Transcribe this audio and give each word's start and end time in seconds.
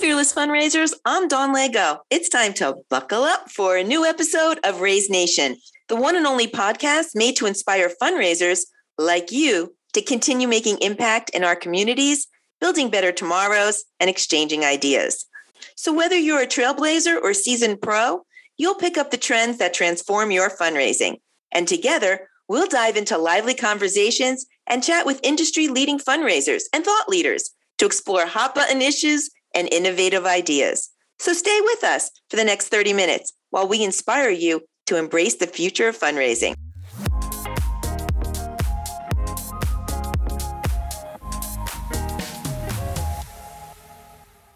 Fearless 0.00 0.32
Fundraisers, 0.32 0.94
I'm 1.04 1.26
Dawn 1.26 1.52
Lego. 1.52 1.98
It's 2.08 2.28
time 2.28 2.52
to 2.54 2.76
buckle 2.88 3.24
up 3.24 3.50
for 3.50 3.76
a 3.76 3.82
new 3.82 4.04
episode 4.04 4.60
of 4.62 4.80
Raise 4.80 5.10
Nation, 5.10 5.56
the 5.88 5.96
one 5.96 6.14
and 6.14 6.24
only 6.24 6.46
podcast 6.46 7.16
made 7.16 7.34
to 7.36 7.46
inspire 7.46 7.90
fundraisers 8.00 8.60
like 8.96 9.32
you 9.32 9.74
to 9.94 10.00
continue 10.00 10.46
making 10.46 10.78
impact 10.82 11.30
in 11.30 11.42
our 11.42 11.56
communities, 11.56 12.28
building 12.60 12.90
better 12.90 13.10
tomorrows, 13.10 13.82
and 13.98 14.08
exchanging 14.08 14.64
ideas. 14.64 15.26
So, 15.74 15.92
whether 15.92 16.16
you're 16.16 16.42
a 16.42 16.46
trailblazer 16.46 17.20
or 17.20 17.34
seasoned 17.34 17.82
pro, 17.82 18.24
you'll 18.56 18.76
pick 18.76 18.96
up 18.96 19.10
the 19.10 19.16
trends 19.16 19.58
that 19.58 19.74
transform 19.74 20.30
your 20.30 20.48
fundraising. 20.48 21.16
And 21.50 21.66
together, 21.66 22.28
we'll 22.48 22.68
dive 22.68 22.96
into 22.96 23.18
lively 23.18 23.54
conversations 23.54 24.46
and 24.64 24.84
chat 24.84 25.06
with 25.06 25.18
industry 25.24 25.66
leading 25.66 25.98
fundraisers 25.98 26.62
and 26.72 26.84
thought 26.84 27.08
leaders 27.08 27.50
to 27.78 27.86
explore 27.86 28.26
hot 28.26 28.54
button 28.54 28.80
issues 28.80 29.30
and 29.54 29.68
innovative 29.72 30.26
ideas. 30.26 30.90
So 31.18 31.32
stay 31.32 31.60
with 31.62 31.84
us 31.84 32.10
for 32.30 32.36
the 32.36 32.44
next 32.44 32.68
30 32.68 32.92
minutes 32.92 33.32
while 33.50 33.66
we 33.66 33.82
inspire 33.82 34.30
you 34.30 34.62
to 34.86 34.96
embrace 34.96 35.34
the 35.36 35.46
future 35.46 35.88
of 35.88 35.98
fundraising. 35.98 36.54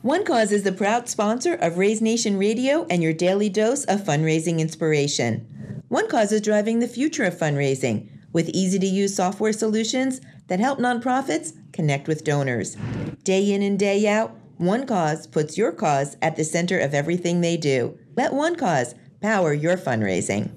One 0.03 0.25
Cause 0.25 0.51
is 0.51 0.65
the 0.65 0.73
proud 0.73 1.09
sponsor 1.09 1.55
of 1.55 1.79
Raise 1.79 2.03
Nation 2.03 2.37
Radio 2.37 2.87
and 2.91 3.05
your 3.05 3.13
daily 3.13 3.49
dose 3.49 3.85
of 3.85 4.01
fundraising 4.01 4.59
inspiration. 4.59 5.83
One 5.89 6.09
Cause 6.09 6.33
is 6.33 6.41
driving 6.41 6.81
the 6.81 6.89
future 6.89 7.23
of 7.23 7.35
fundraising 7.35 8.09
with 8.33 8.49
easy 8.49 8.79
to 8.81 8.87
use 8.87 9.15
software 9.15 9.53
solutions 9.53 10.21
that 10.49 10.59
help 10.59 10.79
nonprofits 10.79 11.53
connect 11.73 12.09
with 12.09 12.25
donors. 12.25 12.77
Day 13.23 13.53
in 13.53 13.63
and 13.63 13.79
day 13.79 14.09
out, 14.09 14.37
one 14.63 14.87
Cause 14.87 15.27
puts 15.27 15.59
your 15.59 15.73
cause 15.73 16.17
at 16.23 16.37
the 16.37 16.45
center 16.45 16.79
of 16.79 16.95
everything 16.95 17.41
they 17.41 17.57
do. 17.57 17.99
Let 18.17 18.33
One 18.33 18.57
Cause 18.57 18.95
power 19.21 19.53
your 19.53 19.77
fundraising. 19.77 20.51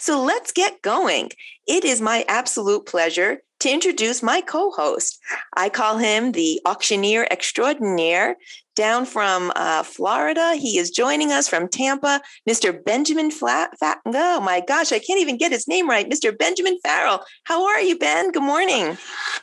So 0.00 0.22
let's 0.22 0.52
get 0.52 0.82
going. 0.82 1.30
It 1.66 1.84
is 1.84 2.00
my 2.00 2.24
absolute 2.28 2.84
pleasure 2.84 3.38
to 3.60 3.72
introduce 3.72 4.22
my 4.22 4.42
co 4.42 4.70
host. 4.70 5.18
I 5.56 5.70
call 5.70 5.98
him 5.98 6.32
the 6.32 6.60
auctioneer 6.66 7.26
extraordinaire 7.30 8.36
down 8.74 9.06
from 9.06 9.52
uh, 9.56 9.82
Florida. 9.82 10.54
He 10.56 10.78
is 10.78 10.90
joining 10.90 11.32
us 11.32 11.48
from 11.48 11.68
Tampa, 11.68 12.20
Mr. 12.48 12.84
Benjamin 12.84 13.30
Flat. 13.30 13.78
Fat, 13.78 13.98
oh 14.06 14.40
my 14.40 14.60
gosh, 14.66 14.92
I 14.92 14.98
can't 14.98 15.20
even 15.20 15.36
get 15.36 15.52
his 15.52 15.68
name 15.68 15.88
right. 15.88 16.08
Mr. 16.08 16.36
Benjamin 16.36 16.78
Farrell. 16.82 17.24
How 17.44 17.66
are 17.66 17.80
you, 17.80 17.98
Ben? 17.98 18.32
Good 18.32 18.42
morning. 18.42 18.96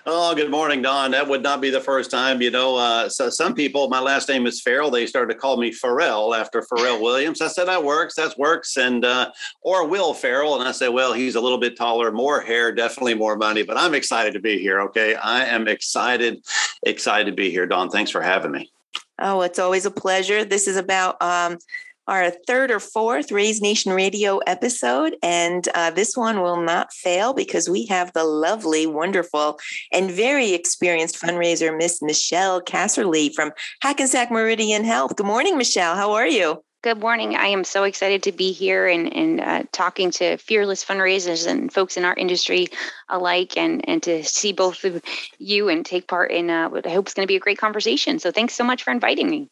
Oh, 0.05 0.33
good 0.35 0.52
morning, 0.52 0.81
Dawn. 0.81 1.11
That 1.11 1.27
would 1.27 1.43
not 1.43 1.61
be 1.61 1.69
the 1.69 1.81
first 1.81 2.11
time. 2.11 2.41
You 2.41 2.52
know, 2.52 2.75
uh, 2.77 3.09
so 3.09 3.29
some 3.29 3.53
people, 3.53 3.89
my 3.89 3.99
last 3.99 4.27
name 4.29 4.45
is 4.47 4.61
Farrell. 4.61 4.89
They 4.89 5.05
started 5.05 5.33
to 5.33 5.39
call 5.39 5.57
me 5.57 5.71
Pharrell 5.71 6.37
after 6.37 6.61
Pharrell 6.61 7.02
Williams. 7.02 7.41
I 7.41 7.47
said 7.47 7.65
that 7.65 7.83
works. 7.83 8.15
That 8.15 8.37
works. 8.37 8.77
And 8.77 9.05
uh, 9.05 9.31
or 9.61 9.87
Will 9.87 10.13
Ferrell, 10.13 10.59
and 10.59 10.67
I 10.67 10.71
said, 10.71 10.89
well, 10.89 11.13
he's 11.13 11.35
a 11.35 11.41
little 11.41 11.57
bit 11.57 11.77
taller, 11.77 12.11
more 12.11 12.41
hair, 12.41 12.71
definitely 12.71 13.13
more 13.13 13.35
money. 13.35 13.63
But 13.63 13.77
I'm 13.77 13.93
excited 13.93 14.33
to 14.33 14.39
be 14.39 14.59
here. 14.59 14.81
Okay, 14.81 15.15
I 15.15 15.45
am 15.45 15.67
excited, 15.67 16.43
excited 16.83 17.27
to 17.27 17.35
be 17.35 17.49
here, 17.49 17.65
Dawn. 17.65 17.89
Thanks 17.89 18.11
for 18.11 18.21
having 18.21 18.52
me. 18.52 18.71
Oh, 19.22 19.41
it's 19.41 19.59
always 19.59 19.86
a 19.86 19.91
pleasure. 19.91 20.44
This 20.44 20.67
is 20.67 20.77
about 20.77 21.22
um, 21.22 21.59
our 22.08 22.31
third 22.47 22.72
or 22.72 22.80
fourth 22.80 23.31
Raise 23.31 23.61
Nation 23.61 23.94
Radio 23.94 24.39
episode. 24.39 25.16
And 25.22 25.67
uh, 25.75 25.91
this 25.91 26.17
one 26.17 26.41
will 26.41 26.61
not 26.61 26.91
fail 26.91 27.33
because 27.33 27.69
we 27.69 27.86
have 27.86 28.11
the 28.14 28.23
lovely, 28.23 28.88
wonderful, 28.88 29.59
and 29.94 30.09
very 30.09 30.53
experienced 30.53 31.22
fundraiser, 31.22 31.76
Miss 31.77 32.02
Michelle 32.02 32.61
Casserly 32.61 33.33
from 33.33 33.52
Hackensack 33.82 34.32
Meridian 34.32 34.83
Health. 34.83 35.15
Good 35.15 35.27
morning, 35.27 35.58
Michelle. 35.58 35.95
How 35.95 36.14
are 36.14 36.27
you? 36.27 36.64
Good 36.83 36.99
morning. 36.99 37.36
I 37.36 37.45
am 37.47 37.64
so 37.64 37.83
excited 37.83 38.23
to 38.23 38.31
be 38.31 38.52
here 38.52 38.87
and, 38.87 39.15
and 39.15 39.39
uh, 39.39 39.64
talking 39.71 40.09
to 40.11 40.37
fearless 40.37 40.83
fundraisers 40.83 41.45
and 41.45 41.71
folks 41.71 41.95
in 41.95 42.05
our 42.05 42.15
industry 42.15 42.69
alike, 43.08 43.55
and, 43.55 43.87
and 43.87 44.02
to 44.02 44.23
see 44.23 44.52
both 44.52 44.83
of 44.83 44.99
you 45.37 45.70
and 45.70 45.86
take 45.86 46.08
part 46.08 46.31
in 46.31 46.49
uh, 46.49 46.70
what 46.70 46.87
I 46.87 46.89
hope 46.89 47.08
is 47.08 47.14
going 47.14 47.25
to 47.25 47.31
be 47.31 47.36
a 47.36 47.39
great 47.39 47.59
conversation. 47.59 48.17
So, 48.17 48.31
thanks 48.31 48.55
so 48.55 48.64
much 48.64 48.81
for 48.81 48.89
inviting 48.89 49.30
me. 49.30 49.47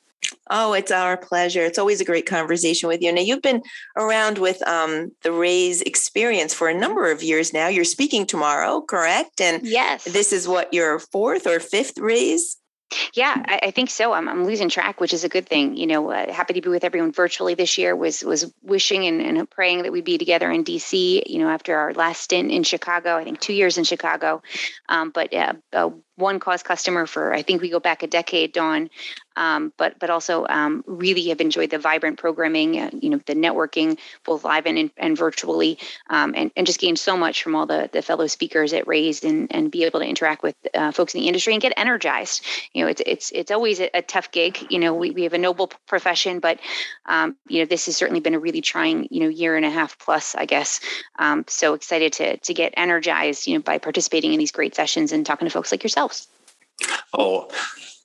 Oh, 0.50 0.74
it's 0.74 0.92
our 0.92 1.18
pleasure. 1.18 1.64
It's 1.64 1.78
always 1.78 2.02
a 2.02 2.06
great 2.06 2.26
conversation 2.26 2.90
with 2.90 3.02
you. 3.04 3.14
Now, 3.14 3.22
you've 3.22 3.44
been 3.44 3.62
around 3.96 4.40
with 4.40 4.68
um, 4.68 5.12
the 5.22 5.32
Raise 5.32 5.84
experience 5.84 6.56
for 6.56 6.68
a 6.68 6.74
number 6.74 7.12
of 7.12 7.22
years 7.22 7.54
now. 7.54 7.68
You're 7.68 7.84
speaking 7.84 8.26
tomorrow, 8.26 8.82
correct? 8.82 9.40
And 9.40 9.62
yes, 9.64 10.04
this 10.04 10.34
is 10.34 10.48
what 10.48 10.74
your 10.74 10.98
fourth 10.98 11.46
or 11.46 11.60
fifth 11.60 12.00
Raise 12.00 12.58
yeah, 13.14 13.36
I, 13.46 13.60
I, 13.64 13.72
think 13.72 13.90
so. 13.90 14.14
I'm, 14.14 14.28
I'm 14.28 14.46
losing 14.46 14.70
track, 14.70 15.00
which 15.00 15.14
is 15.14 15.24
a 15.24 15.30
good 15.30 15.48
thing. 15.48 15.78
You 15.78 15.88
know, 15.88 16.12
uh, 16.12 16.32
happy 16.32 16.54
to 16.54 16.62
be 16.62 16.70
with 16.70 16.84
everyone 16.84 17.12
virtually 17.12 17.54
this 17.54 17.78
year. 17.78 17.96
Was 17.96 18.24
was 18.24 18.52
wishing 18.64 19.06
and, 19.06 19.22
and 19.22 19.50
praying 19.50 19.84
that 19.84 19.92
we'd 19.92 20.06
be 20.06 20.18
together 20.18 20.50
in 20.50 20.64
DC. 20.64 21.24
You 21.26 21.40
know, 21.40 21.50
after 21.50 21.78
our 21.78 21.94
last 21.94 22.22
stint 22.22 22.52
in 22.52 22.64
Chicago, 22.64 23.18
I 23.18 23.24
think 23.24 23.40
two 23.40 23.54
years 23.54 23.78
in 23.78 23.84
Chicago. 23.84 24.42
Um, 24.88 25.12
but 25.12 25.34
yeah, 25.34 25.54
uh, 25.74 25.90
one 26.16 26.40
cause 26.40 26.64
customer 26.64 27.06
for 27.06 27.34
I 27.34 27.42
think 27.42 27.62
we 27.62 27.70
go 27.70 27.80
back 27.80 28.04
a 28.04 28.08
decade, 28.08 28.54
Dawn. 28.54 28.90
Um, 29.40 29.72
but 29.78 29.98
but 30.00 30.10
also 30.10 30.46
um, 30.50 30.84
really 30.86 31.30
have 31.30 31.40
enjoyed 31.40 31.70
the 31.70 31.80
vibrant 31.80 32.20
programming, 32.20 32.78
uh, 32.78 32.90
you 32.92 33.10
know, 33.10 33.22
the 33.26 33.36
networking 33.36 33.98
both 34.26 34.44
live 34.44 34.66
and 34.66 34.92
and 34.98 35.18
virtually, 35.18 35.80
um, 36.10 36.34
and 36.36 36.52
and 36.58 36.68
just 36.68 36.80
gained 36.82 37.00
so 37.00 37.16
much 37.16 37.42
from 37.42 37.56
all 37.56 37.66
the 37.66 37.90
the 37.94 38.02
fellow 38.02 38.28
speakers 38.28 38.74
at 38.74 38.86
Raise 38.86 39.24
and 39.24 39.48
and 39.50 39.72
be 39.72 39.86
able 39.86 40.02
to 40.02 40.06
interact 40.06 40.44
with 40.44 40.56
uh, 40.74 40.92
folks 40.92 41.16
in 41.16 41.22
the 41.22 41.28
industry 41.28 41.54
and 41.54 41.62
get 41.62 41.72
energized. 41.78 42.46
You 42.74 42.84
know, 42.84 42.90
it's 42.90 43.02
it's 43.06 43.32
it's 43.32 43.50
always 43.50 43.80
a, 43.80 43.90
a 43.94 44.02
tough 44.02 44.30
gig. 44.32 44.68
You 44.70 44.78
know, 44.78 44.94
we 44.94 45.12
we 45.12 45.24
have 45.24 45.34
a 45.34 45.38
noble 45.38 45.72
profession, 45.88 46.42
but 46.42 46.60
um, 47.06 47.38
you 47.48 47.60
know, 47.60 47.66
this 47.66 47.86
has 47.86 47.96
certainly 47.96 48.20
been 48.20 48.36
a 48.36 48.40
really 48.40 48.62
trying 48.62 49.08
you 49.10 49.22
know 49.22 49.30
year 49.30 49.56
and 49.56 49.66
a 49.66 49.70
half 49.70 49.98
plus, 50.00 50.36
I 50.36 50.46
guess. 50.46 50.82
Um, 51.18 51.46
so 51.48 51.76
excited 51.76 52.12
to 52.14 52.36
to 52.38 52.54
get 52.54 52.74
energized, 52.76 53.48
you 53.48 53.56
know, 53.56 53.62
by 53.62 53.78
participating 53.78 54.34
in 54.34 54.40
these 54.40 54.52
great 54.52 54.76
sessions 54.76 55.14
and 55.14 55.26
talking 55.26 55.48
to 55.48 55.50
folks 55.50 55.72
like 55.72 55.82
yourselves. 55.82 56.28
Oh, 57.14 57.50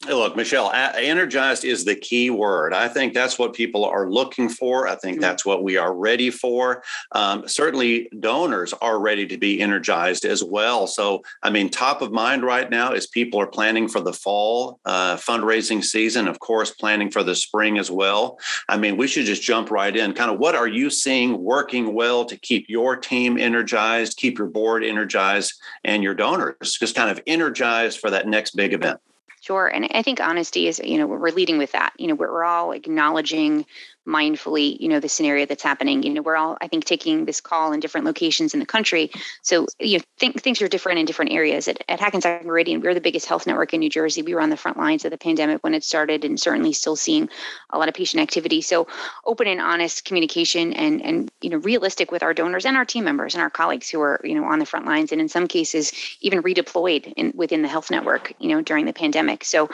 Look, 0.07 0.37
Michelle, 0.37 0.71
energized 0.73 1.65
is 1.65 1.85
the 1.85 1.95
key 1.95 2.29
word. 2.29 2.75
I 2.75 2.89
think 2.89 3.15
that's 3.15 3.39
what 3.39 3.55
people 3.55 3.87
are 3.87 4.11
looking 4.11 4.51
for. 4.51 4.87
I 4.87 4.97
think 4.97 5.15
mm-hmm. 5.15 5.23
that's 5.23 5.47
what 5.47 5.63
we 5.63 5.79
are 5.79 5.95
ready 5.95 6.31
for. 6.31 6.83
Um, 7.13 7.49
certainly, 7.49 8.11
donors 8.21 8.75
are 8.75 8.99
ready 9.01 9.27
to 9.27 9.39
be 9.39 9.63
energized 9.63 10.27
as 10.27 10.45
well. 10.45 10.87
So, 10.87 11.23
I 11.43 11.49
mean, 11.49 11.71
top 11.71 12.03
of 12.03 12.13
mind 12.13 12.43
right 12.43 12.69
now 12.69 12.93
is 12.93 13.07
people 13.07 13.41
are 13.41 13.47
planning 13.47 13.89
for 13.89 14.01
the 14.01 14.13
fall 14.13 14.79
uh, 14.85 15.17
fundraising 15.17 15.83
season, 15.83 16.29
of 16.29 16.39
course, 16.39 16.71
planning 16.71 17.11
for 17.11 17.23
the 17.23 17.35
spring 17.35 17.79
as 17.79 17.91
well. 17.91 18.39
I 18.69 18.77
mean, 18.77 18.99
we 18.99 19.07
should 19.07 19.25
just 19.25 19.43
jump 19.43 19.71
right 19.71 19.97
in. 19.97 20.13
Kind 20.13 20.31
of 20.31 20.39
what 20.39 20.55
are 20.55 20.69
you 20.69 20.91
seeing 20.91 21.43
working 21.43 21.95
well 21.95 22.27
to 22.27 22.37
keep 22.37 22.69
your 22.69 22.95
team 22.97 23.39
energized, 23.39 24.19
keep 24.19 24.37
your 24.37 24.49
board 24.49 24.85
energized, 24.85 25.55
and 25.83 26.03
your 26.03 26.15
donors 26.15 26.77
just 26.79 26.95
kind 26.95 27.11
of 27.11 27.23
energized 27.27 28.01
for 28.01 28.11
that 28.11 28.29
next 28.29 28.55
big 28.55 28.75
event? 28.75 29.01
Sure. 29.45 29.67
And 29.67 29.87
I 29.93 30.01
think 30.03 30.21
honesty 30.21 30.69
is, 30.69 30.81
you 30.83 30.97
know, 30.97 31.07
we're 31.07 31.29
leading 31.31 31.59
with 31.59 31.73
that. 31.73 31.93
You 31.99 32.07
know, 32.07 32.15
we're 32.15 32.43
all 32.45 32.73
acknowledging 32.73 33.67
mindfully, 34.07 34.79
you 34.81 34.89
know, 34.89 35.01
the 35.01 35.09
scenario 35.09 35.47
that's 35.47 35.63
happening. 35.63 36.03
You 36.03 36.15
know, 36.15 36.23
we're 36.23 36.37
all, 36.37 36.59
I 36.61 36.69
think, 36.69 36.85
taking 36.85 37.25
this 37.25 37.41
call 37.41 37.73
in 37.73 37.81
different 37.81 38.07
locations 38.07 38.53
in 38.55 38.61
the 38.61 38.67
country. 38.67 39.11
So, 39.43 39.67
you 39.79 39.99
know, 39.99 40.05
think, 40.19 40.43
things 40.43 40.61
are 40.61 40.69
different 40.69 40.99
in 40.99 41.07
different 41.07 41.33
areas. 41.33 41.69
At, 41.69 41.83
at 41.89 42.01
Hackensack 42.01 42.45
Meridian, 42.45 42.81
we're 42.81 42.95
the 42.95 43.01
biggest 43.01 43.27
health 43.27 43.47
network 43.47 43.73
in 43.73 43.81
New 43.81 43.91
Jersey. 43.91 44.23
We 44.23 44.35
were 44.35 44.41
on 44.41 44.51
the 44.51 44.57
front 44.57 44.77
lines 44.77 45.05
of 45.05 45.11
the 45.11 45.19
pandemic 45.19 45.63
when 45.63 45.75
it 45.75 45.85
started 45.85 46.25
and 46.25 46.39
certainly 46.39 46.73
still 46.73 46.97
seeing 46.97 47.29
a 47.71 47.79
lot 47.79 47.89
of 47.89 47.95
patient 47.95 48.23
activity. 48.23 48.61
So 48.61 48.87
open 49.25 49.47
and 49.47 49.61
honest 49.61 50.05
communication 50.05 50.73
and, 50.75 51.03
and, 51.03 51.31
you 51.41 51.51
know, 51.51 51.59
realistic 51.59 52.13
with 52.13 52.23
our 52.23 52.35
donors 52.35 52.67
and 52.67 52.77
our 52.77 52.85
team 52.85 53.05
members 53.05 53.35
and 53.35 53.43
our 53.43 53.51
colleagues 53.51 53.89
who 53.89 54.01
are, 54.01 54.21
you 54.25 54.35
know, 54.35 54.45
on 54.45 54.59
the 54.59 54.67
front 54.67 54.87
lines 54.87 55.13
and 55.13 55.21
in 55.21 55.29
some 55.29 55.47
cases 55.47 55.93
even 56.21 56.43
redeployed 56.43 57.13
in, 57.17 57.33
within 57.35 57.63
the 57.63 57.69
health 57.69 57.91
network, 57.91 58.33
you 58.39 58.49
know, 58.49 58.61
during 58.61 58.85
the 58.85 58.93
pandemic. 58.93 59.45
So, 59.45 59.71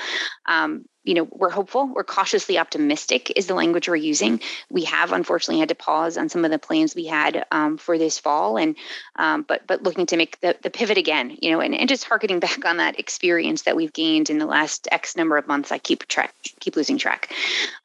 um, 0.46 0.84
you 1.04 1.14
know 1.14 1.28
we're 1.30 1.50
hopeful 1.50 1.86
we're 1.86 2.04
cautiously 2.04 2.58
optimistic 2.58 3.32
is 3.36 3.46
the 3.46 3.54
language 3.54 3.88
we're 3.88 3.96
using. 3.96 4.40
We 4.68 4.84
have 4.84 5.12
unfortunately 5.12 5.60
had 5.60 5.70
to 5.70 5.74
pause 5.74 6.16
on 6.16 6.28
some 6.28 6.44
of 6.44 6.50
the 6.50 6.58
plans 6.58 6.94
we 6.94 7.06
had 7.06 7.46
um, 7.50 7.78
for 7.78 7.98
this 7.98 8.18
fall 8.18 8.56
and 8.58 8.76
um, 9.16 9.42
but 9.42 9.66
but 9.66 9.82
looking 9.82 10.06
to 10.06 10.16
make 10.16 10.40
the, 10.40 10.56
the 10.62 10.70
pivot 10.70 10.98
again 10.98 11.36
you 11.40 11.50
know 11.50 11.60
and, 11.60 11.74
and 11.74 11.88
just 11.88 12.04
harkening 12.04 12.40
back 12.40 12.64
on 12.64 12.76
that 12.78 12.98
experience 12.98 13.62
that 13.62 13.76
we've 13.76 13.92
gained 13.92 14.30
in 14.30 14.38
the 14.38 14.46
last 14.46 14.88
x 14.92 15.16
number 15.16 15.36
of 15.36 15.46
months 15.46 15.72
i 15.72 15.78
keep 15.78 16.06
track 16.06 16.34
keep 16.60 16.76
losing 16.76 16.98
track. 16.98 17.32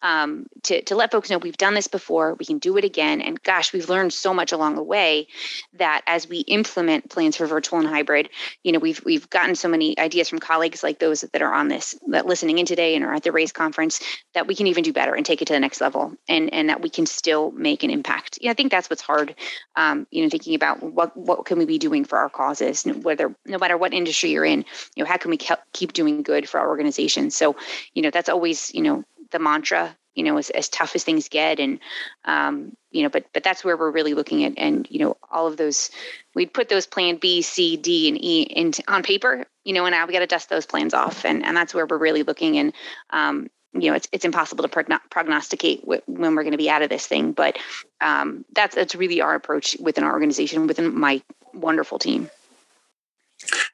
Um, 0.02 0.48
to, 0.64 0.82
to 0.84 0.96
let 0.96 1.12
folks 1.12 1.30
know 1.30 1.38
we've 1.38 1.58
done 1.58 1.74
this 1.74 1.88
before 1.88 2.36
we 2.36 2.46
can 2.46 2.60
do 2.60 2.78
it 2.78 2.84
again 2.84 3.22
and 3.22 3.42
gosh 3.42 3.72
we've 3.72 3.90
learned 3.90 4.14
so 4.14 4.34
much 4.34 4.52
along 4.52 4.76
the 4.76 4.84
way 4.84 5.28
that 5.74 6.02
as 6.08 6.28
we 6.28 6.40
implement 6.40 7.10
plans 7.10 7.38
for 7.38 7.48
virtual 7.48 7.80
and 7.80 7.88
hybrid 7.88 8.30
you 8.64 8.72
know 8.72 8.80
we've 8.80 9.04
we've 9.06 9.30
gotten 9.30 9.56
so 9.56 9.68
many 9.68 9.98
ideas 9.98 10.28
from 10.28 10.40
colleagues 10.40 10.84
like 10.84 11.00
those 11.00 11.22
that 11.22 11.42
are 11.42 11.54
on 11.54 11.68
this 11.68 11.98
that 12.08 12.26
listening 12.26 12.58
in 12.60 12.66
today 12.66 12.96
and 12.96 13.05
or 13.06 13.14
at 13.14 13.24
the 13.24 13.32
Raise 13.32 13.52
conference 13.52 14.02
that 14.34 14.48
we 14.48 14.56
can 14.56 14.68
even 14.68 14.84
do 14.84 14.94
better 14.94 15.14
and 15.14 15.26
take 15.26 15.42
it 15.42 15.46
to 15.46 15.54
the 15.54 15.60
next 15.60 15.82
level 15.82 16.14
and 16.28 16.54
and 16.54 16.70
that 16.70 16.82
we 16.82 16.90
can 16.90 17.06
still 17.06 17.52
make 17.52 17.84
an 17.84 17.90
impact. 17.90 18.40
Yeah 18.42 18.52
i 18.52 18.54
think 18.54 18.72
that's 18.72 18.90
what's 18.90 19.02
hard 19.02 19.36
um, 19.76 20.08
you 20.12 20.24
know 20.24 20.30
thinking 20.30 20.56
about 20.56 20.82
what 20.82 21.16
what 21.16 21.46
can 21.46 21.58
we 21.58 21.66
be 21.66 21.78
doing 21.78 22.06
for 22.06 22.18
our 22.18 22.30
causes 22.30 22.86
whether 22.86 23.36
no 23.46 23.58
matter 23.58 23.78
what 23.78 23.94
industry 23.94 24.32
you're 24.32 24.46
in 24.46 24.66
you 24.96 25.04
know 25.04 25.10
how 25.10 25.18
can 25.18 25.32
we 25.32 25.38
keep 25.74 25.94
doing 25.94 26.24
good 26.24 26.48
for 26.48 26.60
our 26.60 26.68
organization? 26.68 27.32
So 27.32 27.56
you 27.94 28.02
know 28.02 28.12
that's 28.12 28.30
always 28.30 28.74
you 28.74 28.82
know 28.82 29.04
the 29.32 29.40
mantra 29.40 29.96
you 30.16 30.24
know 30.24 30.38
as, 30.38 30.50
as 30.52 30.70
tough 30.70 30.96
as 30.96 31.04
things 31.04 31.30
get. 31.30 31.60
And 31.60 31.80
um, 32.26 32.76
you 32.92 33.04
know 33.04 33.10
but 33.10 33.26
but 33.34 33.44
that's 33.44 33.64
where 33.64 33.78
we're 33.78 33.92
really 33.92 34.14
looking 34.14 34.44
at 34.44 34.54
and 34.58 34.88
you 34.90 35.00
know 35.00 35.18
all 35.30 35.48
of 35.48 35.58
those 35.58 35.92
we'd 36.34 36.54
put 36.54 36.70
those 36.70 36.88
plan 36.88 37.18
b 37.18 37.42
c 37.42 37.76
d 37.76 38.08
and 38.08 38.24
e 38.24 38.44
into 38.44 38.82
on 38.88 39.04
paper 39.04 39.46
you 39.66 39.74
know 39.74 39.86
and 39.86 39.94
now 39.94 40.06
we 40.06 40.14
got 40.14 40.20
to 40.20 40.28
dust 40.28 40.50
those 40.50 40.66
plans 40.66 40.94
off. 40.94 41.26
And 41.26 41.44
and 41.44 41.58
that's 41.58 41.74
where 41.74 41.86
we're 41.86 41.98
really 41.98 42.24
looking. 42.24 42.58
And 42.58 42.74
um, 43.10 43.50
you 43.74 43.90
know 43.90 43.96
it's, 43.96 44.08
it's 44.14 44.24
impossible 44.24 44.64
to 44.64 44.70
progn- 44.70 45.00
prognosticate 45.10 45.86
when 45.86 46.36
we're 46.36 46.44
going 46.44 46.52
to 46.52 46.58
be 46.58 46.70
out 46.70 46.82
of 46.82 46.90
this 46.90 47.06
thing. 47.06 47.34
But 47.34 47.58
um, 48.00 48.46
that's 48.54 48.76
that's 48.76 48.96
really 48.96 49.20
our 49.22 49.36
approach 49.36 49.76
within 49.80 50.04
our 50.04 50.14
organization 50.14 50.68
within 50.68 50.98
my 50.98 51.22
wonderful 51.54 52.00
team. 52.00 52.30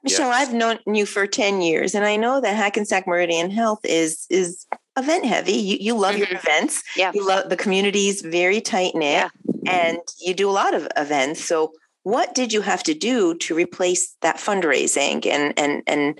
Michelle, 0.04 0.30
yes. 0.30 0.48
I've 0.48 0.54
known 0.56 0.80
you 0.88 1.06
for 1.06 1.28
10 1.28 1.62
years 1.62 1.94
and 1.94 2.04
I 2.04 2.16
know 2.16 2.42
that 2.42 2.56
Hackensack 2.56 3.06
Meridian 3.06 3.52
Health 3.52 3.82
is 3.84 4.26
is 4.30 4.66
event 4.98 5.26
heavy. 5.26 5.54
You 5.54 5.78
you 5.80 5.98
love 5.98 6.16
mm-hmm. 6.16 6.32
your 6.32 6.40
events. 6.40 6.84
Yeah. 6.96 7.12
You 7.14 7.28
love 7.28 7.50
the 7.50 7.58
community's 7.58 8.22
very 8.22 8.62
tight 8.62 8.96
knit 8.96 9.32
yeah. 9.64 9.88
and 9.88 10.00
you 10.20 10.34
do 10.34 10.50
a 10.50 10.52
lot 10.52 10.74
of 10.74 10.88
events. 10.98 11.44
So 11.44 11.74
what 12.04 12.34
did 12.34 12.52
you 12.52 12.62
have 12.62 12.84
to 12.84 12.94
do 12.94 13.36
to 13.36 13.56
replace 13.56 14.16
that 14.22 14.38
fundraising 14.38 15.26
and 15.26 15.58
and 15.58 15.84
and 15.88 16.20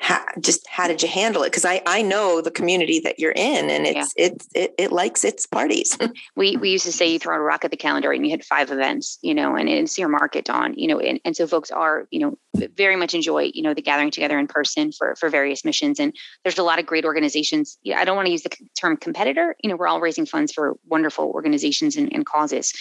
how, 0.00 0.24
just 0.40 0.66
how 0.68 0.86
did 0.86 1.02
you 1.02 1.08
handle 1.08 1.42
it? 1.42 1.48
Because 1.48 1.64
I, 1.64 1.82
I 1.84 2.02
know 2.02 2.40
the 2.40 2.50
community 2.50 3.00
that 3.00 3.18
you're 3.18 3.32
in, 3.32 3.68
and 3.68 3.86
it's 3.86 4.14
yeah. 4.16 4.26
it, 4.26 4.46
it 4.54 4.74
it 4.78 4.92
likes 4.92 5.24
its 5.24 5.44
parties. 5.44 5.98
we 6.36 6.56
we 6.56 6.70
used 6.70 6.86
to 6.86 6.92
say 6.92 7.10
you 7.10 7.18
throw 7.18 7.36
a 7.36 7.40
rock 7.40 7.64
at 7.64 7.70
the 7.70 7.76
calendar 7.76 8.12
and 8.12 8.24
you 8.24 8.30
hit 8.30 8.44
five 8.44 8.70
events, 8.70 9.18
you 9.22 9.34
know, 9.34 9.56
and 9.56 9.68
it's 9.68 9.98
your 9.98 10.08
market 10.08 10.48
on, 10.48 10.74
you 10.74 10.86
know, 10.86 11.00
and, 11.00 11.20
and 11.24 11.36
so 11.36 11.46
folks 11.46 11.70
are 11.70 12.06
you 12.10 12.20
know 12.20 12.38
very 12.76 12.96
much 12.96 13.14
enjoy 13.14 13.50
you 13.52 13.62
know 13.62 13.74
the 13.74 13.82
gathering 13.82 14.10
together 14.10 14.38
in 14.38 14.46
person 14.46 14.92
for 14.92 15.16
for 15.16 15.28
various 15.28 15.64
missions, 15.64 15.98
and 15.98 16.14
there's 16.44 16.58
a 16.58 16.62
lot 16.62 16.78
of 16.78 16.86
great 16.86 17.04
organizations. 17.04 17.76
I 17.94 18.04
don't 18.04 18.16
want 18.16 18.26
to 18.26 18.32
use 18.32 18.42
the 18.42 18.54
term 18.78 18.96
competitor, 18.96 19.56
you 19.62 19.70
know, 19.70 19.76
we're 19.76 19.88
all 19.88 20.00
raising 20.00 20.26
funds 20.26 20.52
for 20.52 20.76
wonderful 20.86 21.26
organizations 21.26 21.96
and, 21.96 22.12
and 22.12 22.24
causes, 22.24 22.72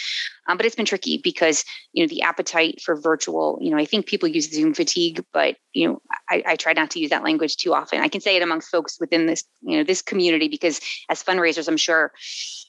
um, 0.48 0.58
but 0.58 0.66
it's 0.66 0.76
been 0.76 0.86
tricky 0.86 1.20
because 1.24 1.66
you 1.94 2.04
know 2.04 2.08
the 2.08 2.22
appetite 2.22 2.80
for 2.82 2.96
virtual, 2.96 3.58
you 3.60 3.72
know, 3.72 3.78
I 3.78 3.86
think 3.86 4.06
people 4.06 4.30
use 4.30 4.52
Zoom 4.52 4.76
fatigue, 4.76 5.26
but 5.34 5.56
you 5.74 5.88
know 5.88 6.02
I, 6.30 6.44
I 6.46 6.56
try 6.56 6.74
not 6.74 6.92
to 6.92 7.00
use 7.00 7.07
use 7.08 7.12
that 7.12 7.24
language 7.24 7.58
too 7.58 7.74
often. 7.74 8.02
I 8.02 8.08
can 8.08 8.22
say 8.22 8.36
it 8.36 8.44
amongst 8.44 8.70
folks 8.70 9.00
within 9.00 9.26
this, 9.26 9.44
you 9.62 9.78
know, 9.78 9.84
this 9.84 10.02
community 10.02 10.48
because 10.48 10.80
as 11.10 11.24
fundraisers, 11.24 11.68
I'm 11.68 11.78
sure, 11.78 12.12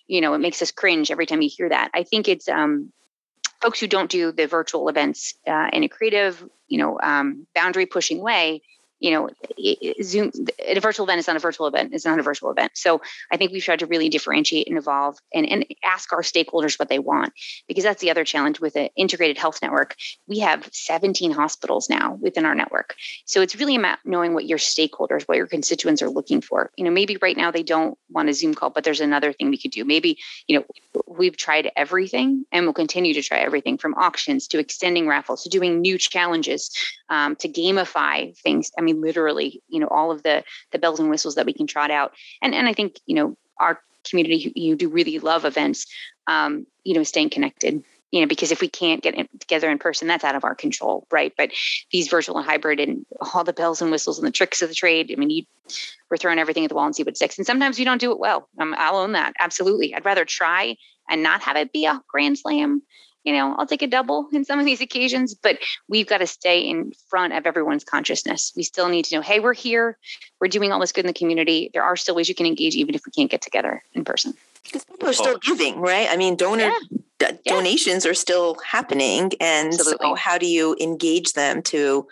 you 0.07 0.21
know, 0.21 0.35
it 0.35 0.39
makes 0.39 0.63
us 0.63 0.71
cringe 0.71 1.11
every 1.11 1.27
time 1.27 1.43
you 1.43 1.51
hear 1.55 1.69
that. 1.69 1.91
I 1.95 2.05
think 2.05 2.29
it's 2.29 2.49
um, 2.49 2.93
folks 3.61 3.81
who 3.81 3.87
don't 3.87 4.11
do 4.11 4.33
the 4.33 4.47
virtual 4.47 4.89
events 4.89 5.35
uh, 5.47 5.69
in 5.73 5.83
a 5.85 5.89
creative, 5.89 6.45
you 6.69 6.79
know, 6.79 6.99
um, 7.03 7.47
boundary 7.55 7.87
pushing 7.87 8.21
way 8.21 8.63
you 9.01 9.11
know, 9.13 9.31
Zoom, 10.03 10.33
a 10.65 10.81
virtual 10.81 11.07
event 11.07 11.21
is 11.21 11.27
not 11.27 11.37
a 11.37 11.41
virtual 11.41 11.67
event. 11.67 11.95
It's 11.95 12.05
not 12.05 12.19
a 12.19 12.23
virtual 12.23 12.51
event. 12.51 12.73
So 12.75 13.01
I 13.31 13.37
think 13.37 13.53
we've 13.53 13.63
tried 13.63 13.79
to 13.81 13.87
really 13.87 14.09
differentiate 14.09 14.69
and 14.69 14.77
evolve 14.77 15.19
and, 15.33 15.47
and 15.47 15.65
ask 15.85 16.13
our 16.13 16.23
stakeholders 16.23 16.79
what 16.79 16.89
they 16.89 16.99
want, 16.99 17.33
because 17.67 17.85
that's 17.85 18.01
the 18.01 18.11
other 18.11 18.25
challenge 18.25 18.61
with 18.61 18.77
an 18.77 18.89
integrated 18.97 19.39
health 19.39 19.61
network. 19.63 19.95
We 20.27 20.41
have 20.41 20.69
17 20.73 21.31
hospitals 21.31 21.89
now 21.89 22.19
within 22.21 22.45
our 22.45 22.55
network. 22.55 22.97
So 23.25 23.41
it's 23.41 23.57
really 23.57 23.77
about 23.77 23.99
knowing 24.05 24.35
what 24.35 24.47
your 24.47 24.59
stakeholders, 24.59 25.23
what 25.25 25.37
your 25.37 25.47
constituents 25.47 26.03
are 26.03 26.11
looking 26.11 26.41
for. 26.41 26.71
You 26.77 26.85
know, 26.85 26.91
maybe 26.91 27.19
right 27.23 27.37
now 27.37 27.51
they 27.51 27.63
don't 27.63 27.97
want 28.11 28.29
a 28.29 28.35
Zoom 28.35 28.55
call, 28.55 28.71
but 28.71 28.85
there's 28.85 29.01
another 29.01 29.33
thing 29.33 29.51
we 29.51 29.59
could 29.59 29.71
do. 29.71 29.85
Maybe, 29.85 30.19
you 30.47 30.59
know, 30.59 30.65
we've 31.07 31.37
tried 31.37 31.71
everything 31.77 32.45
and 32.53 32.65
we'll 32.65 32.75
continue 32.75 33.15
to 33.15 33.23
try 33.23 33.39
everything 33.39 33.79
from 33.79 33.95
auctions 33.95 34.49
to 34.49 34.59
extending 34.59 35.07
raffles 35.07 35.45
to 35.45 35.49
doing 35.49 35.81
new 35.81 35.99
challenges 35.99 36.71
um, 37.11 37.37
to 37.37 37.49
gamify 37.49 38.37
things. 38.39 38.71
I 38.79 38.83
mean, 38.83 39.01
literally, 39.01 39.63
you 39.69 39.81
know, 39.81 39.89
all 39.89 40.11
of 40.11 40.23
the 40.23 40.45
the 40.73 40.79
bells 40.79 41.01
and 41.01 41.11
whistles 41.11 41.35
that 41.37 41.47
we 41.47 41.53
can 41.53 41.67
trot 41.67 41.91
out. 41.91 42.13
And 42.43 42.55
and 42.55 42.69
I 42.69 42.73
think, 42.73 42.99
you 43.07 43.15
know, 43.15 43.37
our 43.59 43.81
community, 44.09 44.53
you 44.55 44.77
do 44.77 44.89
really 44.89 45.19
love 45.19 45.45
events, 45.45 45.87
um, 46.27 46.67
you 46.85 46.95
know, 46.95 47.03
staying 47.03 47.31
connected 47.31 47.83
you 48.11 48.21
know 48.21 48.27
because 48.27 48.53
if 48.53 48.61
we 48.61 48.69
can't 48.69 49.03
get 49.03 49.15
in, 49.15 49.29
together 49.39 49.71
in 49.71 49.79
person 49.79 50.09
that's 50.09 50.25
out 50.25 50.35
of 50.35 50.45
our 50.45 50.55
control 50.55 51.07
right? 51.11 51.33
But 51.37 51.51
these 51.93 52.09
virtual 52.09 52.39
and 52.39 52.47
hybrid 52.47 52.81
and 52.81 53.05
all 53.21 53.45
the 53.45 53.53
bells 53.53 53.83
and 53.83 53.91
whistles 53.91 54.19
and 54.19 54.27
the 54.27 54.33
tricks 54.33 54.63
of 54.63 54.69
the 54.69 54.75
trade 54.75 55.11
i 55.13 55.19
mean 55.19 55.31
you 55.31 55.45
we're 56.11 56.17
throwing 56.17 56.39
everything 56.39 56.65
at 56.65 56.69
the 56.69 56.75
wall 56.75 56.87
and 56.87 56.97
see 56.97 57.03
what 57.03 57.17
sticks. 57.17 57.37
And 57.37 57.47
sometimes 57.47 57.79
you 57.79 57.85
don't 57.85 58.01
do 58.01 58.13
it 58.13 58.19
well. 58.19 58.49
Um, 58.59 58.75
i'll 58.79 58.97
own 58.97 59.13
that. 59.13 59.35
Absolutely. 59.41 59.95
I'd 59.95 60.05
rather 60.05 60.25
try 60.25 60.77
and 61.11 61.23
not 61.23 61.43
have 61.43 61.57
it 61.57 61.73
be 61.73 61.87
a 61.87 62.01
grand 62.09 62.39
slam 62.39 62.83
you 63.29 63.35
know, 63.35 63.55
I'll 63.59 63.67
take 63.67 63.83
a 63.83 63.87
double 63.87 64.27
in 64.33 64.47
some 64.47 64.59
of 64.59 64.65
these 64.65 64.81
occasions, 64.81 65.35
but 65.35 65.59
we've 65.87 66.07
got 66.07 66.19
to 66.19 66.27
stay 66.27 66.61
in 66.61 66.93
front 67.09 67.35
of 67.35 67.45
everyone's 67.45 67.85
consciousness. 67.85 68.55
We 68.57 68.63
still 68.63 68.89
need 68.89 69.05
to 69.05 69.17
know, 69.17 69.21
hey, 69.21 69.39
we're 69.39 69.53
here, 69.53 69.99
we're 70.41 70.49
doing 70.49 70.73
all 70.73 70.81
this 70.81 70.93
good 70.93 71.05
in 71.05 71.09
the 71.09 71.13
community. 71.13 71.71
There 71.75 71.83
are 71.83 71.95
still 71.95 72.15
ways 72.15 72.31
you 72.31 72.35
can 72.35 72.47
engage, 72.47 72.75
even 72.75 72.95
if 72.95 73.03
we 73.05 73.13
can't 73.13 73.31
get 73.31 73.43
together 73.43 73.83
in 73.93 74.03
person. 74.03 74.33
Because 74.65 74.83
people 74.87 75.11
are 75.11 75.13
still 75.13 75.37
giving, 75.37 75.79
right? 75.79 76.09
I 76.11 76.17
mean, 76.17 76.37
donor 76.37 76.73
yeah. 76.91 76.99
d- 77.19 77.39
donations 77.45 78.07
are 78.07 78.15
still 78.15 78.57
happening, 78.67 79.33
and 79.43 79.75
Absolutely. 79.75 80.07
so 80.07 80.15
how 80.15 80.39
do 80.39 80.47
you 80.47 80.75
engage 80.81 81.35
them 81.35 81.61
to 81.65 82.09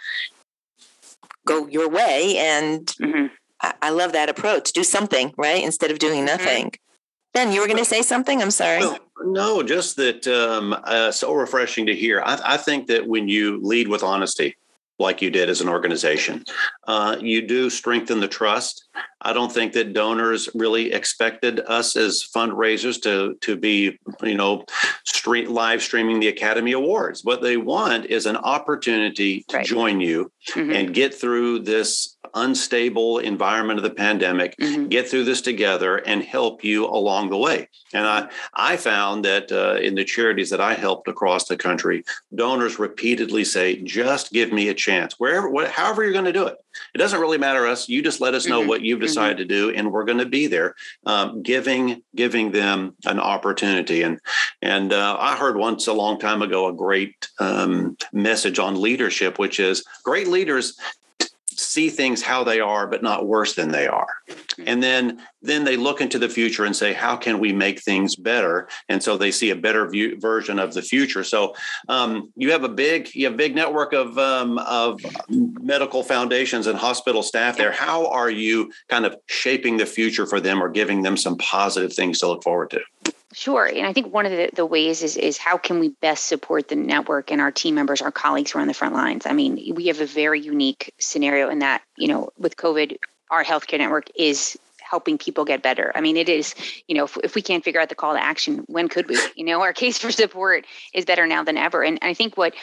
go 1.47 1.67
your 1.67 1.89
way? 1.89 2.37
And 2.37 2.85
mm-hmm. 3.01 3.27
I-, 3.63 3.75
I, 3.81 3.91
love 3.91 4.13
that 4.13 4.29
approach. 4.29 4.75
Do 4.75 4.85
something, 4.85 5.33
right, 5.39 5.65
instead 5.65 5.91
of 5.91 5.99
doing 5.99 6.27
mm-hmm. 6.27 6.27
nothing. 6.27 6.67
Mm-hmm. 6.67 7.33
Ben, 7.33 7.53
you 7.53 7.63
were 7.63 7.67
going 7.67 7.79
to 7.79 7.87
say 7.87 8.03
something. 8.03 8.43
I'm 8.43 8.51
sorry. 8.51 8.81
Well, 8.81 8.99
no, 9.23 9.63
just 9.63 9.97
that 9.97 10.27
um, 10.27 10.77
uh, 10.85 11.11
so 11.11 11.33
refreshing 11.33 11.87
to 11.87 11.95
hear. 11.95 12.23
I, 12.23 12.41
I, 12.45 12.57
think 12.57 12.87
that 12.89 13.07
when 13.07 13.29
you 13.29 13.61
lead 13.63 13.89
with 13.89 14.03
honesty, 14.03 14.57
like 14.99 15.23
you 15.23 15.31
did 15.31 15.49
as 15.49 15.61
an 15.61 15.69
organization, 15.69 16.45
uh, 16.87 17.17
you 17.21 17.43
do 17.43 17.71
strengthen 17.71 18.21
the 18.21 18.29
trust. 18.29 18.86
I 19.21 19.33
don't 19.33 19.53
think 19.53 19.73
that 19.73 19.93
donors 19.93 20.49
really 20.55 20.93
expected 20.93 21.61
us 21.61 21.97
as 21.97 22.25
fundraisers 22.35 23.01
to 23.03 23.37
to 23.41 23.57
be, 23.57 23.99
you 24.23 24.35
know, 24.35 24.65
stream, 25.05 25.51
live 25.51 25.83
streaming 25.83 26.21
the 26.21 26.29
Academy 26.29 26.73
Awards. 26.73 27.25
What 27.25 27.43
they 27.43 27.57
want 27.57 28.07
is 28.07 28.27
an 28.27 28.37
opportunity 28.37 29.45
to 29.49 29.57
right. 29.57 29.67
join 29.67 30.01
you 30.01 30.31
mm-hmm. 30.51 30.71
and 30.71 30.95
get 30.95 31.15
through 31.15 31.61
this 31.61 32.17
unstable 32.35 33.19
environment 33.19 33.79
of 33.79 33.83
the 33.83 33.91
pandemic, 33.91 34.57
mm-hmm. 34.59 34.89
get 34.89 35.09
through 35.09 35.25
this 35.25 35.41
together 35.41 35.97
and 35.97 36.23
help 36.23 36.63
you 36.63 36.85
along 36.87 37.31
the 37.31 37.37
way. 37.37 37.69
And 37.95 38.07
I, 38.07 38.29
I 38.55 38.77
found 38.77 39.25
that 39.25 39.51
uh, 39.51 39.77
in 39.81 39.95
the 39.95 40.05
charities 40.05 40.51
that 40.51 40.61
I 40.61 40.75
helped 40.75 41.09
across 41.09 41.47
the 41.47 41.57
country, 41.57 42.05
donors 42.35 42.79
repeatedly 42.79 43.45
say, 43.45 43.81
just 43.83 44.33
give 44.33 44.53
me 44.53 44.69
a 44.69 44.75
chance, 44.75 45.15
wherever, 45.19 45.49
what, 45.49 45.71
however 45.71 46.03
you're 46.03 46.13
going 46.13 46.27
to 46.27 46.33
do 46.33 46.47
it. 46.47 46.57
It 46.97 46.99
doesn't 46.99 47.21
really 47.21 47.37
matter 47.37 47.67
us. 47.67 47.91
You 47.91 48.01
just 48.01 48.23
let 48.23 48.33
us 48.33 48.47
know 48.47 48.61
mm-hmm. 48.61 48.71
what 48.71 48.81
you've 48.81 48.97
mm-hmm. 48.97 49.07
decided 49.07 49.37
mm-hmm. 49.37 49.49
to 49.49 49.73
do, 49.73 49.77
and 49.77 49.93
we're 49.93 50.07
going 50.07 50.17
to 50.17 50.25
be 50.25 50.47
there, 50.47 50.75
um, 51.05 51.43
giving 51.43 52.03
giving 52.15 52.53
them 52.53 52.97
an 53.05 53.21
opportunity. 53.21 54.01
And 54.01 54.19
and 54.63 54.95
uh, 54.95 55.15
I 55.21 55.37
heard 55.37 55.59
once 55.59 55.89
a 55.89 55.93
long 55.93 56.19
time 56.19 56.41
ago 56.41 56.69
a 56.69 56.73
great 56.73 57.29
um, 57.39 57.99
message 58.15 58.59
on 58.59 58.81
leadership, 58.81 59.39
which 59.39 59.61
is 59.61 59.85
great 60.05 60.27
leaders 60.27 60.79
see 61.57 61.89
things 61.89 62.23
how 62.23 62.45
they 62.45 62.61
are 62.61 62.87
but 62.87 63.03
not 63.03 63.27
worse 63.27 63.55
than 63.55 63.71
they 63.71 63.87
are. 63.87 64.09
Mm-hmm. 64.57 64.69
and 64.69 64.83
then 64.83 65.23
then 65.43 65.65
they 65.65 65.77
look 65.77 66.01
into 66.01 66.19
the 66.19 66.29
future 66.29 66.65
and 66.65 66.75
say 66.75 66.93
how 66.93 67.17
can 67.17 67.39
we 67.39 67.53
make 67.53 67.81
things 67.81 68.17
better? 68.17 68.69
And 68.89 69.03
so 69.03 69.17
they 69.17 69.31
see 69.31 69.51
a 69.51 69.57
better 69.57 69.89
view, 69.89 70.19
version 70.19 70.59
of 70.59 70.75
the 70.75 70.83
future. 70.83 71.23
So 71.23 71.55
um, 71.89 72.33
you 72.37 72.51
have 72.53 72.65
a 72.65 72.69
big 72.69 73.15
you 73.15 73.27
have 73.27 73.35
a 73.35 73.37
big 73.37 73.55
network 73.55 73.93
of 73.93 74.19
um, 74.19 74.59
of 74.59 75.01
medical 75.29 76.03
foundations 76.03 76.67
and 76.67 76.79
hospital 76.79 77.23
staff 77.23 77.57
there. 77.57 77.73
How 77.73 78.07
are 78.09 78.31
you 78.31 78.73
kind 78.89 79.05
of 79.05 79.17
shaping 79.27 79.77
the 79.77 79.87
future 79.87 80.27
for 80.27 80.41
them 80.41 80.63
or 80.63 80.69
giving 80.69 81.03
them 81.03 81.17
some 81.17 81.37
positive 81.37 81.93
things 81.93 82.19
to 82.21 82.29
look 82.29 82.43
forward 82.43 82.71
to 82.71 82.81
Sure. 83.37 83.67
And 83.67 83.87
I 83.87 83.93
think 83.93 84.15
one 84.15 84.25
of 84.25 84.33
the, 84.33 84.49
the 84.55 84.65
ways 84.65 85.03
is, 85.03 85.19
is 85.19 85.37
how 85.37 85.59
can 85.59 85.79
we 85.79 85.91
best 86.01 86.25
support 86.25 86.69
the 86.69 86.75
network 86.75 87.31
and 87.31 87.39
our 87.39 87.53
team 87.53 87.75
members, 87.75 88.01
our 88.01 88.11
colleagues 88.11 88.51
who 88.51 88.59
are 88.59 88.63
on 88.63 88.67
the 88.67 88.73
front 88.73 88.95
lines? 88.95 89.27
I 89.27 89.35
mean, 89.35 89.75
we 89.75 89.89
have 89.89 90.01
a 90.01 90.07
very 90.07 90.41
unique 90.41 90.95
scenario 90.99 91.51
in 91.51 91.59
that, 91.59 91.83
you 91.99 92.09
know, 92.09 92.31
with 92.39 92.57
COVID, 92.57 92.97
our 93.31 93.45
healthcare 93.45 93.77
network 93.77 94.07
is 94.17 94.59
helping 94.81 95.19
people 95.19 95.45
get 95.45 95.63
better. 95.63 95.93
I 95.95 96.01
mean, 96.01 96.17
it 96.17 96.31
is, 96.31 96.55
you 96.89 96.95
know, 96.95 97.05
if, 97.05 97.19
if, 97.23 97.35
we 97.35 97.43
can't 97.43 97.63
figure 97.63 97.79
out 97.79 97.91
the 97.91 97.95
call 97.95 98.15
to 98.15 98.23
action, 98.23 98.65
when 98.69 98.89
could 98.89 99.07
we? 99.07 99.19
You 99.35 99.45
know, 99.45 99.61
our 99.61 99.73
case 99.75 99.99
for 99.99 100.11
support 100.11 100.65
is 100.95 101.05
better 101.05 101.27
now 101.27 101.45
than 101.45 101.59
ever. 101.59 101.85
And 101.85 101.99
I 102.01 102.15
think 102.15 102.39
what 102.39 102.55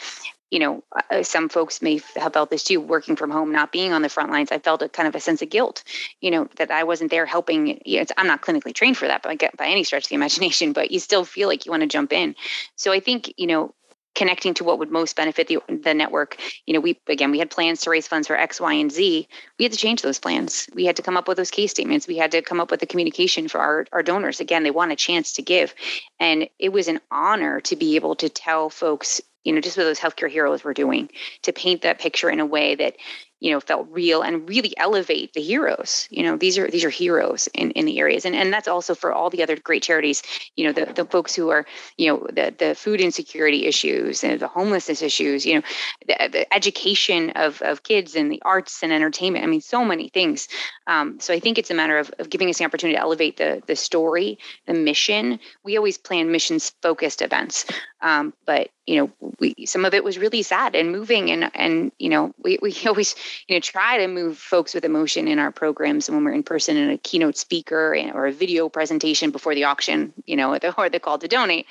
you 0.50 0.58
know, 0.58 0.84
uh, 1.10 1.22
some 1.22 1.48
folks 1.48 1.82
may 1.82 2.00
have 2.16 2.32
felt 2.32 2.50
this 2.50 2.64
too, 2.64 2.80
working 2.80 3.16
from 3.16 3.30
home, 3.30 3.50
not 3.50 3.72
being 3.72 3.92
on 3.92 4.02
the 4.02 4.08
front 4.08 4.30
lines. 4.30 4.52
I 4.52 4.58
felt 4.58 4.82
a 4.82 4.88
kind 4.88 5.08
of 5.08 5.14
a 5.14 5.20
sense 5.20 5.42
of 5.42 5.50
guilt, 5.50 5.82
you 6.20 6.30
know, 6.30 6.48
that 6.56 6.70
I 6.70 6.84
wasn't 6.84 7.10
there 7.10 7.26
helping. 7.26 7.80
You 7.84 8.00
know, 8.00 8.06
I'm 8.16 8.26
not 8.26 8.42
clinically 8.42 8.74
trained 8.74 8.96
for 8.96 9.08
that, 9.08 9.22
but 9.22 9.38
by 9.56 9.66
any 9.66 9.84
stretch 9.84 10.04
of 10.04 10.08
the 10.10 10.14
imagination, 10.22 10.72
but 10.72 10.90
you 10.90 11.00
still 11.00 11.24
feel 11.24 11.48
like 11.48 11.66
you 11.66 11.70
want 11.70 11.82
to 11.82 11.88
jump 11.88 12.12
in. 12.12 12.34
So 12.76 12.92
I 12.92 13.00
think, 13.00 13.32
you 13.36 13.46
know, 13.46 13.74
connecting 14.14 14.54
to 14.54 14.64
what 14.64 14.78
would 14.78 14.90
most 14.90 15.16
benefit 15.16 15.48
the, 15.48 15.58
the 15.82 15.92
network 15.92 16.38
you 16.66 16.74
know 16.74 16.80
we 16.80 16.98
again 17.08 17.30
we 17.30 17.38
had 17.38 17.50
plans 17.50 17.80
to 17.80 17.90
raise 17.90 18.06
funds 18.06 18.28
for 18.28 18.36
x 18.36 18.60
y 18.60 18.72
and 18.74 18.92
z 18.92 19.28
we 19.58 19.64
had 19.64 19.72
to 19.72 19.78
change 19.78 20.02
those 20.02 20.18
plans 20.18 20.68
we 20.74 20.84
had 20.84 20.96
to 20.96 21.02
come 21.02 21.16
up 21.16 21.26
with 21.26 21.36
those 21.36 21.50
case 21.50 21.70
statements 21.70 22.06
we 22.06 22.16
had 22.16 22.30
to 22.30 22.42
come 22.42 22.60
up 22.60 22.70
with 22.70 22.80
the 22.80 22.86
communication 22.86 23.48
for 23.48 23.58
our, 23.58 23.86
our 23.92 24.02
donors 24.02 24.40
again 24.40 24.62
they 24.62 24.70
want 24.70 24.92
a 24.92 24.96
chance 24.96 25.32
to 25.32 25.42
give 25.42 25.74
and 26.20 26.48
it 26.58 26.72
was 26.72 26.88
an 26.88 27.00
honor 27.10 27.60
to 27.60 27.76
be 27.76 27.96
able 27.96 28.14
to 28.14 28.28
tell 28.28 28.70
folks 28.70 29.20
you 29.44 29.52
know 29.52 29.60
just 29.60 29.76
what 29.76 29.84
those 29.84 30.00
healthcare 30.00 30.30
heroes 30.30 30.64
were 30.64 30.74
doing 30.74 31.08
to 31.42 31.52
paint 31.52 31.82
that 31.82 32.00
picture 32.00 32.30
in 32.30 32.40
a 32.40 32.46
way 32.46 32.74
that 32.74 32.96
you 33.44 33.50
know 33.50 33.60
felt 33.60 33.86
real 33.90 34.22
and 34.22 34.48
really 34.48 34.72
elevate 34.78 35.34
the 35.34 35.42
heroes. 35.42 36.08
You 36.10 36.22
know 36.22 36.38
these 36.38 36.56
are 36.56 36.66
these 36.70 36.82
are 36.82 36.90
heroes 36.90 37.46
in, 37.52 37.72
in 37.72 37.84
the 37.84 37.98
areas. 37.98 38.24
And 38.24 38.34
and 38.34 38.50
that's 38.50 38.66
also 38.66 38.94
for 38.94 39.12
all 39.12 39.28
the 39.28 39.42
other 39.42 39.54
great 39.56 39.82
charities 39.82 40.22
you 40.56 40.64
know 40.64 40.72
the, 40.72 40.90
the 40.90 41.04
folks 41.04 41.34
who 41.34 41.50
are 41.50 41.66
you 41.98 42.10
know 42.10 42.26
the 42.32 42.54
the 42.56 42.74
food 42.74 43.02
insecurity 43.02 43.66
issues 43.66 44.24
and 44.24 44.40
the 44.40 44.48
homelessness 44.48 45.02
issues 45.02 45.44
you 45.44 45.56
know 45.56 45.62
the, 46.08 46.28
the 46.32 46.54
education 46.54 47.30
of 47.36 47.60
of 47.60 47.82
kids 47.82 48.16
and 48.16 48.32
the 48.32 48.40
arts 48.46 48.82
and 48.82 48.90
entertainment. 48.90 49.44
I 49.44 49.46
mean 49.46 49.60
so 49.60 49.84
many 49.84 50.08
things. 50.08 50.48
Um, 50.86 51.20
so 51.20 51.34
i 51.34 51.40
think 51.40 51.58
it's 51.58 51.70
a 51.70 51.74
matter 51.74 51.98
of, 51.98 52.10
of 52.18 52.30
giving 52.30 52.48
us 52.48 52.58
the 52.58 52.64
opportunity 52.64 52.96
to 52.96 53.02
elevate 53.02 53.36
the 53.36 53.62
the 53.66 53.76
story 53.76 54.38
the 54.66 54.72
mission. 54.72 55.38
We 55.64 55.76
always 55.76 55.98
plan 55.98 56.32
missions 56.32 56.72
focused 56.80 57.20
events. 57.20 57.66
Um, 58.00 58.32
but 58.46 58.70
you 58.86 58.96
know 58.96 59.32
we 59.38 59.54
some 59.66 59.84
of 59.84 59.94
it 59.94 60.04
was 60.04 60.18
really 60.18 60.42
sad 60.42 60.74
and 60.74 60.92
moving 60.92 61.30
and 61.30 61.50
and 61.54 61.92
you 61.98 62.10
know 62.10 62.34
we, 62.42 62.58
we 62.60 62.76
always 62.86 63.14
you 63.48 63.56
know 63.56 63.60
try 63.60 63.98
to 63.98 64.08
move 64.08 64.38
folks 64.38 64.74
with 64.74 64.84
emotion 64.84 65.28
in 65.28 65.38
our 65.38 65.50
programs 65.50 66.10
when 66.10 66.24
we're 66.24 66.32
in 66.32 66.42
person 66.42 66.76
in 66.76 66.90
a 66.90 66.98
keynote 66.98 67.36
speaker 67.36 67.94
and, 67.94 68.12
or 68.12 68.26
a 68.26 68.32
video 68.32 68.68
presentation 68.68 69.30
before 69.30 69.54
the 69.54 69.64
auction 69.64 70.12
you 70.26 70.36
know 70.36 70.52
or 70.52 70.58
the, 70.60 70.74
or 70.76 70.88
the 70.88 71.00
call 71.00 71.18
to 71.18 71.28
donate. 71.28 71.66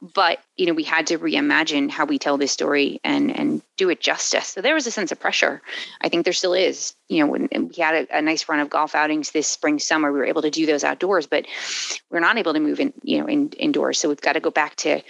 But 0.00 0.40
you 0.56 0.66
know 0.66 0.74
we 0.74 0.84
had 0.84 1.06
to 1.08 1.18
reimagine 1.18 1.90
how 1.90 2.04
we 2.04 2.18
tell 2.18 2.38
this 2.38 2.52
story 2.52 3.00
and 3.04 3.36
and 3.36 3.62
do 3.76 3.90
it 3.90 4.00
justice. 4.00 4.48
So 4.48 4.60
there 4.60 4.74
was 4.74 4.86
a 4.86 4.90
sense 4.90 5.10
of 5.12 5.18
pressure. 5.18 5.60
I 6.00 6.08
think 6.08 6.24
there 6.24 6.32
still 6.32 6.54
is 6.54 6.94
you 7.08 7.20
know 7.20 7.26
when 7.26 7.48
we 7.52 7.82
had 7.82 8.08
a, 8.08 8.18
a 8.18 8.22
nice 8.22 8.48
run 8.48 8.60
of 8.60 8.70
golf 8.70 8.94
outings 8.94 9.30
this 9.30 9.48
spring 9.48 9.78
summer. 9.78 10.12
We 10.12 10.18
were 10.18 10.26
able 10.26 10.42
to 10.42 10.50
do 10.50 10.66
those 10.66 10.84
outdoors 10.84 11.26
but 11.26 11.46
we're 12.10 12.20
not 12.20 12.38
able 12.38 12.54
to 12.54 12.60
move 12.60 12.80
in 12.80 12.92
you 13.02 13.18
know 13.18 13.26
in, 13.26 13.50
indoors. 13.50 13.98
So 13.98 14.08
we've 14.08 14.20
got 14.20 14.34
to 14.34 14.40
go 14.40 14.50
back 14.50 14.76
to 14.76 15.02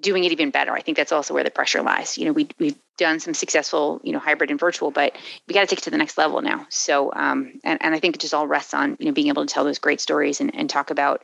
doing 0.00 0.24
it 0.24 0.32
even 0.32 0.50
better. 0.50 0.72
I 0.72 0.80
think 0.80 0.96
that's 0.96 1.12
also 1.12 1.34
where 1.34 1.44
the 1.44 1.50
pressure 1.50 1.82
lies. 1.82 2.18
You 2.18 2.26
know, 2.26 2.32
we 2.32 2.48
we've 2.58 2.76
done 2.98 3.20
some 3.20 3.34
successful, 3.34 4.00
you 4.02 4.12
know, 4.12 4.18
hybrid 4.18 4.50
and 4.50 4.58
virtual, 4.58 4.90
but 4.90 5.16
we 5.46 5.54
got 5.54 5.60
to 5.60 5.66
take 5.66 5.78
it 5.78 5.82
to 5.82 5.90
the 5.90 5.98
next 5.98 6.16
level 6.16 6.40
now. 6.40 6.66
So, 6.70 7.12
um, 7.14 7.60
and, 7.62 7.82
and 7.82 7.94
I 7.94 8.00
think 8.00 8.16
it 8.16 8.20
just 8.20 8.34
all 8.34 8.46
rests 8.46 8.74
on, 8.74 8.96
you 8.98 9.06
know, 9.06 9.12
being 9.12 9.28
able 9.28 9.44
to 9.44 9.52
tell 9.52 9.64
those 9.64 9.78
great 9.78 10.00
stories 10.00 10.40
and, 10.40 10.54
and 10.54 10.70
talk 10.70 10.90
about, 10.90 11.22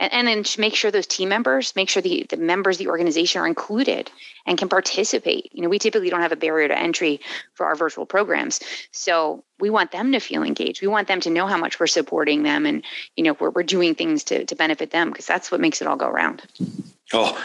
and, 0.00 0.12
and 0.12 0.26
then 0.26 0.44
make 0.58 0.74
sure 0.74 0.90
those 0.90 1.06
team 1.06 1.28
members, 1.28 1.76
make 1.76 1.88
sure 1.88 2.02
the, 2.02 2.26
the 2.28 2.36
members 2.36 2.76
of 2.76 2.84
the 2.84 2.90
organization 2.90 3.40
are 3.40 3.46
included 3.46 4.10
and 4.46 4.58
can 4.58 4.68
participate. 4.68 5.48
You 5.52 5.62
know, 5.62 5.68
we 5.68 5.78
typically 5.78 6.10
don't 6.10 6.22
have 6.22 6.32
a 6.32 6.36
barrier 6.36 6.68
to 6.68 6.78
entry 6.78 7.20
for 7.54 7.66
our 7.66 7.76
virtual 7.76 8.04
programs. 8.06 8.60
So 8.90 9.44
we 9.58 9.70
want 9.70 9.90
them 9.90 10.12
to 10.12 10.20
feel 10.20 10.42
engaged. 10.42 10.82
We 10.82 10.88
want 10.88 11.08
them 11.08 11.20
to 11.20 11.30
know 11.30 11.46
how 11.46 11.56
much 11.56 11.80
we're 11.80 11.86
supporting 11.86 12.42
them 12.42 12.66
and, 12.66 12.84
you 13.16 13.24
know, 13.24 13.36
we're, 13.38 13.50
we're 13.50 13.62
doing 13.62 13.94
things 13.94 14.24
to, 14.24 14.44
to 14.44 14.54
benefit 14.54 14.90
them 14.90 15.10
because 15.10 15.26
that's 15.26 15.50
what 15.50 15.60
makes 15.60 15.80
it 15.80 15.88
all 15.88 15.96
go 15.96 16.08
around. 16.08 16.42
Oh, 17.12 17.38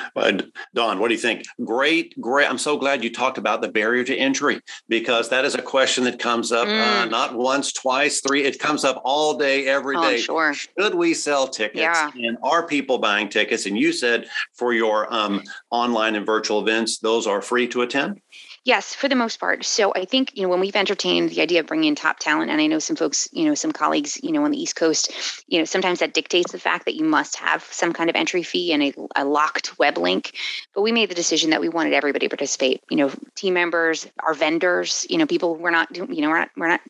Dawn, 0.73 0.99
what 0.99 1.09
do 1.09 1.13
you 1.13 1.19
think? 1.19 1.43
Great, 1.63 2.19
great. 2.19 2.49
I'm 2.49 2.57
so 2.57 2.77
glad 2.77 3.03
you 3.03 3.11
talked 3.11 3.37
about 3.37 3.61
the 3.61 3.67
barrier 3.67 4.03
to 4.03 4.15
entry 4.15 4.59
because 4.89 5.29
that 5.29 5.45
is 5.45 5.53
a 5.53 5.61
question 5.61 6.03
that 6.05 6.17
comes 6.17 6.51
up 6.51 6.67
uh, 6.67 6.71
mm. 6.71 7.01
uh, 7.03 7.05
not 7.05 7.35
once, 7.35 7.71
twice, 7.71 8.21
three. 8.21 8.43
It 8.43 8.57
comes 8.57 8.83
up 8.83 8.99
all 9.05 9.37
day, 9.37 9.67
every 9.67 9.95
oh, 9.95 10.01
day. 10.01 10.17
Sure. 10.17 10.55
Should 10.55 10.95
we 10.95 11.13
sell 11.13 11.47
tickets? 11.47 11.81
Yeah. 11.81 12.09
And 12.15 12.39
are 12.41 12.65
people 12.65 12.97
buying 12.97 13.29
tickets? 13.29 13.67
And 13.67 13.77
you 13.77 13.93
said 13.93 14.27
for 14.53 14.73
your 14.73 15.13
um, 15.13 15.43
online 15.69 16.15
and 16.15 16.25
virtual 16.25 16.59
events, 16.59 16.97
those 16.97 17.27
are 17.27 17.41
free 17.41 17.67
to 17.67 17.83
attend? 17.83 18.19
Yes, 18.63 18.93
for 18.93 19.07
the 19.07 19.15
most 19.15 19.39
part. 19.39 19.65
So 19.65 19.91
I 19.95 20.05
think, 20.05 20.33
you 20.35 20.43
know, 20.43 20.49
when 20.49 20.59
we've 20.59 20.75
entertained 20.75 21.31
the 21.31 21.41
idea 21.41 21.61
of 21.61 21.65
bringing 21.65 21.87
in 21.87 21.95
top 21.95 22.19
talent, 22.19 22.51
and 22.51 22.61
I 22.61 22.67
know 22.67 22.77
some 22.77 22.95
folks, 22.95 23.27
you 23.31 23.45
know, 23.45 23.55
some 23.55 23.71
colleagues, 23.71 24.19
you 24.21 24.31
know, 24.31 24.45
on 24.45 24.51
the 24.51 24.61
East 24.61 24.75
Coast, 24.75 25.11
you 25.47 25.57
know, 25.57 25.65
sometimes 25.65 25.97
that 25.97 26.13
dictates 26.13 26.51
the 26.51 26.59
fact 26.59 26.85
that 26.85 26.93
you 26.93 27.03
must 27.03 27.37
have 27.37 27.63
some 27.63 27.91
kind 27.91 28.07
of 28.07 28.15
entry 28.15 28.43
fee 28.43 28.71
and 28.71 28.83
a, 28.83 28.93
a 29.15 29.25
locked 29.25 29.79
web 29.79 29.97
link. 29.97 30.35
But 30.75 30.83
we 30.83 30.91
made 30.91 31.09
the 31.09 31.15
decision 31.15 31.49
that 31.49 31.59
we 31.59 31.69
wanted 31.69 31.93
everybody 31.93 32.27
to 32.27 32.29
participate, 32.29 32.83
you 32.87 32.97
know, 32.97 33.11
team 33.35 33.55
members, 33.55 34.07
our 34.19 34.35
vendors, 34.35 35.07
you 35.09 35.17
know, 35.17 35.25
people 35.25 35.55
we're 35.55 35.71
not 35.71 35.91
doing, 35.91 36.13
you 36.13 36.21
know, 36.21 36.29
we're 36.29 36.39
not, 36.41 36.49
we're 36.55 36.67
not, 36.67 36.81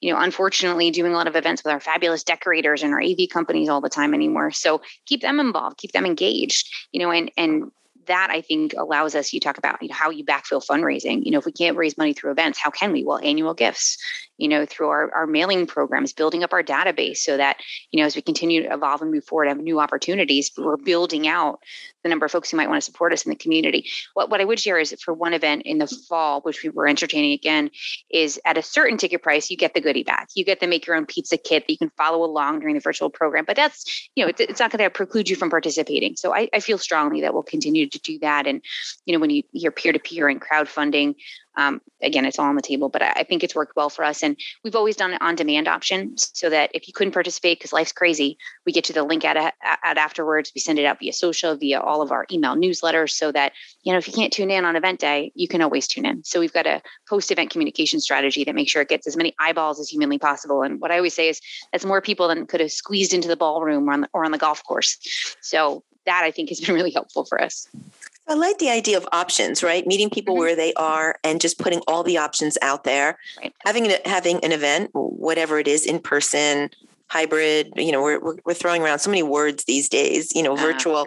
you 0.00 0.12
know, 0.12 0.20
unfortunately 0.20 0.92
doing 0.92 1.12
a 1.12 1.16
lot 1.16 1.26
of 1.26 1.34
events 1.34 1.64
with 1.64 1.72
our 1.72 1.80
fabulous 1.80 2.22
decorators 2.22 2.84
and 2.84 2.94
our 2.94 3.02
AV 3.02 3.28
companies 3.28 3.68
all 3.68 3.80
the 3.80 3.88
time 3.88 4.14
anymore. 4.14 4.52
So 4.52 4.82
keep 5.04 5.22
them 5.22 5.40
involved, 5.40 5.78
keep 5.78 5.90
them 5.90 6.06
engaged, 6.06 6.68
you 6.92 7.00
know, 7.00 7.10
and, 7.10 7.28
and 7.36 7.72
that 8.08 8.28
I 8.30 8.40
think 8.40 8.74
allows 8.76 9.14
us, 9.14 9.32
you 9.32 9.40
talk 9.40 9.58
about 9.58 9.80
you 9.80 9.88
know, 9.88 9.94
how 9.94 10.10
you 10.10 10.24
backfill 10.24 10.64
fundraising. 10.64 11.24
You 11.24 11.30
know, 11.30 11.38
if 11.38 11.46
we 11.46 11.52
can't 11.52 11.76
raise 11.76 11.96
money 11.96 12.12
through 12.12 12.32
events, 12.32 12.58
how 12.58 12.70
can 12.70 12.92
we? 12.92 13.04
Well, 13.04 13.20
annual 13.22 13.54
gifts, 13.54 13.98
you 14.38 14.48
know, 14.48 14.64
through 14.64 14.88
our, 14.88 15.12
our 15.14 15.26
mailing 15.26 15.66
programs, 15.66 16.12
building 16.12 16.42
up 16.42 16.52
our 16.52 16.62
database 16.62 17.18
so 17.18 17.36
that, 17.36 17.58
you 17.90 18.00
know, 18.00 18.06
as 18.06 18.16
we 18.16 18.22
continue 18.22 18.62
to 18.62 18.72
evolve 18.72 19.02
and 19.02 19.10
move 19.10 19.24
forward, 19.24 19.48
and 19.48 19.58
have 19.58 19.64
new 19.64 19.80
opportunities, 19.80 20.50
we're 20.56 20.76
building 20.76 21.28
out 21.28 21.60
the 22.04 22.08
number 22.08 22.24
of 22.24 22.32
folks 22.32 22.50
who 22.50 22.56
might 22.56 22.68
want 22.68 22.80
to 22.80 22.84
support 22.84 23.12
us 23.12 23.26
in 23.26 23.30
the 23.30 23.36
community. 23.36 23.86
What, 24.14 24.30
what 24.30 24.40
I 24.40 24.44
would 24.44 24.60
share 24.60 24.78
is 24.78 24.94
for 25.02 25.12
one 25.12 25.34
event 25.34 25.62
in 25.64 25.78
the 25.78 25.88
fall, 26.08 26.40
which 26.42 26.62
we 26.62 26.70
were 26.70 26.86
entertaining 26.86 27.32
again, 27.32 27.70
is 28.10 28.40
at 28.44 28.56
a 28.56 28.62
certain 28.62 28.96
ticket 28.96 29.22
price, 29.22 29.50
you 29.50 29.56
get 29.56 29.74
the 29.74 29.80
goodie 29.80 30.04
bag. 30.04 30.28
You 30.34 30.44
get 30.44 30.60
the 30.60 30.68
make 30.68 30.86
your 30.86 30.94
own 30.94 31.06
pizza 31.06 31.36
kit 31.36 31.64
that 31.66 31.72
you 31.72 31.78
can 31.78 31.90
follow 31.96 32.24
along 32.24 32.60
during 32.60 32.76
the 32.76 32.80
virtual 32.80 33.10
program. 33.10 33.44
But 33.44 33.56
that's, 33.56 34.08
you 34.14 34.24
know, 34.24 34.28
it's, 34.28 34.40
it's 34.40 34.60
not 34.60 34.70
going 34.70 34.84
to 34.84 34.90
preclude 34.90 35.28
you 35.28 35.34
from 35.34 35.50
participating. 35.50 36.14
So 36.14 36.32
I, 36.32 36.48
I 36.52 36.60
feel 36.60 36.78
strongly 36.78 37.20
that 37.22 37.34
we'll 37.34 37.42
continue 37.42 37.88
to 37.88 37.98
do 37.98 38.18
that. 38.20 38.46
And, 38.46 38.62
you 39.04 39.12
know, 39.12 39.18
when 39.18 39.30
you 39.30 39.42
hear 39.52 39.72
peer 39.72 39.92
to 39.92 39.98
peer 39.98 40.28
and 40.28 40.40
crowdfunding, 40.40 41.16
um, 41.58 41.80
again, 42.00 42.24
it's 42.24 42.38
all 42.38 42.46
on 42.46 42.54
the 42.54 42.62
table, 42.62 42.88
but 42.88 43.02
I 43.02 43.24
think 43.24 43.42
it's 43.42 43.54
worked 43.54 43.74
well 43.74 43.90
for 43.90 44.04
us. 44.04 44.22
And 44.22 44.36
we've 44.62 44.76
always 44.76 44.94
done 44.94 45.12
an 45.12 45.18
on 45.20 45.34
demand 45.34 45.66
option 45.66 46.16
so 46.16 46.48
that 46.48 46.70
if 46.72 46.86
you 46.86 46.94
couldn't 46.94 47.12
participate 47.12 47.58
because 47.58 47.72
life's 47.72 47.90
crazy, 47.90 48.38
we 48.64 48.70
get 48.70 48.88
you 48.88 48.94
the 48.94 49.02
link 49.02 49.24
at, 49.24 49.36
at 49.36 49.98
afterwards. 49.98 50.52
We 50.54 50.60
send 50.60 50.78
it 50.78 50.84
out 50.84 51.00
via 51.00 51.12
social, 51.12 51.56
via 51.56 51.80
all 51.80 52.00
of 52.00 52.12
our 52.12 52.26
email 52.30 52.54
newsletters 52.54 53.10
so 53.10 53.32
that, 53.32 53.52
you 53.82 53.92
know, 53.92 53.98
if 53.98 54.06
you 54.06 54.14
can't 54.14 54.32
tune 54.32 54.52
in 54.52 54.64
on 54.64 54.76
event 54.76 55.00
day, 55.00 55.32
you 55.34 55.48
can 55.48 55.60
always 55.60 55.88
tune 55.88 56.06
in. 56.06 56.22
So 56.22 56.38
we've 56.38 56.52
got 56.52 56.66
a 56.66 56.80
post 57.08 57.32
event 57.32 57.50
communication 57.50 57.98
strategy 57.98 58.44
that 58.44 58.54
makes 58.54 58.70
sure 58.70 58.82
it 58.82 58.88
gets 58.88 59.08
as 59.08 59.16
many 59.16 59.34
eyeballs 59.40 59.80
as 59.80 59.88
humanly 59.88 60.18
possible. 60.18 60.62
And 60.62 60.80
what 60.80 60.92
I 60.92 60.96
always 60.96 61.14
say 61.14 61.28
is 61.28 61.40
that's 61.72 61.84
more 61.84 62.00
people 62.00 62.28
than 62.28 62.46
could 62.46 62.60
have 62.60 62.70
squeezed 62.70 63.12
into 63.12 63.26
the 63.26 63.36
ballroom 63.36 63.90
or 63.90 63.92
on 63.94 64.00
the, 64.02 64.08
or 64.12 64.24
on 64.24 64.30
the 64.30 64.38
golf 64.38 64.62
course. 64.62 64.96
So 65.40 65.82
that 66.08 66.24
I 66.24 66.30
think 66.30 66.48
has 66.48 66.60
been 66.60 66.74
really 66.76 66.90
helpful 66.90 67.24
for 67.24 67.40
us. 67.40 67.68
I 68.28 68.34
like 68.34 68.58
the 68.58 68.70
idea 68.70 68.96
of 68.96 69.08
options, 69.12 69.62
right? 69.62 69.86
Meeting 69.86 70.10
people 70.10 70.34
mm-hmm. 70.34 70.40
where 70.40 70.56
they 70.56 70.74
are 70.74 71.16
and 71.24 71.40
just 71.40 71.58
putting 71.58 71.80
all 71.88 72.02
the 72.02 72.18
options 72.18 72.58
out 72.62 72.84
there. 72.84 73.18
Right. 73.38 73.54
Having 73.64 73.92
having 74.04 74.44
an 74.44 74.52
event, 74.52 74.90
whatever 74.92 75.58
it 75.58 75.66
is, 75.66 75.86
in 75.86 75.98
person, 75.98 76.70
hybrid. 77.08 77.72
You 77.76 77.92
know, 77.92 78.02
we're 78.02 78.36
we're 78.44 78.54
throwing 78.54 78.82
around 78.82 78.98
so 79.00 79.10
many 79.10 79.22
words 79.22 79.64
these 79.64 79.88
days. 79.88 80.34
You 80.34 80.42
know, 80.42 80.52
ah, 80.52 80.56
virtual, 80.56 81.06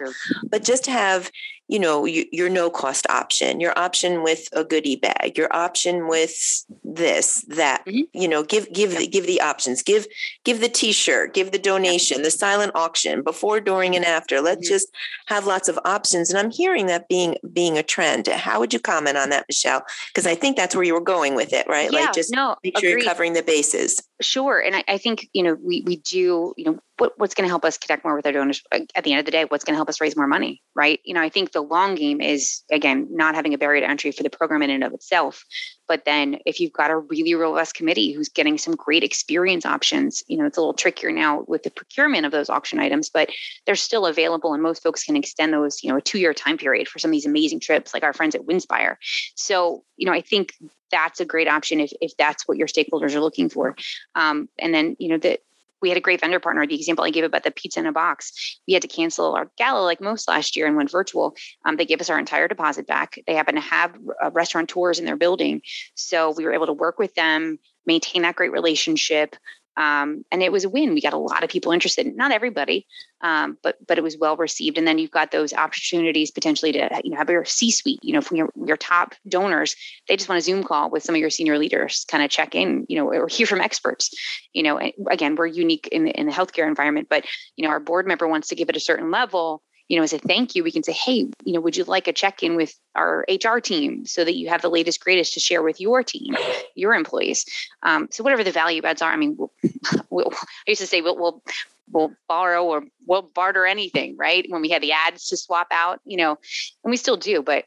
but 0.50 0.64
just 0.64 0.84
to 0.84 0.90
have 0.90 1.30
you 1.72 1.78
know 1.78 2.04
your 2.04 2.50
no 2.50 2.68
cost 2.68 3.06
option 3.08 3.58
your 3.58 3.76
option 3.78 4.22
with 4.22 4.48
a 4.52 4.62
goodie 4.62 4.96
bag 4.96 5.38
your 5.38 5.54
option 5.54 6.06
with 6.06 6.64
this 6.94 7.44
that 7.48 7.84
mm-hmm. 7.86 8.02
you 8.12 8.28
know 8.28 8.42
give 8.42 8.72
give 8.72 8.96
the, 8.96 9.06
give 9.06 9.26
the 9.26 9.40
options. 9.40 9.82
Give 9.82 10.06
give 10.44 10.60
the 10.60 10.68
t-shirt 10.68 11.34
give 11.34 11.52
the 11.52 11.58
donation 11.58 12.22
the 12.22 12.30
silent 12.30 12.72
auction 12.74 13.22
before 13.22 13.60
during 13.60 13.96
and 13.96 14.04
after. 14.04 14.40
Let's 14.40 14.66
mm-hmm. 14.66 14.74
just 14.74 14.88
have 15.26 15.46
lots 15.46 15.68
of 15.68 15.78
options. 15.84 16.30
And 16.30 16.38
i'm 16.38 16.50
hearing 16.50 16.86
that 16.86 17.08
being 17.08 17.36
being 17.52 17.78
a 17.78 17.82
trend. 17.82 18.26
How 18.28 18.60
would 18.60 18.72
you 18.72 18.80
comment 18.80 19.16
on 19.16 19.30
that 19.30 19.46
michelle? 19.48 19.82
Because 20.08 20.26
i 20.26 20.34
think 20.34 20.56
that's 20.56 20.74
where 20.74 20.84
you 20.84 20.94
were 20.94 21.00
going 21.00 21.34
with 21.34 21.52
it 21.52 21.66
right? 21.68 21.90
Yeah, 21.90 22.00
like 22.00 22.14
just 22.14 22.32
no, 22.32 22.56
make 22.62 22.78
sure 22.78 22.90
agreed. 22.90 23.02
you're 23.02 23.10
covering 23.10 23.32
the 23.32 23.42
bases. 23.42 24.00
Sure. 24.20 24.60
And 24.60 24.76
I, 24.76 24.84
I 24.88 24.98
think 24.98 25.28
you 25.32 25.42
know 25.42 25.54
we 25.54 25.82
we 25.86 25.96
do 25.96 26.54
you 26.56 26.64
know 26.64 26.78
what, 27.02 27.18
what's 27.18 27.34
going 27.34 27.44
to 27.44 27.48
help 27.48 27.64
us 27.64 27.78
connect 27.78 28.04
more 28.04 28.14
with 28.14 28.24
our 28.26 28.32
donors 28.32 28.62
at 28.70 29.02
the 29.02 29.10
end 29.10 29.18
of 29.18 29.24
the 29.24 29.32
day 29.32 29.44
what's 29.44 29.64
going 29.64 29.74
to 29.74 29.78
help 29.78 29.88
us 29.88 30.00
raise 30.00 30.16
more 30.16 30.28
money 30.28 30.62
right? 30.76 31.00
You 31.04 31.14
know 31.14 31.20
i 31.20 31.28
think 31.28 31.50
the 31.50 31.60
long 31.60 31.96
game 31.96 32.20
is 32.20 32.62
again 32.70 33.08
not 33.10 33.34
having 33.34 33.54
a 33.54 33.58
barrier 33.58 33.80
to 33.80 33.90
entry 33.90 34.12
for 34.12 34.22
the 34.22 34.30
program 34.30 34.62
in 34.62 34.70
and 34.70 34.84
of 34.84 34.92
itself 34.92 35.44
but 35.88 36.04
then 36.04 36.38
if 36.46 36.60
you've 36.60 36.72
got 36.72 36.90
a 36.90 36.96
really 36.96 37.34
robust 37.34 37.74
committee 37.74 38.12
who's 38.12 38.28
getting 38.28 38.56
some 38.56 38.76
great 38.76 39.02
experience 39.02 39.66
options 39.66 40.22
you 40.28 40.38
know 40.38 40.46
it's 40.46 40.56
a 40.56 40.60
little 40.60 40.74
trickier 40.74 41.10
now 41.10 41.44
with 41.48 41.64
the 41.64 41.70
procurement 41.70 42.24
of 42.24 42.30
those 42.30 42.48
auction 42.48 42.78
items 42.78 43.10
but 43.10 43.28
they're 43.66 43.74
still 43.74 44.06
available 44.06 44.54
and 44.54 44.62
most 44.62 44.82
folks 44.82 45.02
can 45.02 45.16
extend 45.16 45.52
those 45.52 45.82
you 45.82 45.90
know 45.90 45.96
a 45.96 46.00
two 46.00 46.18
year 46.18 46.32
time 46.32 46.56
period 46.56 46.86
for 46.88 47.00
some 47.00 47.10
of 47.10 47.12
these 47.12 47.26
amazing 47.26 47.58
trips 47.58 47.92
like 47.92 48.04
our 48.04 48.12
friends 48.12 48.34
at 48.34 48.46
winspire 48.46 48.96
so 49.34 49.82
you 49.96 50.06
know 50.06 50.12
i 50.12 50.20
think 50.20 50.54
that's 50.92 51.20
a 51.20 51.24
great 51.24 51.48
option 51.48 51.80
if, 51.80 51.90
if 52.00 52.16
that's 52.16 52.46
what 52.46 52.58
your 52.58 52.68
stakeholders 52.68 53.14
are 53.14 53.20
looking 53.20 53.48
for. 53.48 53.74
Um, 54.14 54.48
and 54.58 54.74
then 54.74 54.94
you 55.00 55.08
know 55.08 55.16
that 55.18 55.40
we 55.82 55.88
had 55.88 55.98
a 55.98 56.00
great 56.00 56.20
vendor 56.20 56.40
partner. 56.40 56.66
The 56.66 56.74
example 56.74 57.04
I 57.04 57.10
gave 57.10 57.24
about 57.24 57.44
the 57.44 57.50
pizza 57.50 57.80
in 57.80 57.86
a 57.86 57.92
box, 57.92 58.58
we 58.66 58.74
had 58.74 58.82
to 58.82 58.88
cancel 58.88 59.34
our 59.34 59.50
gala 59.58 59.82
like 59.82 60.00
most 60.00 60.28
last 60.28 60.56
year 60.56 60.66
and 60.66 60.76
went 60.76 60.90
virtual. 60.90 61.34
Um, 61.66 61.76
they 61.76 61.84
gave 61.84 62.00
us 62.00 62.08
our 62.08 62.18
entire 62.18 62.48
deposit 62.48 62.86
back. 62.86 63.18
They 63.26 63.34
happen 63.34 63.56
to 63.56 63.60
have 63.60 63.94
uh, 64.24 64.30
restaurant 64.30 64.68
tours 64.68 64.98
in 64.98 65.04
their 65.04 65.16
building, 65.16 65.62
so 65.94 66.30
we 66.30 66.44
were 66.44 66.54
able 66.54 66.66
to 66.66 66.72
work 66.72 66.98
with 66.98 67.14
them, 67.14 67.58
maintain 67.84 68.22
that 68.22 68.36
great 68.36 68.52
relationship, 68.52 69.36
Um, 69.76 70.24
and 70.30 70.42
it 70.42 70.52
was 70.52 70.64
a 70.64 70.68
win. 70.68 70.94
We 70.94 71.00
got 71.00 71.12
a 71.12 71.18
lot 71.18 71.44
of 71.44 71.50
people 71.50 71.72
interested. 71.72 72.06
Not 72.14 72.32
everybody, 72.32 72.86
um, 73.22 73.56
but 73.62 73.76
but 73.86 73.98
it 73.98 74.04
was 74.04 74.18
well 74.18 74.36
received. 74.36 74.76
And 74.76 74.86
then 74.86 74.98
you've 74.98 75.10
got 75.10 75.30
those 75.30 75.52
opportunities 75.52 76.30
potentially 76.30 76.72
to 76.72 77.00
you 77.02 77.10
know 77.10 77.16
have 77.16 77.30
your 77.30 77.44
C-suite. 77.44 78.00
You 78.02 78.12
know, 78.12 78.20
from 78.20 78.36
your 78.36 78.50
your 78.66 78.76
top 78.76 79.14
donors, 79.28 79.74
they 80.08 80.16
just 80.16 80.28
want 80.28 80.38
a 80.38 80.42
Zoom 80.42 80.62
call 80.62 80.90
with 80.90 81.02
some 81.02 81.14
of 81.14 81.20
your 81.20 81.30
senior 81.30 81.58
leaders, 81.58 82.04
kind 82.08 82.22
of 82.22 82.30
check 82.30 82.54
in. 82.54 82.84
You 82.88 82.96
know, 82.96 83.08
or 83.10 83.28
hear 83.28 83.46
from 83.46 83.60
experts. 83.60 84.10
You 84.52 84.62
know, 84.62 84.78
again, 85.10 85.36
we're 85.36 85.46
unique 85.46 85.88
in 85.90 86.06
in 86.08 86.26
the 86.26 86.32
healthcare 86.32 86.66
environment, 86.68 87.08
but 87.08 87.24
you 87.56 87.64
know, 87.64 87.70
our 87.70 87.80
board 87.80 88.06
member 88.06 88.28
wants 88.28 88.48
to 88.48 88.54
give 88.54 88.68
it 88.68 88.76
a 88.76 88.80
certain 88.80 89.10
level 89.10 89.62
you 89.88 89.96
know, 89.96 90.02
as 90.02 90.12
a 90.12 90.18
thank 90.18 90.54
you, 90.54 90.64
we 90.64 90.72
can 90.72 90.82
say, 90.82 90.92
hey, 90.92 91.28
you 91.44 91.52
know, 91.52 91.60
would 91.60 91.76
you 91.76 91.84
like 91.84 92.08
a 92.08 92.12
check 92.12 92.42
in 92.42 92.56
with 92.56 92.74
our 92.94 93.24
HR 93.28 93.58
team 93.58 94.06
so 94.06 94.24
that 94.24 94.36
you 94.36 94.48
have 94.48 94.62
the 94.62 94.70
latest, 94.70 95.02
greatest 95.02 95.34
to 95.34 95.40
share 95.40 95.62
with 95.62 95.80
your 95.80 96.02
team, 96.02 96.34
your 96.74 96.94
employees? 96.94 97.44
Um, 97.82 98.08
so 98.10 98.22
whatever 98.24 98.44
the 98.44 98.52
value 98.52 98.82
adds 98.82 99.02
are, 99.02 99.12
I 99.12 99.16
mean, 99.16 99.36
we'll, 99.36 99.52
we'll, 100.10 100.32
I 100.32 100.70
used 100.70 100.80
to 100.80 100.86
say 100.86 101.00
we'll, 101.00 101.16
we'll 101.16 101.42
we'll 101.90 102.12
borrow 102.28 102.64
or 102.64 102.84
we'll 103.06 103.22
barter 103.22 103.66
anything, 103.66 104.16
right? 104.16 104.46
When 104.48 104.62
we 104.62 104.70
had 104.70 104.82
the 104.82 104.92
ads 104.92 105.28
to 105.28 105.36
swap 105.36 105.68
out, 105.70 106.00
you 106.04 106.16
know, 106.16 106.38
and 106.82 106.90
we 106.90 106.96
still 106.96 107.16
do, 107.16 107.42
but 107.42 107.66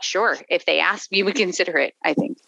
sure, 0.00 0.36
if 0.48 0.66
they 0.66 0.80
ask, 0.80 1.10
we 1.10 1.22
would 1.22 1.34
consider 1.36 1.78
it, 1.78 1.94
I 2.04 2.14
think. 2.14 2.38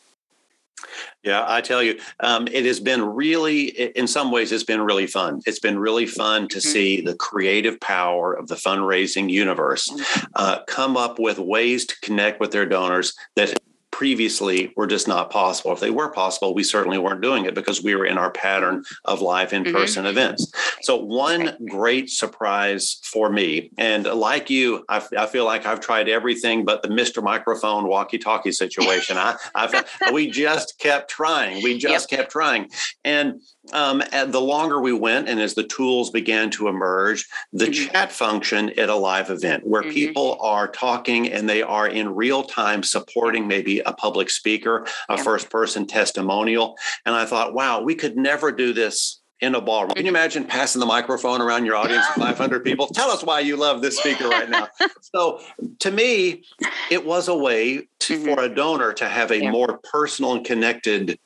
Yeah, 1.22 1.44
I 1.46 1.60
tell 1.60 1.82
you, 1.82 1.98
um, 2.20 2.46
it 2.48 2.64
has 2.64 2.80
been 2.80 3.02
really, 3.02 3.68
in 3.96 4.06
some 4.06 4.30
ways, 4.30 4.52
it's 4.52 4.64
been 4.64 4.80
really 4.80 5.06
fun. 5.06 5.40
It's 5.46 5.58
been 5.58 5.78
really 5.78 6.06
fun 6.06 6.48
to 6.48 6.58
mm-hmm. 6.58 6.68
see 6.68 7.00
the 7.00 7.16
creative 7.16 7.80
power 7.80 8.32
of 8.32 8.48
the 8.48 8.54
fundraising 8.54 9.30
universe 9.30 9.88
mm-hmm. 9.88 10.26
uh, 10.34 10.64
come 10.66 10.96
up 10.96 11.18
with 11.18 11.38
ways 11.38 11.86
to 11.86 12.00
connect 12.02 12.40
with 12.40 12.52
their 12.52 12.66
donors 12.66 13.14
that 13.36 13.58
previously 13.98 14.72
were 14.76 14.86
just 14.86 15.08
not 15.08 15.28
possible. 15.28 15.72
If 15.72 15.80
they 15.80 15.90
were 15.90 16.08
possible, 16.08 16.54
we 16.54 16.62
certainly 16.62 16.98
weren't 16.98 17.20
doing 17.20 17.46
it 17.46 17.54
because 17.56 17.82
we 17.82 17.96
were 17.96 18.06
in 18.06 18.16
our 18.16 18.30
pattern 18.30 18.84
of 19.04 19.20
live 19.20 19.52
in 19.52 19.64
person 19.64 20.04
mm-hmm. 20.04 20.10
events. 20.10 20.52
So, 20.82 20.94
one 20.94 21.56
great 21.68 22.08
surprise 22.08 23.00
for 23.02 23.28
me, 23.28 23.72
and 23.76 24.04
like 24.04 24.50
you, 24.50 24.84
I, 24.88 25.04
I, 25.18 25.26
feel 25.26 25.44
like 25.44 25.66
I've 25.66 25.80
tried 25.80 26.08
everything 26.08 26.64
but 26.64 26.82
the 26.82 26.88
Mr. 26.88 27.20
Microphone 27.24 27.88
walkie 27.88 28.18
talkie 28.18 28.52
situation. 28.52 29.16
I, 29.18 29.34
I've, 29.56 29.74
we 30.12 30.30
just 30.30 30.78
kept 30.78 31.10
trying. 31.10 31.60
We 31.64 31.76
just 31.88 32.12
yep. 32.12 32.20
kept 32.20 32.30
trying. 32.30 32.70
And 33.02 33.40
um, 33.72 34.02
the 34.26 34.40
longer 34.40 34.80
we 34.80 34.92
went 34.92 35.28
and 35.28 35.40
as 35.40 35.54
the 35.54 35.64
tools 35.64 36.10
began 36.10 36.50
to 36.50 36.68
emerge, 36.68 37.26
the 37.52 37.66
mm-hmm. 37.66 37.92
chat 37.92 38.12
function 38.12 38.70
at 38.78 38.88
a 38.88 38.94
live 38.94 39.30
event 39.30 39.66
where 39.66 39.82
mm-hmm. 39.82 39.92
people 39.92 40.38
are 40.40 40.68
talking 40.68 41.30
and 41.30 41.48
they 41.48 41.62
are 41.62 41.86
in 41.86 42.14
real 42.14 42.42
time 42.42 42.82
supporting 42.82 43.46
maybe 43.46 43.80
a 43.80 43.92
public 43.92 44.30
speaker, 44.30 44.86
a 45.08 45.16
yeah. 45.16 45.22
first 45.22 45.50
person 45.50 45.86
testimonial. 45.86 46.76
And 47.04 47.14
I 47.14 47.26
thought, 47.26 47.54
wow, 47.54 47.82
we 47.82 47.94
could 47.94 48.16
never 48.16 48.52
do 48.52 48.72
this 48.72 49.20
in 49.40 49.54
a 49.54 49.60
ballroom. 49.60 49.90
Can 49.90 50.04
you 50.04 50.10
mm-hmm. 50.10 50.16
imagine 50.16 50.44
passing 50.44 50.80
the 50.80 50.86
microphone 50.86 51.40
around 51.40 51.64
your 51.64 51.76
audience 51.76 52.04
of 52.08 52.22
500 52.22 52.64
people? 52.64 52.86
Tell 52.94 53.10
us 53.10 53.22
why 53.22 53.40
you 53.40 53.56
love 53.56 53.82
this 53.82 53.98
speaker 53.98 54.28
right 54.28 54.50
now. 54.50 54.68
so, 55.00 55.40
to 55.80 55.90
me, 55.90 56.42
it 56.90 57.04
was 57.04 57.28
a 57.28 57.36
way 57.36 57.88
to, 58.00 58.16
mm-hmm. 58.16 58.34
for 58.34 58.42
a 58.42 58.48
donor 58.48 58.92
to 58.94 59.08
have 59.08 59.30
a 59.30 59.42
yeah. 59.42 59.50
more 59.50 59.78
personal 59.78 60.34
and 60.34 60.44
connected 60.44 61.18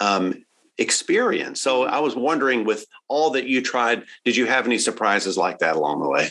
um, 0.00 0.44
experience. 0.80 1.60
So 1.60 1.84
I 1.84 2.00
was 2.00 2.16
wondering, 2.16 2.64
with 2.64 2.84
all 3.08 3.30
that 3.30 3.46
you 3.46 3.62
tried, 3.62 4.04
did 4.24 4.34
you 4.34 4.46
have 4.46 4.66
any 4.66 4.78
surprises 4.78 5.36
like 5.36 5.58
that 5.58 5.76
along 5.76 6.00
the 6.00 6.08
way? 6.08 6.30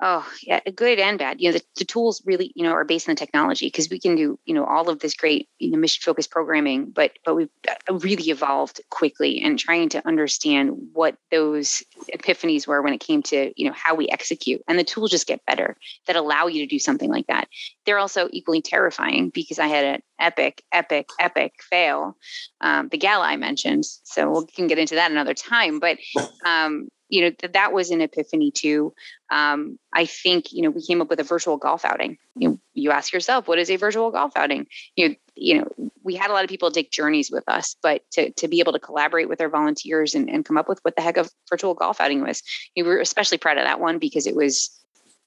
Oh, 0.00 0.28
yeah, 0.42 0.60
good 0.76 1.00
and 1.00 1.18
bad. 1.18 1.40
You 1.40 1.50
know, 1.50 1.58
the, 1.58 1.64
the 1.78 1.84
tools 1.84 2.22
really, 2.24 2.52
you 2.54 2.62
know, 2.62 2.70
are 2.70 2.84
based 2.84 3.08
on 3.08 3.16
the 3.16 3.18
technology 3.18 3.66
because 3.66 3.90
we 3.90 3.98
can 3.98 4.14
do, 4.14 4.38
you 4.44 4.54
know, 4.54 4.64
all 4.64 4.88
of 4.88 5.00
this 5.00 5.14
great, 5.14 5.48
you 5.58 5.72
know, 5.72 5.78
mission 5.78 6.02
focused 6.04 6.30
programming, 6.30 6.90
but 6.90 7.18
but 7.24 7.34
we've 7.34 7.48
uh, 7.68 7.94
really 7.94 8.30
evolved 8.30 8.80
quickly 8.90 9.40
and 9.42 9.58
trying 9.58 9.88
to 9.88 10.06
understand 10.06 10.70
what 10.92 11.16
those 11.32 11.82
epiphanies 12.14 12.66
were 12.66 12.80
when 12.80 12.92
it 12.92 13.00
came 13.00 13.24
to, 13.24 13.52
you 13.56 13.66
know, 13.66 13.74
how 13.74 13.96
we 13.96 14.08
execute. 14.08 14.62
And 14.68 14.78
the 14.78 14.84
tools 14.84 15.10
just 15.10 15.26
get 15.26 15.44
better 15.46 15.76
that 16.06 16.14
allow 16.14 16.46
you 16.46 16.60
to 16.62 16.66
do 16.66 16.78
something 16.78 17.10
like 17.10 17.26
that. 17.26 17.48
They're 17.84 17.98
also 17.98 18.28
equally 18.30 18.62
terrifying 18.62 19.30
because 19.30 19.58
I 19.58 19.66
had 19.66 19.84
an 19.84 20.02
epic, 20.20 20.62
epic, 20.70 21.08
epic 21.18 21.54
fail. 21.68 22.16
Um, 22.60 22.88
the 22.88 22.98
gala 22.98 23.26
I 23.26 23.36
mentioned, 23.36 23.84
so 23.84 24.40
we 24.40 24.46
can 24.46 24.68
get 24.68 24.78
into 24.78 24.94
that 24.94 25.10
another 25.10 25.34
time. 25.34 25.80
But 25.80 25.98
um, 26.46 26.88
you 27.08 27.22
know 27.22 27.32
that 27.40 27.54
that 27.54 27.72
was 27.72 27.90
an 27.90 28.00
epiphany 28.00 28.50
too. 28.50 28.94
Um, 29.30 29.78
i 29.92 30.06
think 30.06 30.52
you 30.52 30.62
know 30.62 30.70
we 30.70 30.82
came 30.82 31.00
up 31.00 31.10
with 31.10 31.20
a 31.20 31.24
virtual 31.24 31.56
golf 31.56 31.84
outing. 31.84 32.18
You 32.36 32.48
know, 32.48 32.60
you 32.74 32.90
ask 32.90 33.12
yourself 33.12 33.48
what 33.48 33.58
is 33.58 33.70
a 33.70 33.76
virtual 33.76 34.10
golf 34.10 34.32
outing? 34.36 34.66
You 34.96 35.08
know, 35.10 35.14
you 35.38 35.58
know 35.58 35.90
we 36.02 36.14
had 36.14 36.30
a 36.30 36.32
lot 36.32 36.44
of 36.44 36.50
people 36.50 36.70
take 36.70 36.90
journeys 36.90 37.30
with 37.30 37.44
us 37.48 37.76
but 37.82 38.02
to, 38.12 38.30
to 38.32 38.48
be 38.48 38.60
able 38.60 38.72
to 38.72 38.78
collaborate 38.78 39.28
with 39.28 39.40
our 39.40 39.48
volunteers 39.48 40.14
and, 40.14 40.28
and 40.28 40.44
come 40.44 40.56
up 40.56 40.68
with 40.68 40.80
what 40.82 40.96
the 40.96 41.02
heck 41.02 41.16
a 41.16 41.26
virtual 41.50 41.74
golf 41.74 42.00
outing 42.00 42.22
was 42.22 42.42
we 42.76 42.82
were 42.82 42.98
especially 42.98 43.38
proud 43.38 43.58
of 43.58 43.64
that 43.64 43.80
one 43.80 43.98
because 43.98 44.26
it 44.26 44.34
was 44.34 44.70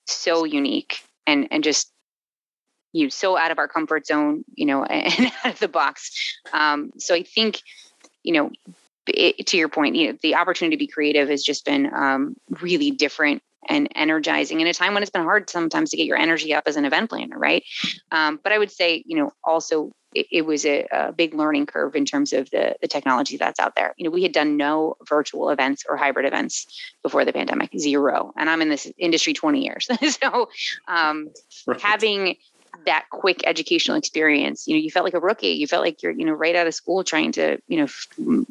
so 0.07 0.43
unique 0.43 1.03
and 1.25 1.47
and 1.51 1.63
just 1.63 1.91
you 2.93 3.05
know, 3.05 3.09
so 3.09 3.37
out 3.37 3.51
of 3.51 3.57
our 3.57 3.67
comfort 3.67 4.05
zone 4.05 4.43
you 4.55 4.65
know 4.65 4.83
and 4.85 5.31
out 5.43 5.53
of 5.53 5.59
the 5.59 5.67
box. 5.67 6.11
Um, 6.53 6.91
so 6.97 7.15
i 7.15 7.23
think 7.23 7.61
you 8.23 8.33
know 8.33 8.51
it, 9.13 9.47
to 9.47 9.57
your 9.57 9.69
point, 9.69 9.95
you 9.95 10.11
know, 10.11 10.17
the 10.21 10.35
opportunity 10.35 10.75
to 10.75 10.79
be 10.79 10.87
creative 10.87 11.29
has 11.29 11.43
just 11.43 11.65
been 11.65 11.93
um, 11.93 12.35
really 12.61 12.91
different 12.91 13.41
and 13.69 13.87
energizing 13.95 14.59
in 14.59 14.67
a 14.67 14.73
time 14.73 14.93
when 14.93 15.03
it's 15.03 15.11
been 15.11 15.23
hard 15.23 15.49
sometimes 15.49 15.91
to 15.91 15.97
get 15.97 16.07
your 16.07 16.17
energy 16.17 16.53
up 16.53 16.63
as 16.65 16.75
an 16.75 16.85
event 16.85 17.09
planner, 17.09 17.37
right? 17.37 17.63
Um, 18.11 18.39
but 18.43 18.51
I 18.51 18.57
would 18.57 18.71
say, 18.71 19.03
you 19.05 19.17
know, 19.17 19.31
also 19.43 19.91
it, 20.13 20.27
it 20.31 20.45
was 20.45 20.65
a, 20.65 20.87
a, 20.91 21.11
big 21.13 21.33
learning 21.33 21.67
curve 21.67 21.95
in 21.95 22.05
terms 22.05 22.33
of 22.33 22.49
the, 22.49 22.75
the 22.81 22.87
technology 22.87 23.37
that's 23.37 23.59
out 23.59 23.75
there. 23.75 23.93
You 23.97 24.05
know, 24.05 24.11
we 24.11 24.23
had 24.23 24.33
done 24.33 24.57
no 24.57 24.95
virtual 25.07 25.49
events 25.49 25.83
or 25.87 25.95
hybrid 25.95 26.25
events 26.25 26.65
before 27.01 27.23
the 27.23 27.31
pandemic, 27.31 27.69
zero. 27.77 28.33
And 28.35 28.49
I'm 28.49 28.61
in 28.61 28.69
this 28.69 28.91
industry 28.97 29.33
20 29.33 29.63
years. 29.63 29.87
so 30.21 30.49
um, 30.87 31.29
right. 31.65 31.79
having 31.79 32.35
that 32.85 33.05
quick 33.11 33.41
educational 33.45 33.97
experience. 33.97 34.67
You 34.67 34.75
know 34.75 34.81
you 34.81 34.91
felt 34.91 35.05
like 35.05 35.13
a 35.13 35.19
rookie. 35.19 35.53
You 35.53 35.67
felt 35.67 35.83
like 35.83 36.01
you're 36.01 36.11
you 36.11 36.25
know 36.25 36.33
right 36.33 36.55
out 36.55 36.67
of 36.67 36.73
school 36.73 37.03
trying 37.03 37.31
to 37.33 37.59
you 37.67 37.77
know 37.77 37.83
f- 37.83 38.07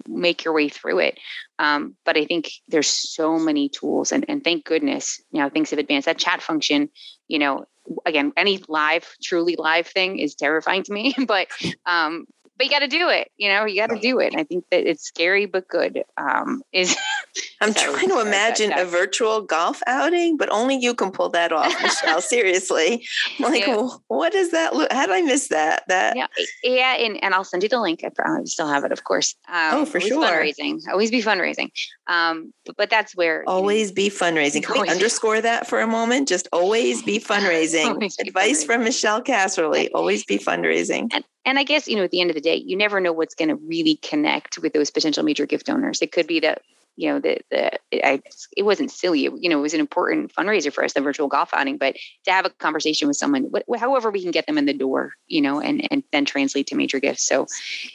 make 0.09 0.45
your 0.45 0.55
way 0.55 0.69
through 0.69 1.01
it. 1.01 1.19
Um, 1.59 1.95
but 2.07 2.17
i 2.17 2.25
think 2.25 2.51
there's 2.69 2.89
so 2.89 3.39
many 3.39 3.69
tools 3.69 4.13
and, 4.13 4.25
and 4.29 4.43
thank 4.43 4.65
goodness 4.65 5.21
you 5.31 5.41
know 5.41 5.49
things 5.49 5.71
have 5.71 5.79
advanced. 5.79 6.07
That 6.07 6.19
chat 6.19 6.43
function 6.43 6.89
you 7.29 7.39
know 7.39 7.67
again 8.07 8.33
any 8.37 8.63
live 8.69 9.07
truly 9.23 9.57
live 9.57 9.87
thing 9.87 10.19
is 10.19 10.35
terrifying 10.35 10.83
to 10.85 10.93
me 10.93 11.15
but 11.27 11.49
um, 11.87 12.27
but 12.61 12.67
you 12.67 12.71
got 12.71 12.81
to 12.81 12.89
do 12.89 13.09
it. 13.09 13.31
You 13.39 13.49
know, 13.49 13.65
you 13.65 13.81
got 13.81 13.87
to 13.87 13.99
do 13.99 14.19
it. 14.19 14.33
And 14.33 14.41
I 14.43 14.45
think 14.45 14.67
that 14.71 14.87
it's 14.87 15.03
scary 15.03 15.47
but 15.47 15.67
good. 15.67 16.03
Um, 16.19 16.63
is 16.75 16.95
I'm 17.63 17.73
trying 17.73 18.11
to 18.11 18.21
imagine 18.21 18.71
a 18.77 18.85
virtual 18.85 19.41
golf 19.41 19.81
outing, 19.87 20.37
but 20.37 20.51
only 20.51 20.77
you 20.77 20.93
can 20.93 21.11
pull 21.11 21.31
that 21.31 21.53
off, 21.53 21.73
Michelle. 21.83 22.21
Seriously, 22.21 23.07
like, 23.41 23.67
yeah. 23.67 23.89
what 24.09 24.35
does 24.35 24.51
that 24.51 24.75
look? 24.75 24.93
How 24.93 25.07
did 25.07 25.15
I 25.15 25.23
miss 25.23 25.49
that? 25.49 25.85
That 25.89 26.19
yeah, 26.19 26.27
yeah, 26.63 26.97
and, 26.97 27.23
and 27.25 27.33
I'll 27.33 27.45
send 27.45 27.63
you 27.63 27.71
the 27.71 27.81
link. 27.81 28.05
I 28.05 28.11
probably 28.11 28.45
still 28.45 28.69
have 28.69 28.85
it, 28.85 28.93
of 28.93 29.05
course. 29.05 29.35
Um, 29.49 29.71
oh, 29.73 29.85
for 29.87 29.99
sure. 29.99 30.23
Fundraising, 30.23 30.81
always 30.91 31.11
be 31.11 31.23
fundraising. 31.23 31.71
Um, 32.09 32.53
but, 32.67 32.77
but 32.77 32.91
that's 32.91 33.17
where 33.17 33.43
always 33.47 33.89
you 33.89 33.93
know, 33.93 33.95
be 33.95 34.11
fundraising. 34.11 34.63
Can 34.63 34.83
we 34.83 34.89
underscore 34.91 35.41
that 35.41 35.67
for 35.67 35.81
a 35.81 35.87
moment? 35.87 36.29
Just 36.29 36.47
always 36.53 37.03
be 37.03 37.19
fundraising. 37.21 37.87
always 37.87 38.17
be 38.17 38.29
Advice 38.29 38.65
fundraising. 38.65 38.67
from 38.67 38.85
Michelle 38.85 39.23
Casserly: 39.23 39.89
Always 39.95 40.27
be 40.27 40.39
fundraising. 40.39 41.09
And, 41.11 41.25
and 41.45 41.59
I 41.59 41.65
guess, 41.65 41.89
you 41.89 41.97
know, 41.97 42.05
at 42.05 42.11
the 42.11 42.21
end 42.21 42.31
of 42.31 42.35
the 42.35 42.41
day, 42.41 42.57
you 42.57 42.77
never 42.77 43.01
know 43.01 43.13
what's 43.13 43.35
going 43.35 43.49
to 43.49 43.55
really 43.55 43.97
connect 43.97 44.59
with 44.59 44.73
those 44.73 44.91
potential 44.91 45.23
major 45.23 45.47
gift 45.47 45.67
donors. 45.67 46.03
It 46.03 46.13
could 46.13 46.27
be 46.27 46.41
that 46.41 46.63
you 46.97 47.11
know, 47.11 47.19
the, 47.19 47.39
the, 47.51 48.07
I, 48.07 48.21
it 48.57 48.63
wasn't 48.63 48.91
silly. 48.91 49.21
You 49.21 49.49
know, 49.49 49.59
it 49.59 49.63
was 49.63 49.75
an 49.75 49.81
important 49.81 50.35
fundraiser 50.35 50.73
for 50.73 50.85
us, 50.85 50.93
the 50.93 51.01
virtual 51.01 51.29
golf 51.29 51.51
outing, 51.53 51.79
but 51.79 51.97
to 52.25 52.31
have 52.31 52.45
a 52.45 52.51
conversation 52.51 53.09
with 53.09 53.17
someone, 53.17 53.51
wh- 53.51 53.79
however 53.79 54.11
we 54.11 54.23
can 54.23 54.31
get 54.31 54.47
them 54.47 54.59
in 54.59 54.67
the 54.67 54.75
door, 54.75 55.13
you 55.27 55.41
know, 55.41 55.61
and, 55.61 55.87
and 55.91 56.03
then 56.13 56.25
translate 56.25 56.67
to 56.69 56.75
major 56.75 57.01
gifts. 57.01 57.27
So 57.27 57.47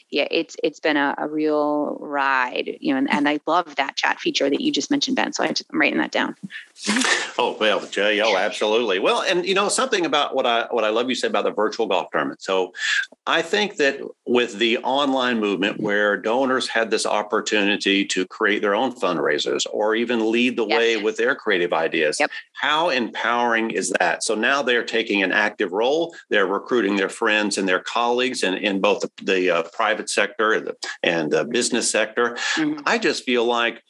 yeah, 0.10 0.28
it's, 0.32 0.56
it's 0.64 0.80
been 0.80 0.98
a, 0.98 1.14
a 1.18 1.28
real 1.28 1.98
ride, 2.00 2.78
you 2.80 2.94
know, 2.94 2.98
and, 2.98 3.12
and 3.12 3.30
I 3.30 3.40
love 3.46 3.76
that 3.76 3.96
chat 3.96 4.20
feature 4.20 4.50
that 4.50 4.62
you 4.62 4.72
just 4.72 4.90
mentioned, 4.90 5.16
Ben. 5.16 5.34
So 5.34 5.44
I 5.44 5.50
just, 5.50 5.66
I'm 5.72 5.80
writing 5.80 6.00
that 6.00 6.12
down. 6.12 6.36
oh, 7.38 7.56
well, 7.60 7.86
Jay, 7.86 8.22
oh, 8.22 8.36
absolutely. 8.36 9.00
Well, 9.00 9.22
and 9.22 9.46
you 9.46 9.54
know, 9.54 9.70
something 9.70 10.06
about 10.06 10.36
what 10.36 10.46
I, 10.46 10.68
what 10.72 10.84
I 10.84 10.90
love 10.90 11.10
you 11.10 11.16
said 11.16 11.30
about 11.30 11.44
the 11.44 11.52
virtual 11.52 11.86
golf 11.88 12.08
tournament. 12.12 12.42
So 12.42 12.74
I 13.28 13.42
think 13.42 13.76
that 13.78 14.00
with 14.26 14.58
the 14.58 14.80
online 14.80 15.40
movement 15.40 15.80
where 15.80 16.18
donors 16.18 16.68
had 16.68 16.90
this 16.90 17.06
opportunity 17.06 18.06
to 18.06 18.26
create 18.26 18.62
their 18.62 18.76
own 18.76 18.85
fundraisers 18.94 19.66
or 19.72 19.96
even 19.96 20.32
lead 20.32 20.58
the 20.58 20.66
yep. 20.66 20.78
way 20.78 20.98
with 20.98 21.18
their 21.18 21.36
creative 21.36 21.74
ideas. 21.74 22.18
Yep. 22.20 22.32
How 22.54 22.90
empowering 22.90 23.72
is 23.72 23.94
that? 24.00 24.24
So 24.24 24.36
now 24.36 24.62
they're 24.62 24.84
taking 24.84 25.24
an 25.24 25.32
active 25.32 25.72
role. 25.72 26.16
They're 26.30 26.48
recruiting 26.48 26.96
their 26.96 27.10
friends 27.10 27.58
and 27.58 27.68
their 27.68 27.80
colleagues 27.80 28.44
in, 28.44 28.56
in 28.56 28.82
both 28.82 29.02
the, 29.02 29.12
the 29.24 29.50
uh, 29.50 29.64
private 29.74 30.10
sector 30.10 30.54
and 30.54 30.68
the, 30.68 30.76
and 31.04 31.32
the 31.32 31.46
business 31.46 31.90
sector. 31.90 32.38
Mm-hmm. 32.56 32.82
I 32.86 32.98
just 32.98 33.24
feel 33.24 33.46
like 33.46 33.84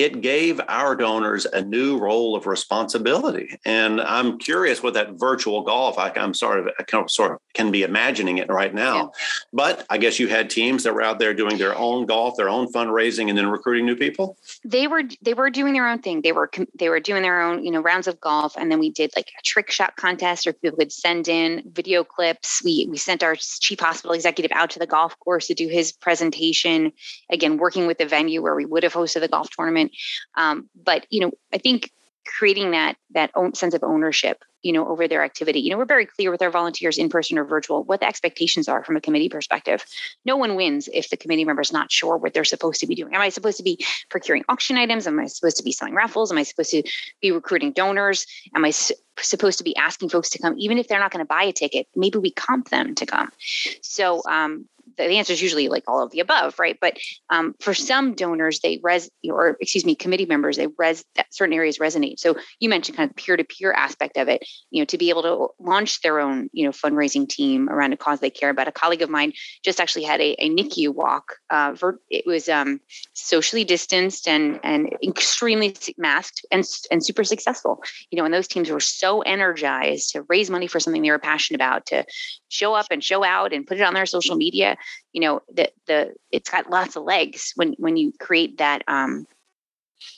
it 0.00 0.22
gave 0.22 0.60
our 0.66 0.96
donors 0.96 1.44
a 1.44 1.60
new 1.60 1.98
role 1.98 2.34
of 2.34 2.46
responsibility. 2.46 3.58
And 3.66 4.00
I'm 4.00 4.38
curious 4.38 4.82
with 4.82 4.94
that 4.94 5.18
virtual 5.18 5.60
golf. 5.62 5.98
I, 5.98 6.10
am 6.16 6.32
sort 6.32 6.58
of, 6.58 6.68
I 6.78 6.84
can, 6.84 7.06
sort 7.08 7.32
of 7.32 7.38
can 7.52 7.70
be 7.70 7.82
imagining 7.82 8.38
it 8.38 8.48
right 8.48 8.72
now. 8.72 8.96
Yeah. 8.96 9.06
But 9.52 9.86
I 9.90 9.98
guess 9.98 10.18
you 10.18 10.28
had 10.28 10.48
teams 10.48 10.84
that 10.84 10.94
were 10.94 11.02
out 11.02 11.18
there 11.18 11.34
doing 11.34 11.58
their 11.58 11.76
own 11.76 12.06
golf, 12.06 12.36
their 12.38 12.48
own 12.48 12.72
fundraising, 12.72 13.28
and 13.28 13.36
then 13.36 13.48
recruiting 13.48 13.84
new 13.84 13.96
people. 13.96 14.38
They 14.64 14.86
were 14.86 15.02
they 15.20 15.34
were 15.34 15.50
doing 15.50 15.74
their 15.74 15.86
own 15.86 15.98
thing. 15.98 16.22
They 16.22 16.32
were 16.32 16.50
they 16.78 16.88
were 16.88 17.00
doing 17.00 17.22
their 17.22 17.42
own 17.42 17.62
you 17.62 17.70
know 17.70 17.80
rounds 17.80 18.06
of 18.06 18.20
golf, 18.20 18.56
and 18.56 18.70
then 18.72 18.78
we 18.78 18.90
did 18.90 19.10
like 19.16 19.28
a 19.38 19.42
trick 19.42 19.70
shot 19.70 19.96
contest, 19.96 20.46
or 20.46 20.54
people 20.54 20.78
could 20.78 20.92
send 20.92 21.28
in 21.28 21.62
video 21.72 22.04
clips. 22.04 22.62
We 22.64 22.86
we 22.88 22.96
sent 22.96 23.22
our 23.22 23.36
chief 23.36 23.80
hospital 23.80 24.14
executive 24.14 24.52
out 24.54 24.70
to 24.70 24.78
the 24.78 24.86
golf 24.86 25.18
course 25.18 25.46
to 25.48 25.54
do 25.54 25.68
his 25.68 25.92
presentation. 25.92 26.92
Again, 27.30 27.58
working 27.58 27.86
with 27.86 27.98
the 27.98 28.06
venue 28.06 28.40
where 28.40 28.54
we 28.54 28.64
would 28.64 28.82
have 28.82 28.94
hosted 28.94 29.20
the 29.20 29.28
golf 29.28 29.50
tournament. 29.50 29.89
Um, 30.36 30.68
but 30.74 31.06
you 31.10 31.20
know, 31.20 31.32
I 31.52 31.58
think 31.58 31.90
creating 32.26 32.72
that 32.72 32.96
that 33.10 33.30
own 33.34 33.54
sense 33.54 33.74
of 33.74 33.82
ownership 33.82 34.44
you 34.62 34.72
know 34.72 34.86
over 34.86 35.08
their 35.08 35.24
activity 35.24 35.58
you 35.58 35.70
know 35.70 35.78
we're 35.78 35.86
very 35.86 36.04
clear 36.06 36.30
with 36.30 36.42
our 36.42 36.50
volunteers 36.50 36.98
in 36.98 37.08
person 37.08 37.38
or 37.38 37.44
virtual 37.44 37.82
what 37.84 38.00
the 38.00 38.06
expectations 38.06 38.68
are 38.68 38.84
from 38.84 38.96
a 38.96 39.00
committee 39.00 39.28
perspective. 39.28 39.84
No 40.24 40.36
one 40.36 40.54
wins 40.54 40.88
if 40.92 41.10
the 41.10 41.16
committee 41.16 41.44
member 41.44 41.62
is 41.62 41.72
not 41.72 41.90
sure 41.90 42.16
what 42.16 42.34
they're 42.34 42.44
supposed 42.44 42.80
to 42.80 42.86
be 42.86 42.94
doing. 42.94 43.14
Am 43.14 43.20
i 43.20 43.30
supposed 43.30 43.56
to 43.56 43.62
be 43.62 43.84
procuring 44.10 44.44
auction 44.48 44.76
items? 44.76 45.06
Am 45.06 45.18
i 45.18 45.26
supposed 45.26 45.56
to 45.56 45.64
be 45.64 45.72
selling 45.72 45.94
raffles? 45.94 46.30
Am 46.30 46.38
i 46.38 46.42
supposed 46.42 46.70
to 46.70 46.82
be 47.20 47.32
recruiting 47.32 47.72
donors? 47.72 48.26
Am 48.54 48.64
i 48.64 48.70
su- 48.70 48.94
supposed 49.18 49.58
to 49.58 49.64
be 49.64 49.76
asking 49.76 50.08
folks 50.08 50.30
to 50.30 50.38
come 50.38 50.54
even 50.58 50.78
if 50.78 50.88
they're 50.88 51.00
not 51.00 51.10
going 51.10 51.24
to 51.24 51.28
buy 51.28 51.42
a 51.42 51.52
ticket 51.52 51.86
maybe 51.96 52.18
we 52.18 52.30
comp 52.30 52.68
them 52.68 52.94
to 52.94 53.06
come. 53.06 53.30
So 53.82 54.22
um, 54.28 54.66
the 55.08 55.18
answer 55.18 55.32
is 55.32 55.42
usually 55.42 55.68
like 55.68 55.84
all 55.86 56.02
of 56.02 56.10
the 56.10 56.20
above, 56.20 56.58
right? 56.58 56.76
But 56.80 56.98
um, 57.30 57.54
for 57.60 57.74
some 57.74 58.14
donors, 58.14 58.60
they 58.60 58.80
res 58.82 59.10
or 59.28 59.56
excuse 59.60 59.84
me, 59.84 59.94
committee 59.94 60.26
members, 60.26 60.56
they 60.56 60.68
res 60.78 61.04
that 61.16 61.32
certain 61.32 61.54
areas 61.54 61.78
resonate. 61.78 62.18
So 62.18 62.36
you 62.58 62.68
mentioned 62.68 62.96
kind 62.96 63.10
of 63.10 63.16
peer 63.16 63.36
to 63.36 63.44
peer 63.44 63.72
aspect 63.72 64.16
of 64.16 64.28
it. 64.28 64.44
You 64.70 64.82
know, 64.82 64.86
to 64.86 64.98
be 64.98 65.10
able 65.10 65.22
to 65.22 65.48
launch 65.58 66.00
their 66.02 66.20
own 66.20 66.48
you 66.52 66.64
know 66.64 66.70
fundraising 66.70 67.28
team 67.28 67.68
around 67.68 67.92
a 67.92 67.96
cause 67.96 68.20
they 68.20 68.30
care 68.30 68.50
about. 68.50 68.68
A 68.68 68.72
colleague 68.72 69.02
of 69.02 69.10
mine 69.10 69.32
just 69.64 69.80
actually 69.80 70.04
had 70.04 70.20
a, 70.20 70.34
a 70.38 70.50
NICU 70.50 70.94
walk. 70.94 71.36
Uh, 71.50 71.74
it 72.10 72.24
was 72.26 72.48
um, 72.48 72.80
socially 73.14 73.64
distanced 73.64 74.28
and 74.28 74.60
and 74.62 74.94
extremely 75.02 75.74
masked 75.96 76.44
and 76.50 76.64
and 76.90 77.04
super 77.04 77.24
successful. 77.24 77.82
You 78.10 78.18
know, 78.18 78.24
and 78.24 78.34
those 78.34 78.48
teams 78.48 78.70
were 78.70 78.80
so 78.80 79.22
energized 79.22 80.12
to 80.12 80.22
raise 80.28 80.50
money 80.50 80.66
for 80.66 80.80
something 80.80 81.02
they 81.02 81.10
were 81.10 81.18
passionate 81.18 81.58
about, 81.58 81.86
to 81.86 82.04
show 82.48 82.74
up 82.74 82.86
and 82.90 83.02
show 83.02 83.24
out 83.24 83.52
and 83.52 83.66
put 83.66 83.78
it 83.78 83.82
on 83.82 83.94
their 83.94 84.06
social 84.06 84.36
media 84.36 84.76
you 85.12 85.20
know 85.20 85.42
the 85.52 85.70
the 85.86 86.14
it's 86.30 86.50
got 86.50 86.70
lots 86.70 86.96
of 86.96 87.04
legs 87.04 87.52
when 87.56 87.74
when 87.78 87.96
you 87.96 88.12
create 88.18 88.58
that 88.58 88.82
um 88.88 89.26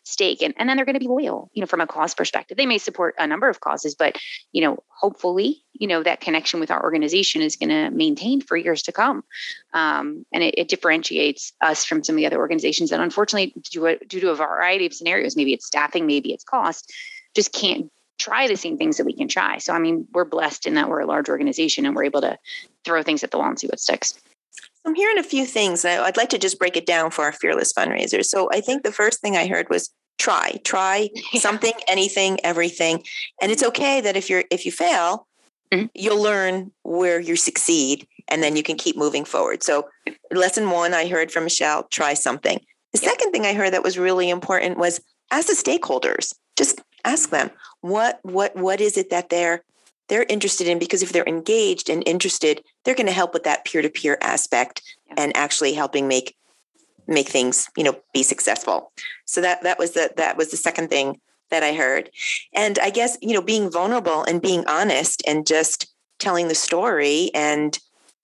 stake. 0.05 0.43
And, 0.43 0.55
and 0.57 0.69
then 0.69 0.77
they're 0.77 0.87
going 0.87 0.95
to 0.95 1.01
be 1.01 1.09
loyal 1.09 1.51
you 1.55 1.61
know 1.61 1.67
from 1.67 1.81
a 1.81 1.87
cause 1.87 2.15
perspective. 2.15 2.57
They 2.57 2.67
may 2.67 2.79
support 2.79 3.15
a 3.19 3.27
number 3.27 3.49
of 3.49 3.61
causes 3.61 3.95
but 3.95 4.17
you 4.53 4.63
know 4.63 4.83
hopefully 4.89 5.63
you 5.73 5.87
know 5.87 6.03
that 6.03 6.21
connection 6.21 6.61
with 6.61 6.71
our 6.71 6.83
organization 6.83 7.43
is 7.43 7.57
going 7.57 7.71
to 7.71 7.91
maintain 7.91 8.41
for 8.41 8.57
years 8.57 8.83
to 8.83 8.93
come. 8.93 9.25
Um, 9.75 10.25
and 10.33 10.43
it, 10.43 10.55
it, 10.57 10.69
differentiates 10.69 11.53
us 11.61 11.85
from 11.85 12.03
some 12.03 12.15
of 12.15 12.19
the 12.19 12.27
other 12.27 12.39
organizations 12.39 12.91
that 12.91 13.01
unfortunately 13.01 13.55
due, 13.71 13.99
due 14.07 14.21
to 14.21 14.31
a 14.31 14.35
variety 14.35 14.87
of 14.87 14.95
scenarios 14.95 15.37
maybe 15.37 15.53
it's 15.53 15.67
staffing 15.67 16.07
maybe 16.07 16.33
it's 16.33 16.45
cost 16.45 16.93
just 17.35 17.53
can't 17.53 17.91
try 18.19 18.47
the 18.49 18.57
same 18.57 18.79
things 18.79 18.97
that 18.97 19.05
we 19.05 19.13
can 19.13 19.29
try. 19.29 19.59
So 19.59 19.73
i 19.73 19.79
mean 19.79 20.07
we're 20.13 20.25
blessed 20.25 20.67
in 20.67 20.75
that 20.75 20.89
we're 20.89 21.01
a 21.01 21.07
large 21.07 21.29
organization 21.29 21.85
and 21.85 21.95
we're 21.95 22.05
able 22.05 22.23
to 22.23 22.39
throw 22.85 23.03
things 23.03 23.23
at 23.23 23.31
the 23.31 23.39
wall 23.39 23.49
and 23.49 23.59
see 23.59 23.67
what 23.67 23.81
sticks 23.81 24.15
I'm 24.85 24.95
hearing 24.95 25.19
a 25.19 25.23
few 25.23 25.47
things. 25.47 25.85
I'd 25.85 26.17
like 26.17 26.31
to 26.31 26.39
just 26.39 26.59
break 26.59 26.77
it 26.77 26.87
down 26.87 27.11
for 27.11 27.25
our 27.25 27.33
fearless 27.33 27.73
fundraisers. 27.73 28.27
So 28.27 28.49
I 28.53 28.61
think 28.61 28.83
the 28.83 28.93
first 28.93 29.21
thing 29.21 29.37
I 29.37 29.47
heard 29.47 29.69
was 29.71 29.91
try, 30.19 30.59
try 30.65 31.09
yeah. 31.33 31.41
something, 31.41 31.73
anything, 31.89 32.39
everything. 32.45 33.03
And 33.41 33.53
it's 33.53 33.63
okay 33.63 34.01
that 34.01 34.17
if 34.17 34.29
you're 34.29 34.45
if 34.51 34.67
you 34.67 34.73
fail, 34.73 35.27
mm-hmm. 35.73 35.87
you'll 35.95 36.23
learn 36.23 36.73
where 36.83 37.21
you 37.21 37.37
succeed 37.37 38.07
and 38.29 38.43
then 38.43 38.57
you 38.57 38.63
can 38.63 38.77
keep 38.77 38.97
moving 38.97 39.25
forward. 39.25 39.63
So 39.63 39.89
lesson 40.33 40.71
one 40.71 40.95
I 40.95 41.09
heard 41.09 41.31
from 41.31 41.45
Michelle, 41.45 41.85
try 41.85 42.15
something. 42.15 42.59
The 42.93 43.01
yeah. 43.03 43.11
second 43.11 43.33
thing 43.33 43.47
I 43.47 43.55
heard 43.55 43.73
that 43.73 43.83
was 43.83 43.99
really 43.99 44.31
important 44.31 44.79
was 44.79 45.01
ask 45.31 45.49
the 45.49 45.55
stakeholders. 45.55 46.35
Just 46.57 46.81
ask 47.05 47.31
them 47.31 47.51
what 47.81 48.21
what 48.23 48.55
what 48.57 48.81
is 48.81 48.97
it 48.97 49.11
that 49.11 49.29
they're 49.29 49.65
they're 50.09 50.27
interested 50.29 50.67
in 50.67 50.79
because 50.79 51.03
if 51.03 51.13
they're 51.13 51.25
engaged 51.27 51.89
and 51.89 52.03
interested, 52.07 52.63
they're 52.85 52.95
going 52.95 53.07
to 53.07 53.13
help 53.13 53.33
with 53.33 53.45
that 53.45 53.65
peer-to-peer 53.65 54.19
aspect 54.21 54.83
yeah. 55.09 55.15
and 55.19 55.37
actually 55.37 55.75
helping 55.75 56.09
make 56.09 56.37
make 57.09 57.29
things, 57.29 57.69
you 57.77 57.83
know, 57.85 57.97
be 58.15 58.23
successful. 58.23 58.93
So 59.25 59.41
that 59.41 59.63
that 59.63 59.79
was 59.79 59.93
the 59.93 60.13
that 60.17 60.37
was 60.37 60.51
the 60.51 60.57
second 60.57 60.89
thing 60.89 61.21
that 61.51 61.63
I 61.63 61.75
heard. 61.75 62.11
And 62.55 62.79
I 62.79 62.91
guess, 62.91 63.19
you 63.21 63.35
know, 63.35 63.43
being 63.43 63.71
vulnerable 63.71 64.25
and 64.25 64.41
being 64.41 64.67
honest 64.67 65.23
and 65.27 65.47
just 65.47 65.93
telling 66.19 66.49
the 66.49 66.55
story 66.55 67.31
and 67.35 67.79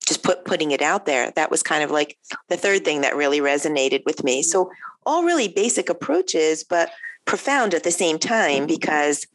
just 0.06 0.22
put 0.22 0.44
putting 0.44 0.70
it 0.70 0.82
out 0.82 1.06
there. 1.06 1.30
That 1.32 1.50
was 1.50 1.62
kind 1.62 1.82
of 1.82 1.90
like 1.90 2.16
the 2.48 2.56
third 2.56 2.84
thing 2.84 3.02
that 3.02 3.16
really 3.16 3.40
resonated 3.40 4.04
with 4.06 4.24
me. 4.24 4.42
So 4.42 4.70
all 5.04 5.24
really 5.24 5.48
basic 5.48 5.88
approaches, 5.88 6.64
but 6.64 6.90
profound 7.24 7.74
at 7.74 7.84
the 7.84 7.90
same 7.90 8.18
time 8.18 8.60
mm-hmm. 8.60 8.66
because 8.66 9.26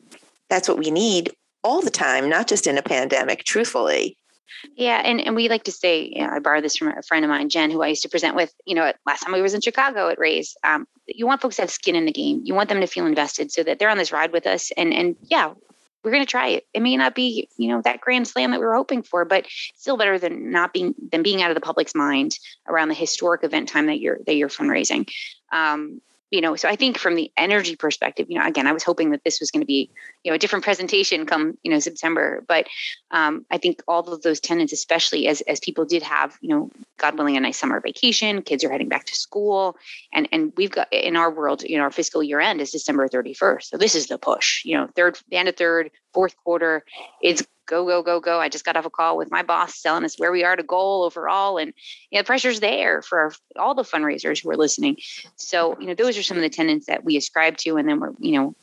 that's 0.50 0.68
what 0.68 0.80
we 0.80 0.92
need 0.92 1.32
all 1.64 1.82
the 1.82 1.90
time, 1.90 2.30
not 2.30 2.48
just 2.48 2.68
in 2.68 2.78
a 2.78 2.84
pandemic, 2.84 3.44
truthfully. 3.44 4.18
Yeah, 4.75 5.01
and, 5.03 5.19
and 5.19 5.36
we 5.36 5.49
like 5.49 5.63
to 5.65 5.71
say, 5.71 6.12
you 6.13 6.25
know, 6.25 6.34
I 6.34 6.39
borrowed 6.39 6.63
this 6.63 6.77
from 6.77 6.89
a 6.89 7.01
friend 7.01 7.25
of 7.25 7.29
mine, 7.29 7.49
Jen, 7.49 7.71
who 7.71 7.82
I 7.82 7.88
used 7.88 8.03
to 8.03 8.10
present 8.10 8.36
with, 8.36 8.53
you 8.65 8.75
know, 8.75 8.91
last 9.06 9.21
time 9.21 9.34
we 9.34 9.41
was 9.41 9.53
in 9.53 9.62
Chicago 9.62 10.10
at 10.10 10.19
Raise. 10.19 10.56
Um, 10.63 10.88
you 11.08 11.27
want 11.27 11.41
folks 11.41 11.58
to 11.58 11.63
have 11.63 11.71
skin 11.71 11.95
in 11.95 12.06
the 12.06 12.12
game. 12.12 12.41
You 12.43 12.53
want 12.53 12.69
them 12.69 12.82
to 12.82 12.88
feel 12.88 13.06
invested 13.06 13.51
so 13.51 13.63
that 13.63 13.79
they're 13.79 13.89
on 13.89 13.97
this 13.97 14.12
ride 14.12 14.32
with 14.32 14.47
us. 14.47 14.71
And 14.77 14.93
and 14.93 15.15
yeah, 15.23 15.53
we're 16.03 16.12
going 16.12 16.23
to 16.23 16.29
try 16.29 16.49
it. 16.49 16.67
It 16.73 16.82
may 16.82 16.97
not 16.97 17.15
be, 17.15 17.49
you 17.58 17.69
know, 17.69 17.82
that 17.84 18.01
grand 18.01 18.27
slam 18.27 18.51
that 18.51 18.60
we 18.60 18.65
were 18.65 18.75
hoping 18.75 19.03
for, 19.03 19.25
but 19.25 19.45
still 19.75 19.97
better 19.97 20.19
than 20.19 20.51
not 20.51 20.73
being 20.73 20.93
than 21.12 21.23
being 21.23 21.41
out 21.41 21.51
of 21.51 21.56
the 21.56 21.62
public's 21.62 21.95
mind 21.95 22.38
around 22.67 22.89
the 22.89 22.93
historic 22.93 23.43
event 23.43 23.69
time 23.69 23.88
that 23.88 23.99
you're 23.99 24.19
that 24.25 24.36
you're 24.36 24.49
fundraising. 24.49 25.10
Um, 25.51 26.01
you 26.34 26.41
know 26.41 26.56
so 26.56 26.67
i 26.67 26.76
think 26.76 26.98
from 26.98 27.13
the 27.13 27.32
energy 27.38 27.76
perspective 27.76 28.26
you 28.28 28.38
know 28.38 28.46
again 28.46 28.65
i 28.65 28.72
was 28.74 28.84
hoping 28.84 29.12
that 29.12 29.24
this 29.24 29.39
was 29.39 29.52
going 29.52 29.62
to 29.62 29.67
be 29.67 29.91
you 30.24 30.32
know 30.32 30.36
a 30.36 30.39
different 30.39 30.65
presentation 30.65 31.28
come 31.28 31.58
you 31.63 31.72
know 31.72 31.80
september 31.80 32.43
but 32.48 32.67
um, 33.12 33.46
i 33.52 33.58
think 33.58 33.82
all 33.88 34.02
of 34.12 34.22
those 34.24 34.39
tenants 34.39 34.74
especially 34.74 35.28
as 35.28 35.41
as 35.41 35.60
people 35.60 35.86
did 35.86 36.02
have 36.02 36.36
you 36.41 36.50
know 36.50 36.72
god 36.98 37.15
willing 37.17 37.38
a 37.38 37.39
nice 37.39 37.58
summer 37.58 37.80
vacation 37.80 38.41
kids 38.41 38.63
are 38.63 38.72
heading 38.72 38.89
back 38.89 39.06
to 39.06 39.15
school 39.15 39.78
and 40.12 40.28
and 40.32 40.52
we've 40.58 40.72
got 40.72 40.91
in 40.91 41.15
our 41.15 41.32
world 41.32 41.62
you 41.62 41.78
know 41.78 41.84
our 41.84 41.91
fiscal 41.91 42.24
year 42.24 42.39
end 42.39 42.60
is 42.60 42.72
december 42.72 43.08
31st 43.08 43.63
so 43.63 43.78
this 43.78 43.93
is 43.93 44.08
the 44.08 44.17
push 44.17 44.65
you 44.65 44.76
know 44.76 44.89
third 44.96 45.17
the 45.30 45.38
end 45.38 45.48
of 45.48 45.56
third 45.56 45.91
fourth 46.13 46.36
quarter 46.43 46.84
it's 47.22 47.43
go, 47.65 47.86
go, 47.86 48.02
go, 48.04 48.19
go. 48.19 48.39
I 48.39 48.49
just 48.49 48.65
got 48.65 48.78
off 48.78 48.86
a 48.86 48.89
call 48.89 49.17
with 49.17 49.32
my 49.32 49.43
boss 49.43 49.82
telling 49.82 50.04
us 50.04 50.19
where 50.19 50.32
we 50.32 50.43
are 50.43 50.56
to 50.56 50.63
goal 50.63 51.04
overall. 51.04 51.58
And 51.58 51.73
you 52.10 52.17
know, 52.17 52.21
the 52.21 52.28
pressure's 52.28 52.60
there 52.60 53.02
for 53.02 53.19
our, 53.19 53.32
all 53.58 53.76
the 53.76 53.84
fundraisers 53.84 54.43
who 54.43 54.49
are 54.49 54.58
listening. 54.58 54.97
So, 55.36 55.78
you 55.80 55.88
know, 55.88 55.93
those 55.93 56.17
are 56.17 56.23
some 56.23 56.38
of 56.38 56.43
the 56.43 56.49
tenants 56.49 56.88
that 56.88 57.04
we 57.04 57.17
ascribe 57.17 57.58
to. 57.58 57.78
And 57.78 57.88
then 57.88 57.99
we're, 57.99 58.12
you 58.19 58.39
know, 58.39 58.56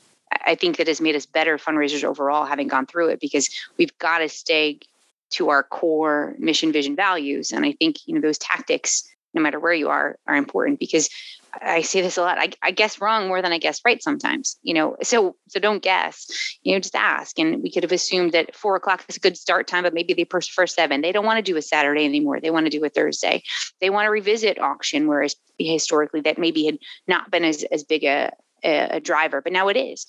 I 0.47 0.55
think 0.55 0.77
that 0.77 0.87
has 0.87 1.01
made 1.01 1.17
us 1.17 1.27
better 1.27 1.59
fundraisers 1.59 2.05
overall, 2.05 2.45
having 2.45 2.69
gone 2.69 2.87
through 2.87 3.09
it, 3.09 3.21
because 3.21 3.49
we've 3.77 3.97
got 3.99 4.19
to 4.19 4.29
stay 4.29 4.79
to 5.31 5.49
our 5.49 5.63
core 5.63 6.35
mission, 6.39 6.73
vision, 6.73 6.97
values. 6.97 7.53
And 7.53 7.65
I 7.65 7.73
think, 7.73 7.97
you 8.07 8.15
know, 8.15 8.21
those 8.21 8.39
tactics, 8.39 9.09
no 9.35 9.43
matter 9.43 9.61
where 9.61 9.73
you 9.73 9.89
are, 9.89 10.17
are 10.27 10.37
important 10.37 10.79
because 10.79 11.09
I 11.53 11.83
say 11.83 12.01
this 12.01 12.17
a 12.17 12.23
lot. 12.23 12.39
I, 12.39 12.51
I, 12.63 12.71
guess 12.71 13.01
wrong 13.01 13.29
more 13.29 13.43
than 13.43 13.53
I 13.53 13.59
guess 13.59 13.81
right 13.85 14.03
sometimes, 14.03 14.57
you 14.63 14.73
know. 14.73 14.97
So 15.03 15.37
so 15.49 15.59
don't 15.59 15.83
guess, 15.83 16.59
you 16.63 16.73
know, 16.73 16.81
just 16.81 16.95
ask. 16.95 17.39
And 17.39 17.63
we 17.63 17.73
could 17.73 17.83
have 17.83 17.93
assumed 17.93 18.33
that 18.33 18.55
four 18.55 18.77
o'clock 18.77 19.05
is 19.09 19.17
a 19.17 19.21
good 19.21 19.37
start 19.37 19.67
time, 19.67 19.83
but 19.83 19.95
maybe 19.95 20.15
they 20.15 20.25
prefer 20.25 20.67
seven. 20.67 21.01
They 21.01 21.13
don't 21.13 21.25
want 21.25 21.39
to 21.39 21.53
do 21.53 21.57
a 21.57 21.63
Saturday 21.63 22.05
anymore. 22.05 22.41
They 22.41 22.51
want 22.51 22.67
to 22.67 22.71
do 22.71 22.85
a 22.85 22.89
Thursday. 22.89 23.43
They 23.81 23.91
want 23.91 24.07
to 24.07 24.11
revisit 24.11 24.61
auction, 24.61 25.09
whereas 25.09 25.35
historically 25.59 26.21
that 26.23 26.39
maybe 26.39 26.67
had 26.67 26.79
not 27.09 27.31
been 27.31 27.45
as 27.45 27.65
as 27.65 27.85
big 27.85 28.05
a 28.05 28.33
a, 28.63 29.01
driver, 29.01 29.41
but 29.41 29.53
now 29.53 29.69
it 29.69 29.77
is. 29.77 30.07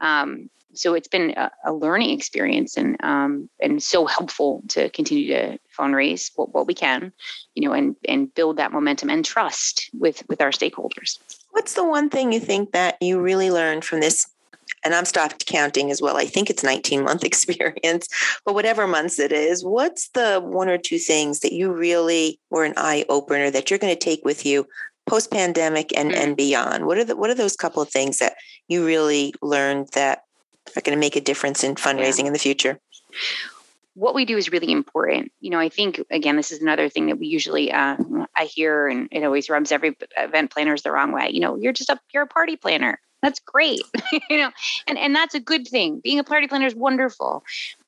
Um, 0.00 0.50
so 0.74 0.94
it's 0.94 1.08
been 1.08 1.30
a, 1.36 1.50
a 1.64 1.72
learning 1.72 2.10
experience 2.10 2.76
and 2.76 2.96
um, 3.02 3.48
and 3.60 3.82
so 3.82 4.06
helpful 4.06 4.62
to 4.68 4.90
continue 4.90 5.28
to 5.28 5.58
fundraise 5.76 6.30
what, 6.34 6.52
what 6.52 6.66
we 6.66 6.74
can, 6.74 7.12
you 7.54 7.66
know, 7.66 7.74
and 7.74 7.96
and 8.08 8.34
build 8.34 8.56
that 8.58 8.72
momentum 8.72 9.10
and 9.10 9.24
trust 9.24 9.90
with 9.94 10.22
with 10.28 10.40
our 10.40 10.50
stakeholders. 10.50 11.18
What's 11.50 11.74
the 11.74 11.84
one 11.84 12.10
thing 12.10 12.32
you 12.32 12.40
think 12.40 12.72
that 12.72 12.96
you 13.00 13.20
really 13.20 13.50
learned 13.50 13.84
from 13.84 14.00
this? 14.00 14.26
And 14.84 14.94
I'm 14.94 15.04
stopped 15.04 15.46
counting 15.46 15.90
as 15.90 16.02
well. 16.02 16.16
I 16.16 16.26
think 16.26 16.50
it's 16.50 16.62
19 16.62 17.04
month 17.04 17.24
experience, 17.24 18.08
but 18.44 18.54
whatever 18.54 18.86
months 18.86 19.18
it 19.18 19.32
is, 19.32 19.64
what's 19.64 20.08
the 20.08 20.40
one 20.40 20.68
or 20.68 20.78
two 20.78 20.98
things 20.98 21.40
that 21.40 21.52
you 21.52 21.72
really 21.72 22.38
were 22.50 22.64
an 22.64 22.74
eye 22.76 23.04
opener 23.08 23.50
that 23.50 23.70
you're 23.70 23.78
going 23.78 23.94
to 23.94 23.98
take 23.98 24.24
with 24.24 24.44
you 24.44 24.66
post 25.06 25.30
pandemic 25.30 25.96
and, 25.96 26.10
mm-hmm. 26.10 26.22
and 26.22 26.36
beyond? 26.36 26.86
What 26.86 26.98
are 26.98 27.04
the 27.04 27.16
what 27.16 27.30
are 27.30 27.34
those 27.34 27.56
couple 27.56 27.82
of 27.82 27.90
things 27.90 28.18
that 28.18 28.34
you 28.68 28.84
really 28.84 29.34
learned 29.42 29.88
that 29.94 30.24
are 30.76 30.82
going 30.82 30.96
to 30.96 31.00
make 31.00 31.16
a 31.16 31.20
difference 31.20 31.62
in 31.62 31.74
fundraising 31.74 32.20
yeah. 32.20 32.26
in 32.26 32.32
the 32.32 32.38
future? 32.38 32.80
what 33.94 34.14
we 34.14 34.24
do 34.24 34.36
is 34.36 34.50
really 34.50 34.72
important. 34.72 35.32
You 35.40 35.50
know, 35.50 35.58
I 35.58 35.68
think 35.68 36.02
again, 36.10 36.36
this 36.36 36.50
is 36.50 36.60
another 36.60 36.88
thing 36.88 37.06
that 37.06 37.18
we 37.18 37.26
usually 37.26 37.72
uh, 37.72 37.96
I 38.34 38.44
hear, 38.44 38.88
and 38.88 39.08
it 39.10 39.24
always 39.24 39.48
rubs 39.48 39.72
every 39.72 39.96
event 40.16 40.50
planners 40.50 40.82
the 40.82 40.90
wrong 40.90 41.12
way. 41.12 41.30
You 41.32 41.40
know, 41.40 41.56
you're 41.56 41.72
just 41.72 41.90
a 41.90 41.98
you're 42.12 42.24
a 42.24 42.28
party 42.28 42.56
planner. 42.56 43.00
That's 43.22 43.40
great, 43.40 43.80
you 44.30 44.38
know, 44.38 44.50
and 44.86 44.98
and 44.98 45.14
that's 45.14 45.34
a 45.34 45.40
good 45.40 45.66
thing. 45.66 46.00
Being 46.02 46.18
a 46.18 46.24
party 46.24 46.48
planner 46.48 46.66
is 46.66 46.74
wonderful, 46.74 47.44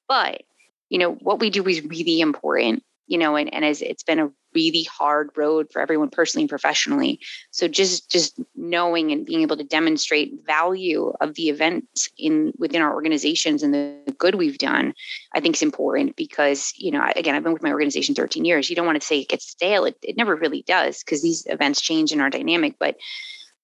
but 0.08 0.42
you 0.88 0.98
know 0.98 1.12
what 1.12 1.40
we 1.40 1.50
do 1.50 1.66
is 1.66 1.82
really 1.82 2.20
important. 2.20 2.84
You 3.08 3.18
know, 3.18 3.36
and 3.36 3.52
and 3.52 3.64
as 3.64 3.82
it's 3.82 4.04
been 4.04 4.20
a 4.20 4.30
really 4.56 4.84
hard 4.84 5.30
road 5.36 5.68
for 5.70 5.82
everyone 5.82 6.08
personally 6.08 6.44
and 6.44 6.50
professionally. 6.56 7.20
So 7.50 7.68
just 7.68 8.10
just 8.10 8.40
knowing 8.56 9.12
and 9.12 9.26
being 9.26 9.42
able 9.42 9.58
to 9.58 9.64
demonstrate 9.64 10.32
value 10.46 11.12
of 11.20 11.34
the 11.34 11.48
event 11.50 11.84
in 12.18 12.52
within 12.58 12.82
our 12.82 12.94
organizations 12.94 13.62
and 13.62 13.74
the 13.74 14.14
good 14.18 14.34
we've 14.34 14.58
done 14.58 14.94
i 15.34 15.40
think 15.40 15.56
is 15.56 15.62
important 15.62 16.16
because 16.16 16.72
you 16.76 16.90
know 16.90 17.04
again 17.14 17.34
i've 17.34 17.42
been 17.42 17.52
with 17.52 17.62
my 17.62 17.72
organization 17.72 18.14
13 18.14 18.44
years. 18.44 18.68
You 18.70 18.76
don't 18.76 18.86
want 18.86 19.00
to 19.00 19.06
say 19.06 19.20
it 19.20 19.28
gets 19.28 19.48
stale. 19.48 19.84
It, 19.84 19.96
it 20.02 20.16
never 20.16 20.34
really 20.34 20.62
does 20.62 21.02
because 21.02 21.22
these 21.22 21.46
events 21.46 21.80
change 21.80 22.12
in 22.12 22.20
our 22.20 22.30
dynamic 22.30 22.76
but 22.78 22.96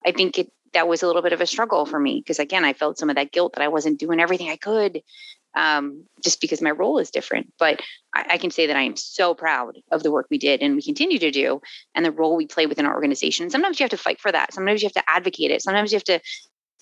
i 0.05 0.11
think 0.11 0.37
it 0.37 0.51
that 0.73 0.87
was 0.87 1.03
a 1.03 1.07
little 1.07 1.21
bit 1.21 1.33
of 1.33 1.41
a 1.41 1.47
struggle 1.47 1.85
for 1.85 1.99
me 1.99 2.19
because 2.19 2.39
again 2.39 2.65
i 2.65 2.73
felt 2.73 2.97
some 2.97 3.09
of 3.09 3.15
that 3.15 3.31
guilt 3.31 3.53
that 3.53 3.63
i 3.63 3.67
wasn't 3.67 3.99
doing 3.99 4.19
everything 4.19 4.49
i 4.49 4.55
could 4.55 5.01
um, 5.55 6.03
just 6.23 6.41
because 6.41 6.61
my 6.61 6.71
role 6.71 6.97
is 6.99 7.11
different. 7.11 7.53
But 7.59 7.81
I, 8.15 8.25
I, 8.31 8.37
can 8.37 8.51
say 8.51 8.67
that 8.67 8.75
I 8.75 8.81
am 8.81 8.95
so 8.95 9.33
proud 9.33 9.77
of 9.91 10.03
the 10.03 10.11
work 10.11 10.27
we 10.29 10.37
did 10.37 10.61
and 10.61 10.75
we 10.75 10.81
continue 10.81 11.19
to 11.19 11.31
do 11.31 11.61
and 11.93 12.05
the 12.05 12.11
role 12.11 12.35
we 12.35 12.47
play 12.47 12.65
within 12.65 12.85
our 12.85 12.93
organization. 12.93 13.49
Sometimes 13.49 13.79
you 13.79 13.83
have 13.83 13.91
to 13.91 13.97
fight 13.97 14.19
for 14.19 14.31
that. 14.31 14.53
Sometimes 14.53 14.81
you 14.81 14.87
have 14.87 14.93
to 14.93 15.09
advocate 15.09 15.51
it. 15.51 15.61
Sometimes 15.61 15.91
you 15.91 15.97
have 15.97 16.03
to 16.05 16.19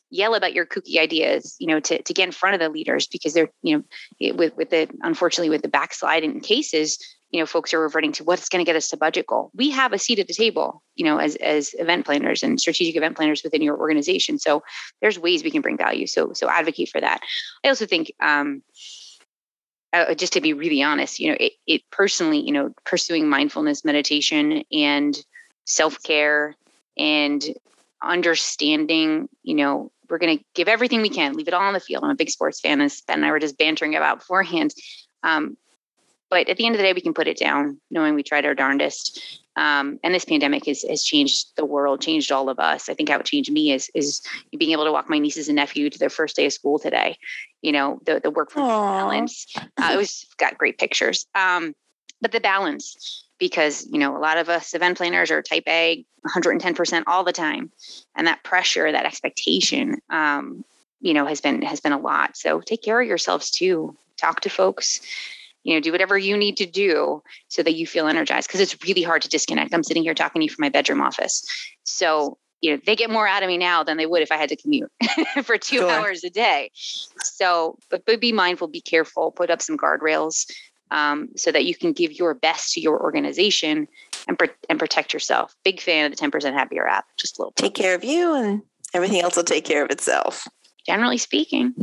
yell 0.10 0.36
about 0.36 0.54
your 0.54 0.66
kooky 0.66 1.00
ideas, 1.00 1.56
you 1.60 1.68
know, 1.68 1.80
to, 1.80 2.02
to 2.02 2.14
get 2.14 2.26
in 2.26 2.32
front 2.32 2.54
of 2.54 2.60
the 2.60 2.70
leaders 2.70 3.08
because 3.08 3.34
they're, 3.34 3.52
you 3.62 3.78
know, 3.78 4.34
with, 4.36 4.56
with 4.56 4.70
the, 4.70 4.90
unfortunately 5.02 5.50
with 5.50 5.62
the 5.62 5.70
backslide 5.70 6.24
in 6.24 6.40
cases, 6.42 6.98
you 7.32 7.40
know 7.40 7.46
folks 7.46 7.74
are 7.74 7.80
reverting 7.80 8.12
to 8.14 8.24
what's 8.24 8.50
going 8.50 8.64
to 8.64 8.70
get 8.70 8.76
us 8.76 8.90
to 8.90 8.98
budget 8.98 9.28
goal. 9.28 9.52
We 9.56 9.72
have 9.72 9.94
a 9.94 9.98
seat 9.98 10.20
at 10.20 10.28
the 10.28 10.34
table 10.34 10.84
you 10.96 11.06
know 11.06 11.18
as 11.18 11.36
as 11.38 11.74
event 11.78 12.06
planners 12.06 12.44
and 12.44 12.60
strategic 12.60 12.96
event 12.96 13.16
planners 13.16 13.44
within 13.44 13.62
your 13.62 13.78
organization. 13.78 14.38
So 14.38 14.64
there's 15.02 15.20
ways 15.20 15.44
we 15.44 15.52
can 15.52 15.62
bring 15.62 15.78
value. 15.78 16.08
So 16.08 16.34
so 16.34 16.50
advocate 16.50 16.90
for 16.90 17.02
that. 17.02 17.22
I 17.64 17.70
also 17.70 17.86
think 17.86 18.12
um 18.20 18.62
uh, 19.94 20.14
just 20.14 20.32
to 20.34 20.40
be 20.42 20.54
really 20.54 20.82
honest 20.82 21.20
you 21.20 21.30
know 21.30 21.38
it, 21.38 21.52
it 21.68 21.82
personally 21.92 22.40
you 22.40 22.54
know 22.54 22.74
pursuing 22.86 23.28
mindfulness 23.28 23.84
meditation 23.84 24.64
and 24.72 25.18
self-care 25.66 26.56
and 26.98 27.44
understanding 28.02 29.28
you 29.44 29.54
know 29.54 29.92
we're 30.12 30.18
going 30.18 30.38
to 30.38 30.44
give 30.54 30.68
everything 30.68 31.02
we 31.02 31.10
can 31.10 31.34
leave 31.34 31.48
it 31.48 31.54
all 31.54 31.62
on 31.62 31.74
the 31.74 31.80
field. 31.80 32.04
I'm 32.04 32.10
a 32.10 32.16
big 32.16 32.30
sports 32.30 32.60
fan 32.60 32.82
as 32.82 33.02
ben 33.02 33.20
and 33.20 33.26
i 33.26 33.32
were 33.32 33.40
just 33.40 33.58
bantering 33.58 33.96
about 33.96 34.20
beforehand. 34.20 34.74
Um, 35.24 35.56
but 36.32 36.48
at 36.48 36.56
the 36.56 36.66
end 36.66 36.76
of 36.76 36.80
the 36.80 36.84
day, 36.84 36.94
we 36.94 37.02
can 37.02 37.14
put 37.14 37.28
it 37.28 37.38
down 37.38 37.80
knowing 37.92 38.16
we 38.16 38.24
tried 38.24 38.46
our 38.46 38.56
darndest. 38.56 39.42
Um, 39.58 40.00
and 40.02 40.16
this 40.16 40.24
pandemic 40.24 40.66
has, 40.66 40.82
has 40.84 41.04
changed 41.04 41.58
the 41.58 41.66
world, 41.66 42.00
changed 42.00 42.32
all 42.32 42.48
of 42.48 42.58
us. 42.58 42.88
I 42.88 42.94
think 42.94 43.10
how 43.10 43.20
it 43.20 43.26
changed 43.26 43.52
me 43.52 43.74
is 43.74 43.92
is 43.94 44.22
being 44.58 44.72
able 44.72 44.86
to 44.86 44.94
walk 44.94 45.10
my 45.10 45.20
nieces 45.20 45.50
and 45.50 45.58
nephew 45.58 45.90
to 45.90 46.00
their 46.00 46.10
first 46.10 46.38
day 46.38 46.46
of 46.46 46.54
school 46.54 46.80
today. 46.80 47.18
You 47.62 47.74
know, 47.74 48.00
the 48.06 48.22
the 48.22 48.32
work 48.32 48.50
from 48.50 48.66
balance. 48.66 49.46
Uh, 49.58 49.92
it 49.94 49.98
was 49.98 50.26
got 50.38 50.58
great 50.58 50.80
pictures. 50.80 51.28
Um, 51.36 51.76
but 52.22 52.32
the 52.32 52.40
balance, 52.40 53.26
because 53.38 53.86
you 53.92 54.00
know, 54.00 54.16
a 54.16 54.20
lot 54.20 54.38
of 54.38 54.48
us 54.48 54.74
event 54.74 54.98
planners 54.98 55.32
are 55.32 55.42
type 55.42 55.66
A, 55.68 56.06
110% 56.26 57.04
all 57.08 57.26
the 57.26 57.34
time, 57.34 57.74
and 58.16 58.26
that 58.28 58.42
pressure, 58.46 58.90
that 58.90 59.06
expectation, 59.06 59.98
um, 60.10 60.64
you 61.02 61.14
know, 61.14 61.26
has 61.26 61.42
been 61.42 61.62
has 61.62 61.82
been 61.82 61.92
a 61.92 62.00
lot. 62.00 62.38
So 62.38 62.62
take 62.62 62.82
care 62.82 63.02
of 63.02 63.08
yourselves 63.08 63.52
too. 63.52 63.98
Talk 64.16 64.40
to 64.42 64.50
folks 64.50 65.02
you 65.64 65.74
know 65.74 65.80
do 65.80 65.92
whatever 65.92 66.18
you 66.18 66.38
need 66.38 66.58
to 66.58 66.66
do 66.66 67.22
so 67.48 67.64
that 67.64 67.74
you 67.74 67.86
feel 67.86 68.08
energized 68.08 68.48
because 68.48 68.62
it's 68.62 68.78
really 68.84 69.04
hard 69.04 69.22
to 69.22 69.30
disconnect. 69.30 69.74
I'm 69.74 69.84
sitting 69.84 70.04
here 70.04 70.14
talking 70.14 70.40
to 70.40 70.46
you 70.46 70.50
from 70.50 70.64
my 70.64 70.70
bedroom 70.70 71.02
office. 71.02 71.44
So 71.84 72.38
you 72.62 72.72
know 72.72 72.82
they 72.86 72.96
get 72.96 73.10
more 73.10 73.28
out 73.28 73.44
of 73.44 73.48
me 73.48 73.58
now 73.58 73.84
than 73.84 73.98
they 73.98 74.06
would 74.06 74.22
if 74.22 74.32
i 74.32 74.38
had 74.38 74.50
to 74.50 74.56
commute 74.56 74.92
for 75.44 75.58
two 75.58 75.78
sure. 75.78 75.92
hours 75.92 76.24
a 76.24 76.30
day. 76.30 76.72
So 77.24 77.78
but, 77.90 78.06
but 78.06 78.22
be 78.22 78.32
mindful 78.32 78.68
be 78.68 78.82
careful 78.82 79.32
put 79.32 79.50
up 79.50 79.62
some 79.62 79.78
guardrails 79.78 80.46
um, 80.92 81.30
so 81.38 81.52
that 81.52 81.66
you 81.66 81.76
can 81.76 81.94
give 81.94 82.12
your 82.12 82.34
best 82.34 82.74
to 82.74 82.82
your 82.82 83.02
organization 83.02 83.88
and, 84.28 84.38
pro- 84.38 84.50
and 84.70 84.78
protect 84.78 85.14
yourself. 85.14 85.56
Big 85.64 85.80
fan 85.80 86.12
of 86.12 86.18
the 86.18 86.28
10% 86.28 86.54
happier 86.54 86.86
app 86.86 87.06
just 87.18 87.40
a 87.40 87.42
little 87.42 87.54
take 87.56 87.74
care 87.74 87.96
of 87.96 88.04
you 88.04 88.36
and 88.36 88.62
everything 88.94 89.22
else 89.22 89.36
will 89.36 89.44
take 89.44 89.66
care 89.66 89.84
of 89.84 89.90
itself 89.90 90.48
generally 90.86 91.18
speaking. 91.18 91.74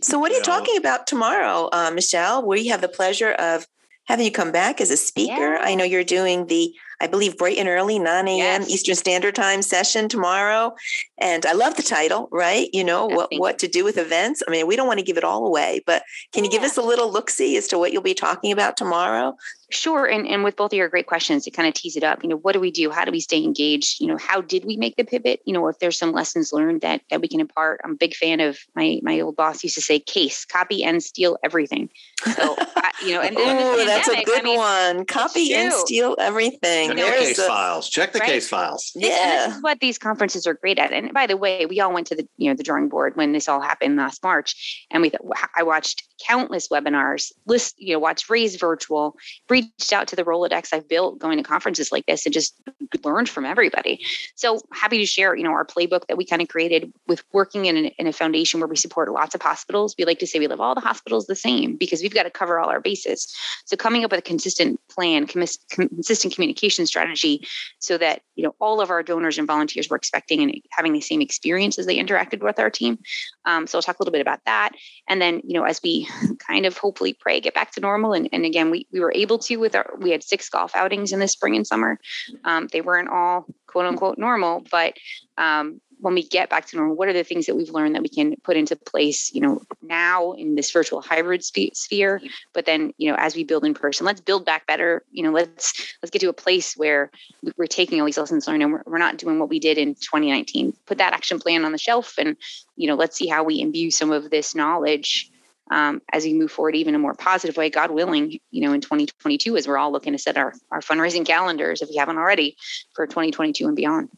so, 0.00 0.18
what 0.18 0.32
are 0.32 0.34
you 0.34 0.42
talking 0.42 0.76
about 0.76 1.06
tomorrow, 1.06 1.68
uh, 1.72 1.90
Michelle? 1.90 2.44
We 2.46 2.68
have 2.68 2.80
the 2.80 2.88
pleasure 2.88 3.32
of 3.32 3.66
having 4.04 4.24
you 4.24 4.32
come 4.32 4.52
back 4.52 4.80
as 4.80 4.90
a 4.90 4.96
speaker. 4.96 5.54
Yeah. 5.54 5.60
I 5.60 5.74
know 5.74 5.84
you're 5.84 6.04
doing 6.04 6.46
the 6.46 6.74
I 7.02 7.08
believe, 7.08 7.36
bright 7.36 7.58
and 7.58 7.68
early, 7.68 7.98
9 7.98 8.28
a.m. 8.28 8.62
Yes. 8.62 8.70
Eastern 8.70 8.94
Standard 8.94 9.34
Time 9.34 9.60
session 9.60 10.08
tomorrow. 10.08 10.76
And 11.18 11.44
I 11.44 11.52
love 11.52 11.76
the 11.76 11.82
title, 11.82 12.28
right? 12.30 12.68
You 12.72 12.84
know, 12.84 13.06
what, 13.06 13.28
what 13.36 13.58
to 13.58 13.68
do 13.68 13.82
with 13.82 13.98
events. 13.98 14.40
I 14.46 14.52
mean, 14.52 14.68
we 14.68 14.76
don't 14.76 14.86
want 14.86 15.00
to 15.00 15.04
give 15.04 15.16
it 15.16 15.24
all 15.24 15.44
away, 15.44 15.82
but 15.84 16.04
can 16.32 16.44
you 16.44 16.50
give 16.50 16.62
us 16.62 16.76
a 16.76 16.82
little 16.82 17.10
look 17.10 17.28
see 17.28 17.56
as 17.56 17.66
to 17.68 17.78
what 17.78 17.92
you'll 17.92 18.02
be 18.02 18.14
talking 18.14 18.52
about 18.52 18.76
tomorrow? 18.76 19.36
Sure. 19.72 20.04
And, 20.04 20.26
and 20.26 20.44
with 20.44 20.56
both 20.56 20.72
of 20.72 20.76
your 20.76 20.88
great 20.88 21.06
questions 21.06 21.44
to 21.44 21.50
kind 21.50 21.66
of 21.66 21.74
tease 21.74 21.96
it 21.96 22.04
up, 22.04 22.22
you 22.22 22.28
know, 22.28 22.36
what 22.36 22.52
do 22.52 22.60
we 22.60 22.70
do? 22.70 22.90
How 22.90 23.04
do 23.04 23.10
we 23.10 23.20
stay 23.20 23.42
engaged? 23.42 24.00
You 24.00 24.06
know, 24.08 24.18
how 24.18 24.42
did 24.42 24.64
we 24.64 24.76
make 24.76 24.96
the 24.96 25.04
pivot? 25.04 25.40
You 25.46 25.54
know, 25.54 25.66
if 25.68 25.78
there's 25.78 25.96
some 25.96 26.12
lessons 26.12 26.52
learned 26.52 26.82
that, 26.82 27.00
that 27.10 27.22
we 27.22 27.28
can 27.28 27.40
impart. 27.40 27.80
I'm 27.82 27.92
a 27.92 27.96
big 27.96 28.14
fan 28.14 28.40
of 28.40 28.58
my, 28.76 29.00
my 29.02 29.20
old 29.20 29.36
boss 29.36 29.64
used 29.64 29.76
to 29.76 29.80
say 29.80 29.98
case, 29.98 30.44
copy 30.44 30.84
and 30.84 31.02
steal 31.02 31.38
everything. 31.42 31.88
So, 32.22 32.54
I, 32.76 32.90
you 33.04 33.14
know, 33.14 33.22
and 33.22 33.34
oh, 33.38 33.84
that's 33.86 34.08
a 34.08 34.22
good 34.24 34.40
I 34.40 34.42
mean, 34.42 34.58
one. 34.58 35.06
Copy 35.06 35.54
and 35.54 35.72
steal 35.72 36.16
everything. 36.18 36.91
Check 36.96 37.18
the 37.18 37.26
case 37.26 37.38
a, 37.38 37.46
files. 37.46 37.88
Check 37.88 38.12
the 38.12 38.18
right? 38.18 38.28
case 38.28 38.48
files. 38.48 38.92
Yeah. 38.94 39.46
This 39.46 39.56
is 39.56 39.62
what 39.62 39.80
these 39.80 39.98
conferences 39.98 40.46
are 40.46 40.54
great 40.54 40.78
at. 40.78 40.92
And 40.92 41.12
by 41.12 41.26
the 41.26 41.36
way, 41.36 41.66
we 41.66 41.80
all 41.80 41.92
went 41.92 42.06
to 42.08 42.14
the, 42.14 42.28
you 42.36 42.50
know, 42.50 42.56
the 42.56 42.62
drawing 42.62 42.88
board 42.88 43.16
when 43.16 43.32
this 43.32 43.48
all 43.48 43.60
happened 43.60 43.96
last 43.96 44.22
March. 44.22 44.86
And 44.90 45.02
we 45.02 45.10
thought, 45.10 45.22
I 45.56 45.62
watched 45.62 46.02
countless 46.26 46.68
webinars, 46.68 47.32
list, 47.46 47.74
you 47.78 47.94
know, 47.94 47.98
watched 47.98 48.28
Raise 48.30 48.56
Virtual, 48.56 49.16
reached 49.48 49.92
out 49.92 50.08
to 50.08 50.16
the 50.16 50.24
Rolodex 50.24 50.68
I've 50.72 50.88
built 50.88 51.18
going 51.18 51.38
to 51.38 51.42
conferences 51.42 51.92
like 51.92 52.06
this 52.06 52.26
and 52.26 52.32
just 52.32 52.60
learned 53.04 53.28
from 53.28 53.44
everybody. 53.44 54.04
So 54.34 54.60
happy 54.72 54.98
to 54.98 55.06
share, 55.06 55.34
you 55.36 55.44
know, 55.44 55.50
our 55.50 55.64
playbook 55.64 56.06
that 56.08 56.16
we 56.16 56.24
kind 56.24 56.42
of 56.42 56.48
created 56.48 56.92
with 57.06 57.22
working 57.32 57.66
in, 57.66 57.76
an, 57.76 57.86
in 57.98 58.06
a 58.06 58.12
foundation 58.12 58.60
where 58.60 58.68
we 58.68 58.76
support 58.76 59.10
lots 59.10 59.34
of 59.34 59.42
hospitals. 59.42 59.94
We 59.98 60.04
like 60.04 60.18
to 60.20 60.26
say 60.26 60.38
we 60.38 60.46
live 60.46 60.60
all 60.60 60.74
the 60.74 60.80
hospitals 60.80 61.26
the 61.26 61.36
same 61.36 61.76
because 61.76 62.02
we've 62.02 62.14
got 62.14 62.24
to 62.24 62.30
cover 62.30 62.58
all 62.58 62.68
our 62.68 62.80
bases. 62.80 63.34
So 63.64 63.76
coming 63.76 64.04
up 64.04 64.10
with 64.10 64.20
a 64.20 64.22
consistent 64.22 64.80
plan, 64.88 65.26
consistent 65.26 66.34
communication 66.34 66.86
strategy 66.86 67.46
so 67.78 67.98
that, 67.98 68.22
you 68.36 68.44
know, 68.44 68.54
all 68.60 68.80
of 68.80 68.90
our 68.90 69.02
donors 69.02 69.38
and 69.38 69.46
volunteers 69.46 69.88
were 69.88 69.96
expecting 69.96 70.42
and 70.42 70.54
having 70.70 70.92
the 70.92 71.00
same 71.00 71.20
experience 71.20 71.78
as 71.78 71.86
they 71.86 71.96
interacted 71.96 72.42
with 72.42 72.58
our 72.58 72.70
team. 72.70 72.98
Um, 73.44 73.66
so 73.66 73.78
I'll 73.78 73.82
talk 73.82 73.98
a 73.98 74.02
little 74.02 74.12
bit 74.12 74.20
about 74.20 74.40
that. 74.46 74.72
And 75.08 75.20
then, 75.20 75.40
you 75.44 75.54
know, 75.54 75.64
as 75.64 75.80
we 75.82 76.08
kind 76.38 76.66
of 76.66 76.76
hopefully 76.76 77.14
pray, 77.14 77.40
get 77.40 77.54
back 77.54 77.72
to 77.72 77.80
normal. 77.80 78.12
And, 78.12 78.28
and 78.32 78.44
again, 78.44 78.70
we, 78.70 78.86
we 78.92 79.00
were 79.00 79.12
able 79.14 79.38
to 79.38 79.56
with 79.56 79.74
our, 79.74 79.94
we 79.98 80.10
had 80.10 80.22
six 80.22 80.48
golf 80.48 80.74
outings 80.74 81.12
in 81.12 81.18
the 81.18 81.28
spring 81.28 81.56
and 81.56 81.66
summer. 81.66 81.98
Um, 82.44 82.68
they 82.72 82.80
weren't 82.84 83.08
all 83.08 83.46
quote 83.66 83.86
unquote 83.86 84.18
normal, 84.18 84.64
but 84.70 84.94
um, 85.38 85.80
when 86.02 86.14
we 86.14 86.24
get 86.24 86.50
back 86.50 86.66
to 86.66 86.76
normal, 86.76 86.96
what 86.96 87.08
are 87.08 87.12
the 87.12 87.22
things 87.22 87.46
that 87.46 87.54
we've 87.54 87.70
learned 87.70 87.94
that 87.94 88.02
we 88.02 88.08
can 88.08 88.34
put 88.42 88.56
into 88.56 88.74
place, 88.74 89.32
you 89.32 89.40
know, 89.40 89.62
now 89.82 90.32
in 90.32 90.56
this 90.56 90.72
virtual 90.72 91.00
hybrid 91.00 91.44
spe- 91.44 91.74
sphere, 91.74 92.20
but 92.52 92.66
then, 92.66 92.92
you 92.98 93.08
know, 93.08 93.16
as 93.18 93.36
we 93.36 93.44
build 93.44 93.64
in 93.64 93.72
person, 93.72 94.04
let's 94.04 94.20
build 94.20 94.44
back 94.44 94.66
better, 94.66 95.04
you 95.12 95.22
know, 95.22 95.30
let's, 95.30 95.94
let's 96.02 96.10
get 96.10 96.18
to 96.18 96.28
a 96.28 96.32
place 96.32 96.76
where 96.76 97.10
we're 97.56 97.66
taking 97.66 98.00
all 98.00 98.06
these 98.06 98.18
lessons 98.18 98.48
learned 98.48 98.64
and 98.64 98.72
we're, 98.72 98.82
we're 98.84 98.98
not 98.98 99.16
doing 99.16 99.38
what 99.38 99.48
we 99.48 99.60
did 99.60 99.78
in 99.78 99.94
2019, 99.94 100.72
put 100.86 100.98
that 100.98 101.14
action 101.14 101.38
plan 101.38 101.64
on 101.64 101.70
the 101.70 101.78
shelf 101.78 102.14
and, 102.18 102.36
you 102.74 102.88
know, 102.88 102.96
let's 102.96 103.16
see 103.16 103.28
how 103.28 103.44
we 103.44 103.60
imbue 103.60 103.92
some 103.92 104.10
of 104.10 104.28
this 104.28 104.56
knowledge 104.56 105.30
um, 105.70 106.02
as 106.12 106.24
we 106.24 106.34
move 106.34 106.50
forward, 106.50 106.74
even 106.74 106.94
a 106.94 106.98
more 106.98 107.14
positive 107.14 107.56
way, 107.56 107.70
God 107.70 107.90
willing, 107.90 108.38
you 108.50 108.60
know, 108.60 108.72
in 108.72 108.80
2022, 108.80 109.56
as 109.56 109.66
we're 109.66 109.78
all 109.78 109.92
looking 109.92 110.12
to 110.12 110.18
set 110.18 110.36
our, 110.36 110.52
our 110.70 110.80
fundraising 110.80 111.24
calendars, 111.24 111.82
if 111.82 111.88
we 111.88 111.96
haven't 111.96 112.18
already, 112.18 112.56
for 112.94 113.06
2022 113.06 113.66
and 113.66 113.76
beyond. 113.76 114.08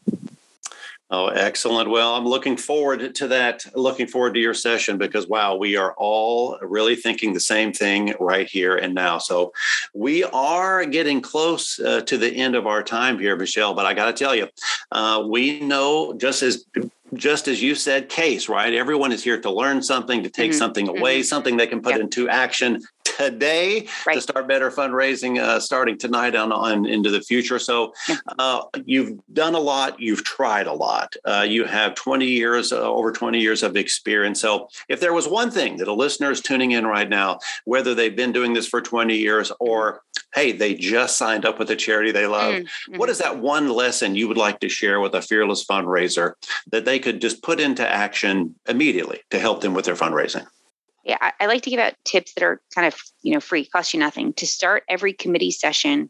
Oh, 1.11 1.27
excellent. 1.27 1.91
Well, 1.91 2.15
I'm 2.15 2.25
looking 2.25 2.57
forward 2.57 3.13
to 3.13 3.27
that. 3.27 3.63
Looking 3.75 4.07
forward 4.07 4.33
to 4.33 4.39
your 4.39 4.55
session 4.55 4.97
because, 4.97 5.27
wow, 5.27 5.55
we 5.55 5.77
are 5.77 5.93
all 5.97 6.57
really 6.61 6.95
thinking 6.95 7.33
the 7.33 7.39
same 7.39 7.71
thing 7.71 8.15
right 8.19 8.49
here 8.49 8.75
and 8.75 8.95
now. 8.95 9.19
So, 9.19 9.53
we 9.93 10.23
are 10.23 10.83
getting 10.83 11.21
close 11.21 11.79
uh, 11.79 12.01
to 12.01 12.17
the 12.17 12.29
end 12.29 12.55
of 12.55 12.65
our 12.65 12.81
time 12.81 13.19
here, 13.19 13.35
Michelle. 13.35 13.75
But 13.75 13.85
I 13.85 13.93
got 13.93 14.05
to 14.07 14.13
tell 14.13 14.35
you, 14.35 14.49
uh, 14.91 15.23
we 15.29 15.59
know 15.59 16.13
just 16.17 16.41
as 16.41 16.65
just 17.13 17.47
as 17.47 17.61
you 17.61 17.75
said, 17.75 18.09
case, 18.09 18.49
right? 18.49 18.73
Everyone 18.73 19.11
is 19.11 19.23
here 19.23 19.39
to 19.39 19.51
learn 19.51 19.81
something, 19.81 20.23
to 20.23 20.29
take 20.29 20.51
mm-hmm. 20.51 20.57
something 20.57 20.87
away, 20.87 21.19
mm-hmm. 21.19 21.25
something 21.25 21.57
they 21.57 21.67
can 21.67 21.81
put 21.81 21.93
yep. 21.93 22.01
into 22.01 22.27
action 22.29 22.81
today 23.17 23.87
right. 24.05 24.15
to 24.15 24.21
start 24.21 24.47
better 24.47 24.69
fundraising 24.69 25.39
uh, 25.39 25.59
starting 25.59 25.97
tonight 25.97 26.35
on, 26.35 26.51
on 26.51 26.85
into 26.85 27.09
the 27.09 27.21
future. 27.21 27.59
So 27.59 27.93
uh, 28.39 28.63
you've 28.85 29.19
done 29.31 29.55
a 29.55 29.59
lot, 29.59 29.99
you've 29.99 30.23
tried 30.23 30.67
a 30.67 30.73
lot. 30.73 31.15
Uh, 31.23 31.45
you 31.47 31.65
have 31.65 31.95
20 31.95 32.25
years, 32.25 32.73
uh, 32.73 32.81
over 32.81 33.11
20 33.11 33.39
years 33.39 33.63
of 33.63 33.77
experience. 33.77 34.41
So 34.41 34.67
if 34.89 34.99
there 34.99 35.13
was 35.13 35.27
one 35.27 35.51
thing 35.51 35.77
that 35.77 35.87
a 35.87 35.93
listener 35.93 36.31
is 36.31 36.41
tuning 36.41 36.71
in 36.71 36.85
right 36.85 37.09
now, 37.09 37.39
whether 37.65 37.95
they've 37.95 38.15
been 38.15 38.31
doing 38.31 38.53
this 38.53 38.67
for 38.67 38.81
20 38.81 39.15
years 39.15 39.51
or 39.59 40.01
hey, 40.35 40.51
they 40.51 40.75
just 40.75 41.17
signed 41.17 41.45
up 41.45 41.57
with 41.57 41.71
a 41.71 41.75
charity 41.75 42.11
they 42.11 42.27
love, 42.27 42.53
mm-hmm. 42.53 42.97
what 42.97 43.09
is 43.09 43.19
that 43.19 43.39
one 43.39 43.69
lesson 43.69 44.15
you 44.15 44.27
would 44.27 44.37
like 44.37 44.59
to 44.59 44.69
share 44.69 44.99
with 44.99 45.15
a 45.15 45.21
fearless 45.21 45.65
fundraiser 45.65 46.33
that 46.71 46.85
they 46.85 46.99
could 46.99 47.21
just 47.21 47.41
put 47.41 47.59
into 47.59 47.87
action 47.87 48.53
immediately 48.67 49.21
to 49.31 49.39
help 49.39 49.61
them 49.61 49.73
with 49.73 49.85
their 49.85 49.95
fundraising? 49.95 50.45
yeah, 51.05 51.17
I, 51.21 51.31
I, 51.39 51.45
like 51.45 51.61
to 51.63 51.69
give 51.69 51.79
out 51.79 51.93
tips 52.03 52.33
that 52.33 52.43
are 52.43 52.59
kind 52.73 52.87
of 52.87 52.99
you 53.21 53.33
know 53.33 53.39
free, 53.39 53.65
cost 53.65 53.93
you 53.93 53.99
nothing. 53.99 54.33
To 54.33 54.47
start 54.47 54.83
every 54.89 55.13
committee 55.13 55.51
session 55.51 56.09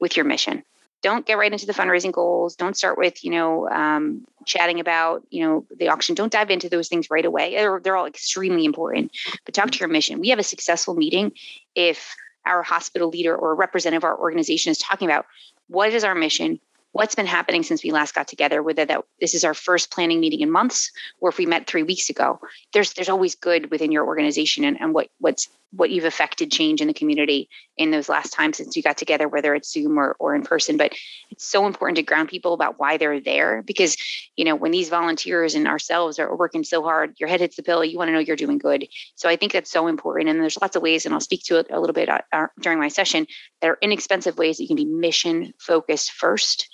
with 0.00 0.16
your 0.16 0.26
mission. 0.26 0.64
Don't 1.00 1.26
get 1.26 1.38
right 1.38 1.52
into 1.52 1.66
the 1.66 1.72
fundraising 1.72 2.12
goals. 2.12 2.54
Don't 2.56 2.76
start 2.76 2.98
with 2.98 3.24
you 3.24 3.30
know 3.30 3.68
um, 3.68 4.26
chatting 4.44 4.80
about 4.80 5.22
you 5.30 5.44
know 5.44 5.64
the 5.78 5.88
auction. 5.88 6.14
Don't 6.16 6.32
dive 6.32 6.50
into 6.50 6.68
those 6.68 6.88
things 6.88 7.08
right 7.08 7.24
away. 7.24 7.54
They're, 7.54 7.80
they're 7.82 7.96
all 7.96 8.06
extremely 8.06 8.64
important. 8.64 9.12
But 9.44 9.54
talk 9.54 9.70
to 9.70 9.78
your 9.78 9.88
mission. 9.88 10.20
We 10.20 10.28
have 10.30 10.40
a 10.40 10.44
successful 10.44 10.94
meeting 10.94 11.32
if 11.76 12.14
our 12.46 12.62
hospital 12.62 13.08
leader 13.08 13.36
or 13.36 13.54
representative 13.54 14.00
of 14.00 14.04
our 14.04 14.18
organization 14.18 14.70
is 14.70 14.78
talking 14.78 15.08
about 15.08 15.26
what 15.68 15.92
is 15.92 16.04
our 16.04 16.14
mission? 16.14 16.60
What's 16.92 17.14
been 17.14 17.26
happening 17.26 17.62
since 17.62 17.82
we 17.82 17.90
last 17.90 18.14
got 18.14 18.28
together 18.28 18.62
whether 18.62 18.84
that 18.84 19.04
this 19.20 19.34
is 19.34 19.44
our 19.44 19.54
first 19.54 19.90
planning 19.90 20.20
meeting 20.20 20.40
in 20.40 20.50
months 20.50 20.90
or 21.20 21.30
if 21.30 21.38
we 21.38 21.46
met 21.46 21.66
three 21.66 21.82
weeks 21.82 22.10
ago. 22.10 22.38
There's 22.74 22.92
there's 22.92 23.08
always 23.08 23.34
good 23.34 23.70
within 23.70 23.92
your 23.92 24.06
organization 24.06 24.64
and, 24.64 24.78
and 24.78 24.92
what 24.92 25.08
what's 25.18 25.48
what 25.70 25.90
you've 25.90 26.04
affected 26.04 26.52
change 26.52 26.82
in 26.82 26.88
the 26.88 26.94
community 26.94 27.48
in 27.76 27.90
those 27.90 28.08
last 28.08 28.32
times 28.32 28.58
since 28.58 28.76
you 28.76 28.82
got 28.82 28.96
together 28.96 29.28
whether 29.28 29.54
it's 29.54 29.72
zoom 29.72 29.98
or, 29.98 30.14
or 30.18 30.34
in 30.34 30.42
person 30.42 30.76
but 30.76 30.92
it's 31.30 31.44
so 31.44 31.66
important 31.66 31.96
to 31.96 32.02
ground 32.02 32.28
people 32.28 32.52
about 32.52 32.78
why 32.78 32.96
they're 32.96 33.20
there 33.20 33.62
because 33.62 33.96
you 34.36 34.44
know 34.44 34.54
when 34.54 34.72
these 34.72 34.88
volunteers 34.88 35.54
and 35.54 35.66
ourselves 35.66 36.18
are 36.18 36.36
working 36.36 36.64
so 36.64 36.82
hard 36.82 37.14
your 37.18 37.28
head 37.28 37.40
hits 37.40 37.56
the 37.56 37.62
pillow 37.62 37.82
you 37.82 37.96
want 37.96 38.08
to 38.08 38.12
know 38.12 38.18
you're 38.18 38.36
doing 38.36 38.58
good 38.58 38.86
so 39.14 39.28
i 39.28 39.36
think 39.36 39.52
that's 39.52 39.70
so 39.70 39.86
important 39.86 40.28
and 40.28 40.40
there's 40.40 40.60
lots 40.60 40.76
of 40.76 40.82
ways 40.82 41.04
and 41.04 41.14
i'll 41.14 41.20
speak 41.20 41.42
to 41.42 41.58
it 41.58 41.66
a 41.70 41.80
little 41.80 41.94
bit 41.94 42.08
uh, 42.08 42.20
uh 42.32 42.46
during 42.60 42.78
my 42.78 42.88
session 42.88 43.26
that 43.60 43.68
are 43.68 43.78
inexpensive 43.80 44.36
ways 44.38 44.56
that 44.56 44.64
you 44.64 44.68
can 44.68 44.76
be 44.76 44.84
mission 44.84 45.52
focused 45.58 46.12
first 46.12 46.68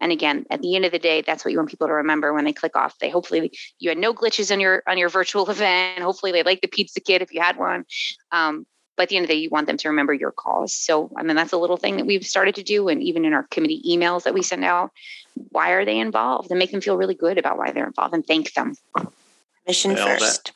and 0.00 0.12
again, 0.12 0.44
at 0.50 0.60
the 0.60 0.76
end 0.76 0.84
of 0.84 0.92
the 0.92 0.98
day, 0.98 1.22
that's 1.22 1.44
what 1.44 1.52
you 1.52 1.58
want 1.58 1.70
people 1.70 1.86
to 1.86 1.94
remember 1.94 2.34
when 2.34 2.44
they 2.44 2.52
click 2.52 2.76
off. 2.76 2.98
They 2.98 3.10
hopefully 3.10 3.52
you 3.78 3.88
had 3.88 3.98
no 3.98 4.12
glitches 4.12 4.52
on 4.52 4.60
your 4.60 4.82
on 4.86 4.98
your 4.98 5.08
virtual 5.08 5.48
event. 5.50 6.02
Hopefully 6.02 6.32
they 6.32 6.42
like 6.42 6.60
the 6.60 6.68
pizza 6.68 7.00
kit 7.00 7.22
if 7.22 7.32
you 7.32 7.40
had 7.40 7.56
one. 7.56 7.84
Um, 8.32 8.66
but 8.96 9.04
at 9.04 9.08
the 9.08 9.16
end 9.16 9.24
of 9.24 9.28
the 9.28 9.34
day, 9.34 9.40
you 9.40 9.50
want 9.50 9.66
them 9.66 9.76
to 9.78 9.88
remember 9.88 10.14
your 10.14 10.32
cause. 10.32 10.74
So 10.74 11.10
I 11.16 11.22
mean 11.22 11.36
that's 11.36 11.52
a 11.52 11.58
little 11.58 11.76
thing 11.76 11.96
that 11.96 12.06
we've 12.06 12.26
started 12.26 12.54
to 12.56 12.62
do, 12.62 12.88
and 12.88 13.02
even 13.02 13.24
in 13.24 13.32
our 13.32 13.44
committee 13.44 13.82
emails 13.86 14.24
that 14.24 14.34
we 14.34 14.42
send 14.42 14.64
out, 14.64 14.90
why 15.50 15.70
are 15.70 15.84
they 15.84 15.98
involved? 15.98 16.50
And 16.50 16.58
make 16.58 16.70
them 16.70 16.80
feel 16.80 16.96
really 16.96 17.14
good 17.14 17.38
about 17.38 17.58
why 17.58 17.72
they're 17.72 17.86
involved 17.86 18.14
and 18.14 18.26
thank 18.26 18.52
them. 18.54 18.76
Mission 19.66 19.96
first. 19.96 20.44
That- 20.44 20.50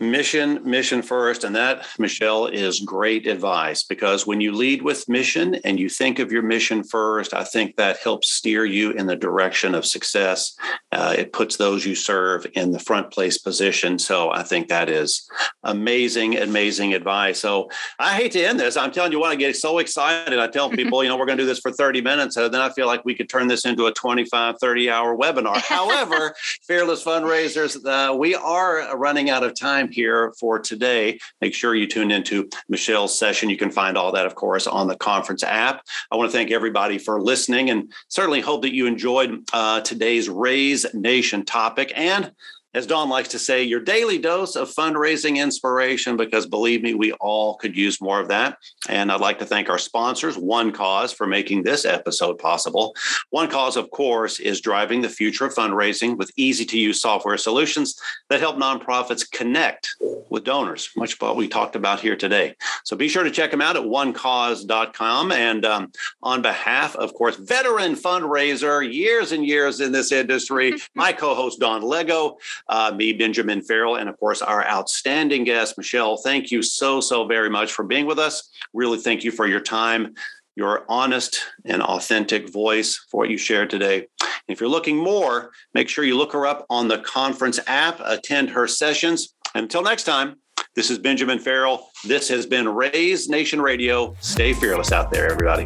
Mission, 0.00 0.60
mission 0.68 1.02
first. 1.02 1.44
And 1.44 1.54
that, 1.54 1.86
Michelle, 1.98 2.46
is 2.46 2.80
great 2.80 3.26
advice 3.26 3.82
because 3.82 4.26
when 4.26 4.40
you 4.40 4.52
lead 4.52 4.82
with 4.82 5.08
mission 5.08 5.54
and 5.56 5.78
you 5.78 5.88
think 5.88 6.18
of 6.18 6.32
your 6.32 6.42
mission 6.42 6.82
first, 6.82 7.32
I 7.32 7.44
think 7.44 7.76
that 7.76 7.98
helps 7.98 8.30
steer 8.30 8.64
you 8.64 8.90
in 8.90 9.06
the 9.06 9.16
direction 9.16 9.74
of 9.74 9.86
success. 9.86 10.56
Uh, 10.90 11.14
it 11.16 11.32
puts 11.32 11.56
those 11.56 11.86
you 11.86 11.94
serve 11.94 12.46
in 12.54 12.72
the 12.72 12.78
front 12.78 13.10
place 13.10 13.38
position. 13.38 13.98
So 13.98 14.30
I 14.30 14.42
think 14.42 14.68
that 14.68 14.88
is 14.88 15.28
amazing, 15.62 16.36
amazing 16.36 16.94
advice. 16.94 17.40
So 17.40 17.70
I 17.98 18.14
hate 18.14 18.32
to 18.32 18.44
end 18.44 18.58
this. 18.58 18.76
I'm 18.76 18.90
telling 18.90 19.12
you 19.12 19.20
what, 19.20 19.30
I 19.30 19.36
get 19.36 19.56
so 19.56 19.78
excited. 19.78 20.38
I 20.38 20.48
tell 20.48 20.70
people, 20.70 21.02
you 21.02 21.08
know, 21.08 21.16
we're 21.16 21.26
going 21.26 21.38
to 21.38 21.44
do 21.44 21.48
this 21.48 21.60
for 21.60 21.70
30 21.70 22.00
minutes. 22.00 22.36
And 22.36 22.52
then 22.52 22.60
I 22.60 22.70
feel 22.70 22.86
like 22.86 23.04
we 23.04 23.14
could 23.14 23.28
turn 23.28 23.46
this 23.46 23.64
into 23.64 23.86
a 23.86 23.92
25, 23.92 24.56
30 24.58 24.90
hour 24.90 25.16
webinar. 25.16 25.56
However, 25.68 26.34
Fearless 26.62 27.04
Fundraisers, 27.04 27.84
uh, 27.84 28.14
we 28.14 28.34
are 28.34 28.96
running 28.96 29.30
out 29.30 29.43
of 29.44 29.58
time 29.58 29.90
here 29.90 30.32
for 30.38 30.58
today. 30.58 31.18
Make 31.40 31.54
sure 31.54 31.74
you 31.74 31.86
tune 31.86 32.10
into 32.10 32.48
Michelle's 32.68 33.18
session. 33.18 33.50
You 33.50 33.56
can 33.56 33.70
find 33.70 33.96
all 33.96 34.12
that, 34.12 34.26
of 34.26 34.34
course, 34.34 34.66
on 34.66 34.88
the 34.88 34.96
conference 34.96 35.42
app. 35.42 35.82
I 36.10 36.16
want 36.16 36.30
to 36.30 36.36
thank 36.36 36.50
everybody 36.50 36.98
for 36.98 37.20
listening 37.20 37.70
and 37.70 37.92
certainly 38.08 38.40
hope 38.40 38.62
that 38.62 38.74
you 38.74 38.86
enjoyed 38.86 39.44
uh, 39.52 39.80
today's 39.80 40.28
Raise 40.28 40.86
Nation 40.94 41.44
topic. 41.44 41.92
And 41.94 42.32
as 42.74 42.86
Dawn 42.86 43.08
likes 43.08 43.28
to 43.28 43.38
say, 43.38 43.62
your 43.62 43.80
daily 43.80 44.18
dose 44.18 44.56
of 44.56 44.68
fundraising 44.68 45.36
inspiration, 45.36 46.16
because 46.16 46.44
believe 46.44 46.82
me, 46.82 46.92
we 46.94 47.12
all 47.12 47.54
could 47.54 47.76
use 47.76 48.00
more 48.00 48.20
of 48.20 48.28
that. 48.28 48.58
And 48.88 49.12
I'd 49.12 49.20
like 49.20 49.38
to 49.38 49.46
thank 49.46 49.70
our 49.70 49.78
sponsors, 49.78 50.36
OneCause, 50.36 51.14
for 51.14 51.26
making 51.26 51.62
this 51.62 51.84
episode 51.84 52.38
possible. 52.38 52.96
OneCause, 53.32 53.76
of 53.76 53.90
course, 53.90 54.40
is 54.40 54.60
driving 54.60 55.02
the 55.02 55.08
future 55.08 55.46
of 55.46 55.54
fundraising 55.54 56.16
with 56.16 56.32
easy 56.36 56.64
to 56.64 56.78
use 56.78 57.00
software 57.00 57.36
solutions 57.36 57.94
that 58.28 58.40
help 58.40 58.56
nonprofits 58.56 59.30
connect 59.30 59.94
with 60.28 60.42
donors, 60.42 60.90
much 60.96 61.20
what 61.20 61.36
we 61.36 61.46
talked 61.46 61.76
about 61.76 62.00
here 62.00 62.16
today. 62.16 62.56
So 62.84 62.96
be 62.96 63.08
sure 63.08 63.22
to 63.22 63.30
check 63.30 63.52
them 63.52 63.60
out 63.60 63.76
at 63.76 63.84
onecause.com. 63.84 65.30
And 65.30 65.64
um, 65.64 65.92
on 66.24 66.42
behalf, 66.42 66.96
of 66.96 67.14
course, 67.14 67.36
veteran 67.36 67.94
fundraiser, 67.94 68.92
years 68.92 69.30
and 69.30 69.46
years 69.46 69.80
in 69.80 69.92
this 69.92 70.10
industry, 70.10 70.74
my 70.94 71.12
co 71.12 71.36
host, 71.36 71.60
Dawn 71.60 71.82
Lego 71.82 72.38
uh, 72.68 72.92
me, 72.96 73.12
Benjamin 73.12 73.62
Farrell, 73.62 73.96
and 73.96 74.08
of 74.08 74.18
course, 74.18 74.42
our 74.42 74.66
outstanding 74.66 75.44
guest, 75.44 75.76
Michelle. 75.76 76.16
Thank 76.16 76.50
you 76.50 76.62
so, 76.62 77.00
so 77.00 77.26
very 77.26 77.50
much 77.50 77.72
for 77.72 77.84
being 77.84 78.06
with 78.06 78.18
us. 78.18 78.50
Really, 78.72 78.98
thank 78.98 79.24
you 79.24 79.30
for 79.30 79.46
your 79.46 79.60
time, 79.60 80.14
your 80.56 80.84
honest 80.88 81.40
and 81.64 81.82
authentic 81.82 82.50
voice 82.50 82.96
for 83.10 83.18
what 83.18 83.30
you 83.30 83.36
shared 83.36 83.70
today. 83.70 84.06
if 84.48 84.60
you're 84.60 84.68
looking 84.68 84.96
more, 84.96 85.50
make 85.74 85.88
sure 85.88 86.04
you 86.04 86.16
look 86.16 86.32
her 86.32 86.46
up 86.46 86.66
on 86.70 86.88
the 86.88 86.98
conference 86.98 87.58
app, 87.66 88.00
attend 88.04 88.50
her 88.50 88.66
sessions. 88.66 89.34
Until 89.54 89.82
next 89.82 90.04
time, 90.04 90.36
this 90.74 90.90
is 90.90 90.98
Benjamin 90.98 91.38
Farrell. 91.38 91.90
This 92.04 92.28
has 92.28 92.46
been 92.46 92.68
Raise 92.68 93.28
Nation 93.28 93.60
Radio. 93.60 94.16
Stay 94.20 94.52
fearless 94.52 94.90
out 94.90 95.10
there, 95.12 95.30
everybody. 95.30 95.64